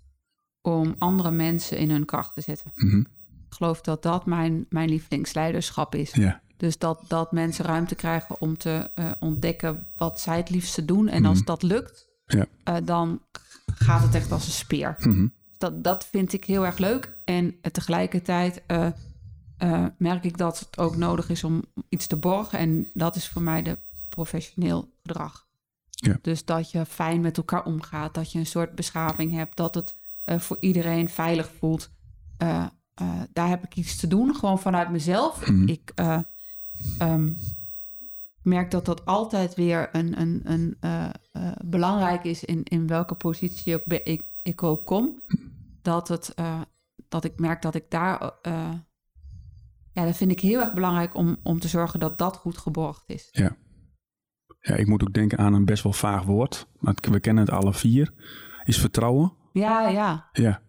om 0.62 0.94
andere 0.98 1.30
mensen 1.30 1.78
in 1.78 1.90
hun 1.90 2.04
kracht 2.04 2.34
te 2.34 2.40
zetten. 2.40 2.70
Mhm. 2.74 2.98
Ik 2.98 3.60
geloof 3.60 3.80
dat 3.80 4.02
dat 4.02 4.26
mijn, 4.26 4.66
mijn 4.68 4.88
lievelingsleiderschap 4.88 5.94
is. 5.94 6.12
Ja. 6.12 6.40
Dus 6.56 6.78
dat, 6.78 7.04
dat 7.08 7.32
mensen 7.32 7.64
ruimte 7.64 7.94
krijgen 7.94 8.40
om 8.40 8.58
te 8.58 8.90
eh, 8.94 9.10
ontdekken 9.18 9.86
wat 9.96 10.20
zij 10.20 10.36
het 10.36 10.50
liefste 10.50 10.84
doen. 10.84 11.08
En 11.08 11.24
als 11.24 11.36
Mhm. 11.38 11.46
dat 11.46 11.62
lukt, 11.62 12.08
Ja. 12.26 12.46
eh, 12.64 12.76
dan 12.84 13.22
gaat 13.66 14.02
het 14.02 14.14
echt 14.14 14.32
als 14.32 14.46
een 14.46 14.52
speer. 14.52 14.96
Mhm. 14.98 15.26
Dat, 15.58 15.84
dat 15.84 16.06
vind 16.06 16.32
ik 16.32 16.44
heel 16.44 16.66
erg 16.66 16.78
leuk. 16.78 17.16
En 17.24 17.54
tegelijkertijd 17.72 18.62
merk 19.98 20.24
ik 20.24 20.36
dat 20.38 20.58
het 20.58 20.78
ook 20.78 20.96
nodig 20.96 21.28
is 21.30 21.44
om 21.44 21.64
iets 21.88 22.06
te 22.06 22.16
borgen. 22.16 22.58
En 22.58 22.90
dat 22.94 23.16
is 23.16 23.28
voor 23.28 23.42
mij 23.42 23.62
de 23.62 23.78
professioneel 24.14 24.88
gedrag. 25.02 25.46
Ja. 25.90 26.18
Dus 26.22 26.44
dat 26.44 26.70
je 26.70 26.84
fijn 26.84 27.20
met 27.20 27.36
elkaar 27.36 27.64
omgaat. 27.64 28.14
Dat 28.14 28.32
je 28.32 28.38
een 28.38 28.46
soort 28.46 28.74
beschaving 28.74 29.32
hebt. 29.32 29.56
Dat 29.56 29.74
het 29.74 29.96
eh, 30.24 30.38
voor 30.38 30.56
iedereen 30.60 31.08
veilig 31.08 31.50
voelt. 31.58 31.90
Eh, 32.38 32.66
eh, 32.94 33.20
daar 33.32 33.48
heb 33.48 33.64
ik 33.64 33.76
iets 33.76 33.96
te 33.96 34.06
doen, 34.06 34.34
gewoon 34.34 34.58
vanuit 34.58 34.90
mezelf. 34.90 35.48
Mhm. 35.48 35.68
Ik 35.68 35.92
eh, 35.94 36.20
ehm, 36.98 37.32
merk 38.42 38.70
dat 38.70 38.84
dat 38.84 39.04
altijd 39.04 39.54
weer 39.54 39.88
een, 39.92 40.20
een, 40.20 40.40
een, 40.44 40.76
belangrijk 41.64 42.24
is 42.24 42.44
in, 42.44 42.62
in 42.62 42.86
welke 42.86 43.14
positie 43.14 43.82
ben- 43.84 44.04
ik, 44.04 44.22
ik 44.42 44.62
ook 44.62 44.86
kom. 44.86 45.22
Dat, 45.82 46.08
het, 46.08 46.34
dat 47.08 47.24
ik 47.24 47.38
merk 47.38 47.62
dat 47.62 47.74
ik 47.74 47.90
daar. 47.90 48.32
ja, 49.92 50.04
dat 50.04 50.16
vind 50.16 50.30
ik 50.30 50.40
heel 50.40 50.60
erg 50.60 50.72
belangrijk 50.72 51.14
om, 51.14 51.36
om 51.42 51.58
te 51.58 51.68
zorgen 51.68 52.00
dat 52.00 52.18
dat 52.18 52.36
goed 52.36 52.58
geborgd 52.58 53.02
is. 53.06 53.28
Ja. 53.32 53.56
Ja, 54.64 54.74
ik 54.74 54.86
moet 54.86 55.02
ook 55.02 55.12
denken 55.12 55.38
aan 55.38 55.54
een 55.54 55.64
best 55.64 55.82
wel 55.82 55.92
vaag 55.92 56.22
woord. 56.22 56.66
Maar 56.78 56.94
we 57.10 57.20
kennen 57.20 57.44
het 57.44 57.52
alle 57.54 57.74
vier. 57.74 58.12
Is 58.64 58.78
vertrouwen. 58.78 59.32
Ja, 59.52 59.88
ja. 59.88 60.28
Ja, 60.32 60.60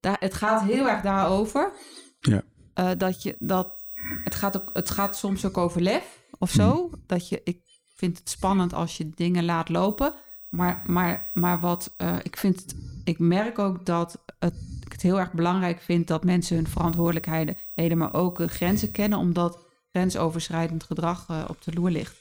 Daar, 0.00 0.16
het 0.20 0.34
gaat 0.34 0.62
heel 0.62 0.88
erg 0.88 1.02
daarover. 1.02 1.72
Ja. 2.20 2.42
Eh, 2.74 2.90
dat 2.96 3.22
je 3.22 3.36
dat. 3.38 3.86
Het 4.24 4.34
gaat, 4.34 4.56
ook, 4.56 4.70
het 4.72 4.90
gaat 4.90 5.16
soms 5.16 5.44
ook 5.46 5.56
over 5.56 5.80
lef 5.80 6.22
of 6.38 6.50
zo. 6.50 6.90
Dat 7.06 7.28
je. 7.28 7.40
Ik 7.44 7.58
vind 7.96 8.18
het 8.18 8.28
spannend 8.30 8.72
als 8.74 8.96
je 8.96 9.10
dingen 9.14 9.44
laat 9.44 9.68
lopen. 9.68 10.12
Maar, 10.48 10.82
maar, 10.86 11.30
maar 11.34 11.60
wat. 11.60 11.94
eh, 11.96 12.16
ik 12.22 12.36
vind 12.36 12.60
het. 12.60 12.74
Ik 13.04 13.18
merk 13.18 13.58
ook 13.58 13.86
dat 13.86 14.24
het, 14.38 14.54
ik 14.86 14.92
het 14.92 15.02
heel 15.02 15.18
erg 15.18 15.32
belangrijk 15.32 15.80
vind 15.80 16.06
dat 16.08 16.24
mensen 16.24 16.56
hun 16.56 16.66
verantwoordelijkheden, 16.68 17.56
maar 17.98 18.14
ook 18.14 18.38
hun 18.38 18.48
grenzen 18.48 18.90
kennen, 18.90 19.18
omdat 19.18 19.58
grensoverschrijdend 19.92 20.84
gedrag 20.84 21.26
eh, 21.28 21.44
op 21.48 21.62
de 21.62 21.72
loer 21.72 21.90
ligt. 21.90 22.16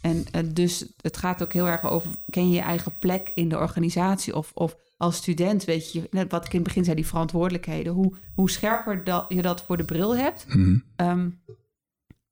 En 0.00 0.24
eh, 0.32 0.42
dus 0.46 0.86
het 1.00 1.16
gaat 1.16 1.42
ook 1.42 1.52
heel 1.52 1.68
erg 1.68 1.84
over, 1.90 2.10
ken 2.30 2.48
je 2.48 2.54
je 2.54 2.60
eigen 2.60 2.92
plek 2.98 3.30
in 3.34 3.48
de 3.48 3.58
organisatie 3.58 4.36
of, 4.36 4.50
of 4.54 4.76
als 4.96 5.16
student, 5.16 5.64
weet 5.64 5.92
je, 5.92 6.08
net 6.10 6.30
wat 6.30 6.44
ik 6.46 6.52
in 6.52 6.58
het 6.58 6.66
begin 6.68 6.84
zei, 6.84 6.96
die 6.96 7.06
verantwoordelijkheden. 7.06 7.92
Hoe, 7.92 8.14
hoe 8.34 8.50
scherper 8.50 9.04
dat, 9.04 9.24
je 9.28 9.42
dat 9.42 9.62
voor 9.62 9.76
de 9.76 9.84
bril 9.84 10.16
hebt, 10.16 10.46
Mhm. 10.54 10.78
ehm, 10.96 11.28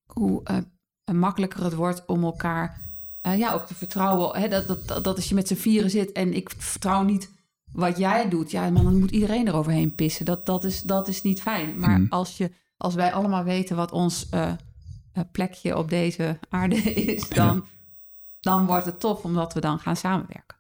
hoe 0.07 0.41
eh, 0.45 0.57
makkelijker 1.15 1.65
het 1.65 1.75
wordt 1.75 2.05
om 2.07 2.25
elkaar 2.25 2.85
eh, 3.21 3.39
ja, 3.39 3.53
ook 3.53 3.67
te 3.67 3.75
vertrouwen. 3.75 4.41
Hè, 4.41 4.49
dat, 4.49 4.67
dat, 4.67 4.87
dat, 5.05 5.17
als 5.17 5.29
je 5.29 5.35
met 5.35 5.49
z'n 5.49 5.55
vieren 5.55 5.91
zit 5.91 6.13
en 6.13 6.33
ik 6.35 6.51
vertrouw 6.57 7.03
niet 7.03 7.31
wat 7.73 7.99
jij 7.99 8.29
doet, 8.29 8.51
ja, 8.51 8.71
man, 8.71 8.85
dan 8.85 8.99
moet 8.99 9.11
iedereen 9.11 9.49
eroverheen 9.49 9.95
pissen. 9.95 10.25
Dat, 10.25 10.47
dat, 10.47 10.65
is, 10.65 10.83
dat 10.83 11.09
is 11.09 11.23
niet 11.23 11.43
fijn. 11.43 11.79
Maar 11.79 12.01
Mhm. 12.01 12.13
als, 12.13 12.37
je, 12.37 12.51
als 12.77 12.95
wij 12.95 13.13
allemaal 13.13 13.45
weten 13.45 13.77
wat 13.77 13.93
ons 13.93 14.29
plekje 15.25 15.77
op 15.77 15.89
deze 15.89 16.39
aarde 16.49 16.77
is, 17.15 17.29
dan, 17.29 17.67
dan 18.41 18.67
wordt 18.67 18.87
het 18.87 19.01
tof 19.01 19.25
omdat 19.25 19.55
we 19.55 19.61
dan 19.61 19.79
gaan 19.79 19.97
samenwerken. 19.97 20.57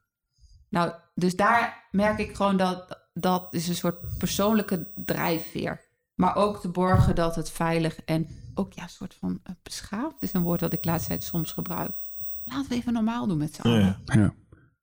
Nou, 0.70 0.92
dus 1.14 1.36
daar 1.36 1.88
merk 1.90 2.18
ik 2.18 2.36
gewoon 2.36 2.56
dat 2.56 3.04
dat 3.20 3.54
is 3.54 3.68
een 3.68 3.74
soort 3.74 4.18
persoonlijke 4.18 4.92
drijfveer. 4.94 5.84
Maar 6.14 6.36
ook 6.36 6.60
te 6.60 6.68
borgen 6.68 7.14
dat 7.14 7.36
het 7.36 7.50
veilig 7.50 8.00
en 8.04 8.28
ook 8.54 8.72
ja, 8.72 8.82
een 8.82 8.88
soort 8.88 9.14
van 9.14 9.40
eh, 9.42 9.54
beschaafd 9.62 10.22
is 10.22 10.32
een 10.32 10.42
woord 10.42 10.60
dat 10.60 10.72
ik 10.72 10.84
laatst 10.84 11.08
tijd 11.08 11.22
soms 11.22 11.52
gebruik. 11.52 11.90
Laten 12.44 12.68
we 12.68 12.74
even 12.74 12.92
normaal 12.92 13.26
doen 13.26 13.38
met 13.38 13.54
z'n 13.54 13.62
allen. 13.62 14.02
Ja. 14.04 14.14
ja. 14.14 14.34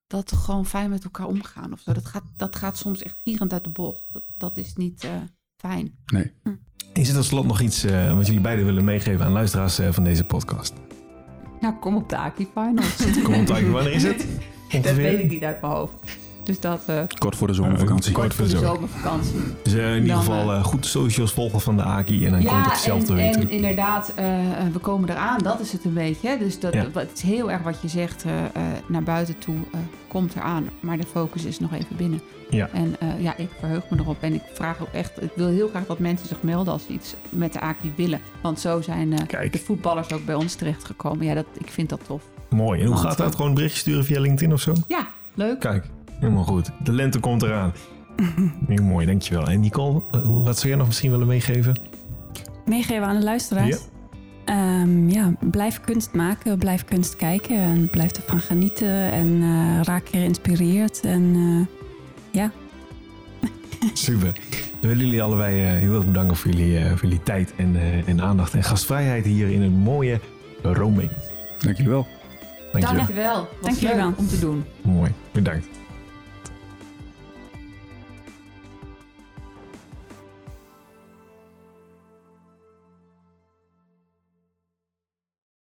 Dat 0.08 0.30
we 0.30 0.36
gewoon 0.36 0.66
fijn 0.66 0.90
met 0.90 1.04
elkaar 1.04 1.28
omgaan 1.28 1.74
of 1.74 1.80
zo. 1.80 1.94
Dat 1.94 2.06
gaat, 2.06 2.24
dat 2.38 2.56
gaat 2.56 2.78
soms 2.78 3.02
echt 3.02 3.20
gierend 3.24 3.54
uit 3.54 3.64
de 3.64 3.70
bocht. 3.70 4.04
Dat, 4.12 4.24
dat 4.38 4.58
is 4.58 4.76
niet 4.76 5.04
eh, 5.04 5.22
fijn. 5.58 5.96
Nee. 6.06 6.32
Is 6.94 7.10
er 7.10 7.16
tot 7.16 7.26
slot 7.26 7.46
nog 7.46 7.62
iets 7.62 7.84
eh, 7.84 8.14
wat 8.14 8.26
jullie 8.26 8.42
beiden 8.42 8.66
willen 8.66 8.84
meegeven 8.84 9.26
aan 9.26 9.32
luisteraars 9.32 9.80
eh, 9.80 9.88
van 9.92 10.04
deze 10.04 10.24
podcast? 10.24 10.74
Nou, 11.60 11.74
kom 11.80 11.96
op 11.96 12.10
de 12.10 12.18
Aki 12.18 12.48
Finals. 12.54 13.22
Kom 13.24 13.34
op, 13.34 13.46
Tijken, 13.46 13.72
wanneer 13.72 13.94
is 13.94 14.04
het? 14.04 14.26
dat 14.82 14.94
weet 14.94 15.20
ik 15.20 15.30
niet 15.30 15.44
uit 15.44 15.62
mijn 15.62 15.74
hoofd. 15.74 15.94
Dus 16.44 16.60
dat... 16.60 16.82
eh, 16.86 17.02
Kort 17.18 17.36
voor 17.36 17.48
de 17.48 17.54
zomervakantie. 17.54 18.12
Uh, 18.12 18.18
kort 18.18 18.34
voor 18.34 18.46
de 18.46 18.52
de 18.52 18.58
zomer. 18.58 18.74
zomervakantie. 18.76 19.32
Dus 19.64 19.74
eh, 19.74 19.96
in 19.96 20.02
ieder 20.02 20.18
geval 20.18 20.52
eh, 20.52 20.58
eh, 20.58 20.64
goed 20.64 20.82
de 20.84 20.90
socials 20.90 21.34
volgen 21.34 21.62
van 21.62 21.76
de 21.78 21.84
Aki 21.84 22.26
en 22.26 22.32
dan 22.32 22.44
komt 22.44 22.66
het 22.66 22.78
zelf 22.80 23.04
te 23.04 23.12
en, 23.12 23.18
weten. 23.18 23.42
en 23.42 23.50
inderdaad, 23.50 24.12
eh, 24.16 24.52
eh, 24.52 24.74
we 24.74 24.80
komen 24.80 25.10
eraan. 25.10 25.40
Dat 25.40 25.60
is 25.60 25.72
het 25.72 25.86
een 25.86 25.94
beetje. 25.94 26.38
Dus 26.38 26.60
dat, 26.60 26.74
Ja. 26.74 26.84
dat- 26.84 26.94
het 26.94 27.12
is 27.16 27.22
heel 27.22 27.52
erg 27.52 27.62
wat 27.62 27.82
je 27.82 27.88
zegt 27.88 28.24
eh, 28.26 28.44
eh, 28.44 28.50
naar 28.88 29.04
buiten 29.04 29.38
toe. 29.38 29.56
eh, 29.74 29.80
komt 30.08 30.36
eraan. 30.36 30.70
Maar 30.80 30.98
de 30.98 31.06
focus 31.12 31.44
is 31.46 31.60
nog 31.60 31.74
even 31.74 31.96
binnen. 31.96 32.22
Ja. 32.50 32.70
En 32.74 32.96
eh, 33.00 33.08
ja, 33.22 33.38
ik 33.38 33.50
verheug 33.60 33.90
me 33.90 33.98
erop. 34.00 34.18
En 34.20 34.34
ik 34.34 34.42
vraag 34.54 34.82
ook 34.82 34.88
echt... 34.94 35.22
Ik 35.22 35.32
wil 35.36 35.48
heel 35.48 35.68
graag 35.70 35.86
dat 35.86 36.00
mensen 36.00 36.28
zich 36.28 36.38
melden 36.42 36.74
als 36.74 36.86
ze 36.86 36.94
iets 36.94 37.16
met 37.30 37.54
de 37.54 37.60
Aki 37.60 37.94
willen. 37.96 38.20
Want 38.42 38.60
zo 38.60 38.82
zijn 38.82 39.14
eh, 39.14 39.52
de 39.52 39.58
voetballers 39.58 40.12
ook 40.14 40.26
bij 40.26 40.36
ons 40.36 40.56
terechtgekomen. 40.56 41.26
Ja, 41.26 41.34
dat, 41.34 41.46
ik 41.54 41.68
vind 41.72 41.90
dat 41.90 42.00
tof. 42.08 42.24
Mooi. 42.50 42.80
En 42.80 42.86
hoe 42.86 42.96
Want, 42.96 43.08
gaat 43.08 43.18
dat? 43.18 43.28
eh, 43.28 43.32
Gewoon 43.36 43.48
een 43.48 43.54
berichtje 43.56 43.80
sturen 43.80 44.06
via 44.06 44.20
LinkedIn 44.20 44.54
of 44.54 44.62
zo? 44.62 44.74
Ja, 44.88 45.08
leuk. 45.34 45.60
Kijk, 45.60 45.86
helemaal 46.24 46.44
goed. 46.44 46.70
De 46.84 46.92
lente 46.94 47.20
komt 47.20 47.42
eraan. 47.42 47.74
Heel 48.68 48.84
mooi, 48.84 49.06
dankjewel. 49.06 49.48
En 49.48 49.60
Nicole, 49.60 50.02
eh, 50.12 50.20
wat 50.24 50.56
zou 50.58 50.68
jij 50.68 50.78
nog 50.78 50.88
misschien 50.88 51.12
willen 51.12 51.28
meegeven? 51.28 51.74
Meegeven 52.66 53.06
aan 53.06 53.16
de 53.16 53.24
luisteraars. 53.24 53.78
Ehm, 54.46 55.10
ja, 55.10 55.34
blijf 55.40 55.82
kunst 55.82 56.14
maken, 56.14 56.58
blijf 56.58 56.86
kunst 56.86 57.16
kijken 57.16 57.58
en 57.58 57.90
blijf 57.90 58.12
ervan 58.12 58.40
genieten 58.40 59.12
en 59.12 59.42
eh, 59.42 59.82
raak 59.82 60.10
geïnspireerd. 60.10 61.00
En 61.00 61.34
eh, 61.36 61.82
ja, 62.32 62.52
Super. 63.94 64.34
Dan 64.80 64.90
willen 64.90 65.06
jullie 65.06 65.24
allebei 65.24 65.64
eh, 65.64 65.72
heel 65.72 65.96
erg 65.96 66.06
bedanken 66.06 66.36
voor 66.38 66.52
jullie, 66.52 66.78
eh, 66.78 66.90
voor 66.90 67.02
jullie 67.02 67.24
tijd 67.24 67.54
en, 67.56 67.76
eh, 67.76 68.08
en 68.08 68.22
aandacht 68.22 68.54
en 68.54 68.64
gastvrijheid 68.64 69.26
hier 69.26 69.50
in 69.50 69.62
het 69.62 69.74
mooie 69.74 70.20
Rome. 70.62 71.10
Dank 71.60 71.78
jullie 71.78 71.92
wel. 71.92 72.08
Dankjewel. 72.72 72.96
Dankjewel. 72.96 73.36
Wat 73.36 73.48
Dank 73.62 73.82
leuk 73.82 73.96
wel. 73.96 74.14
om 74.18 74.28
te 74.28 74.40
doen. 74.40 74.64
Mooi, 74.82 75.12
bedankt. 75.32 75.68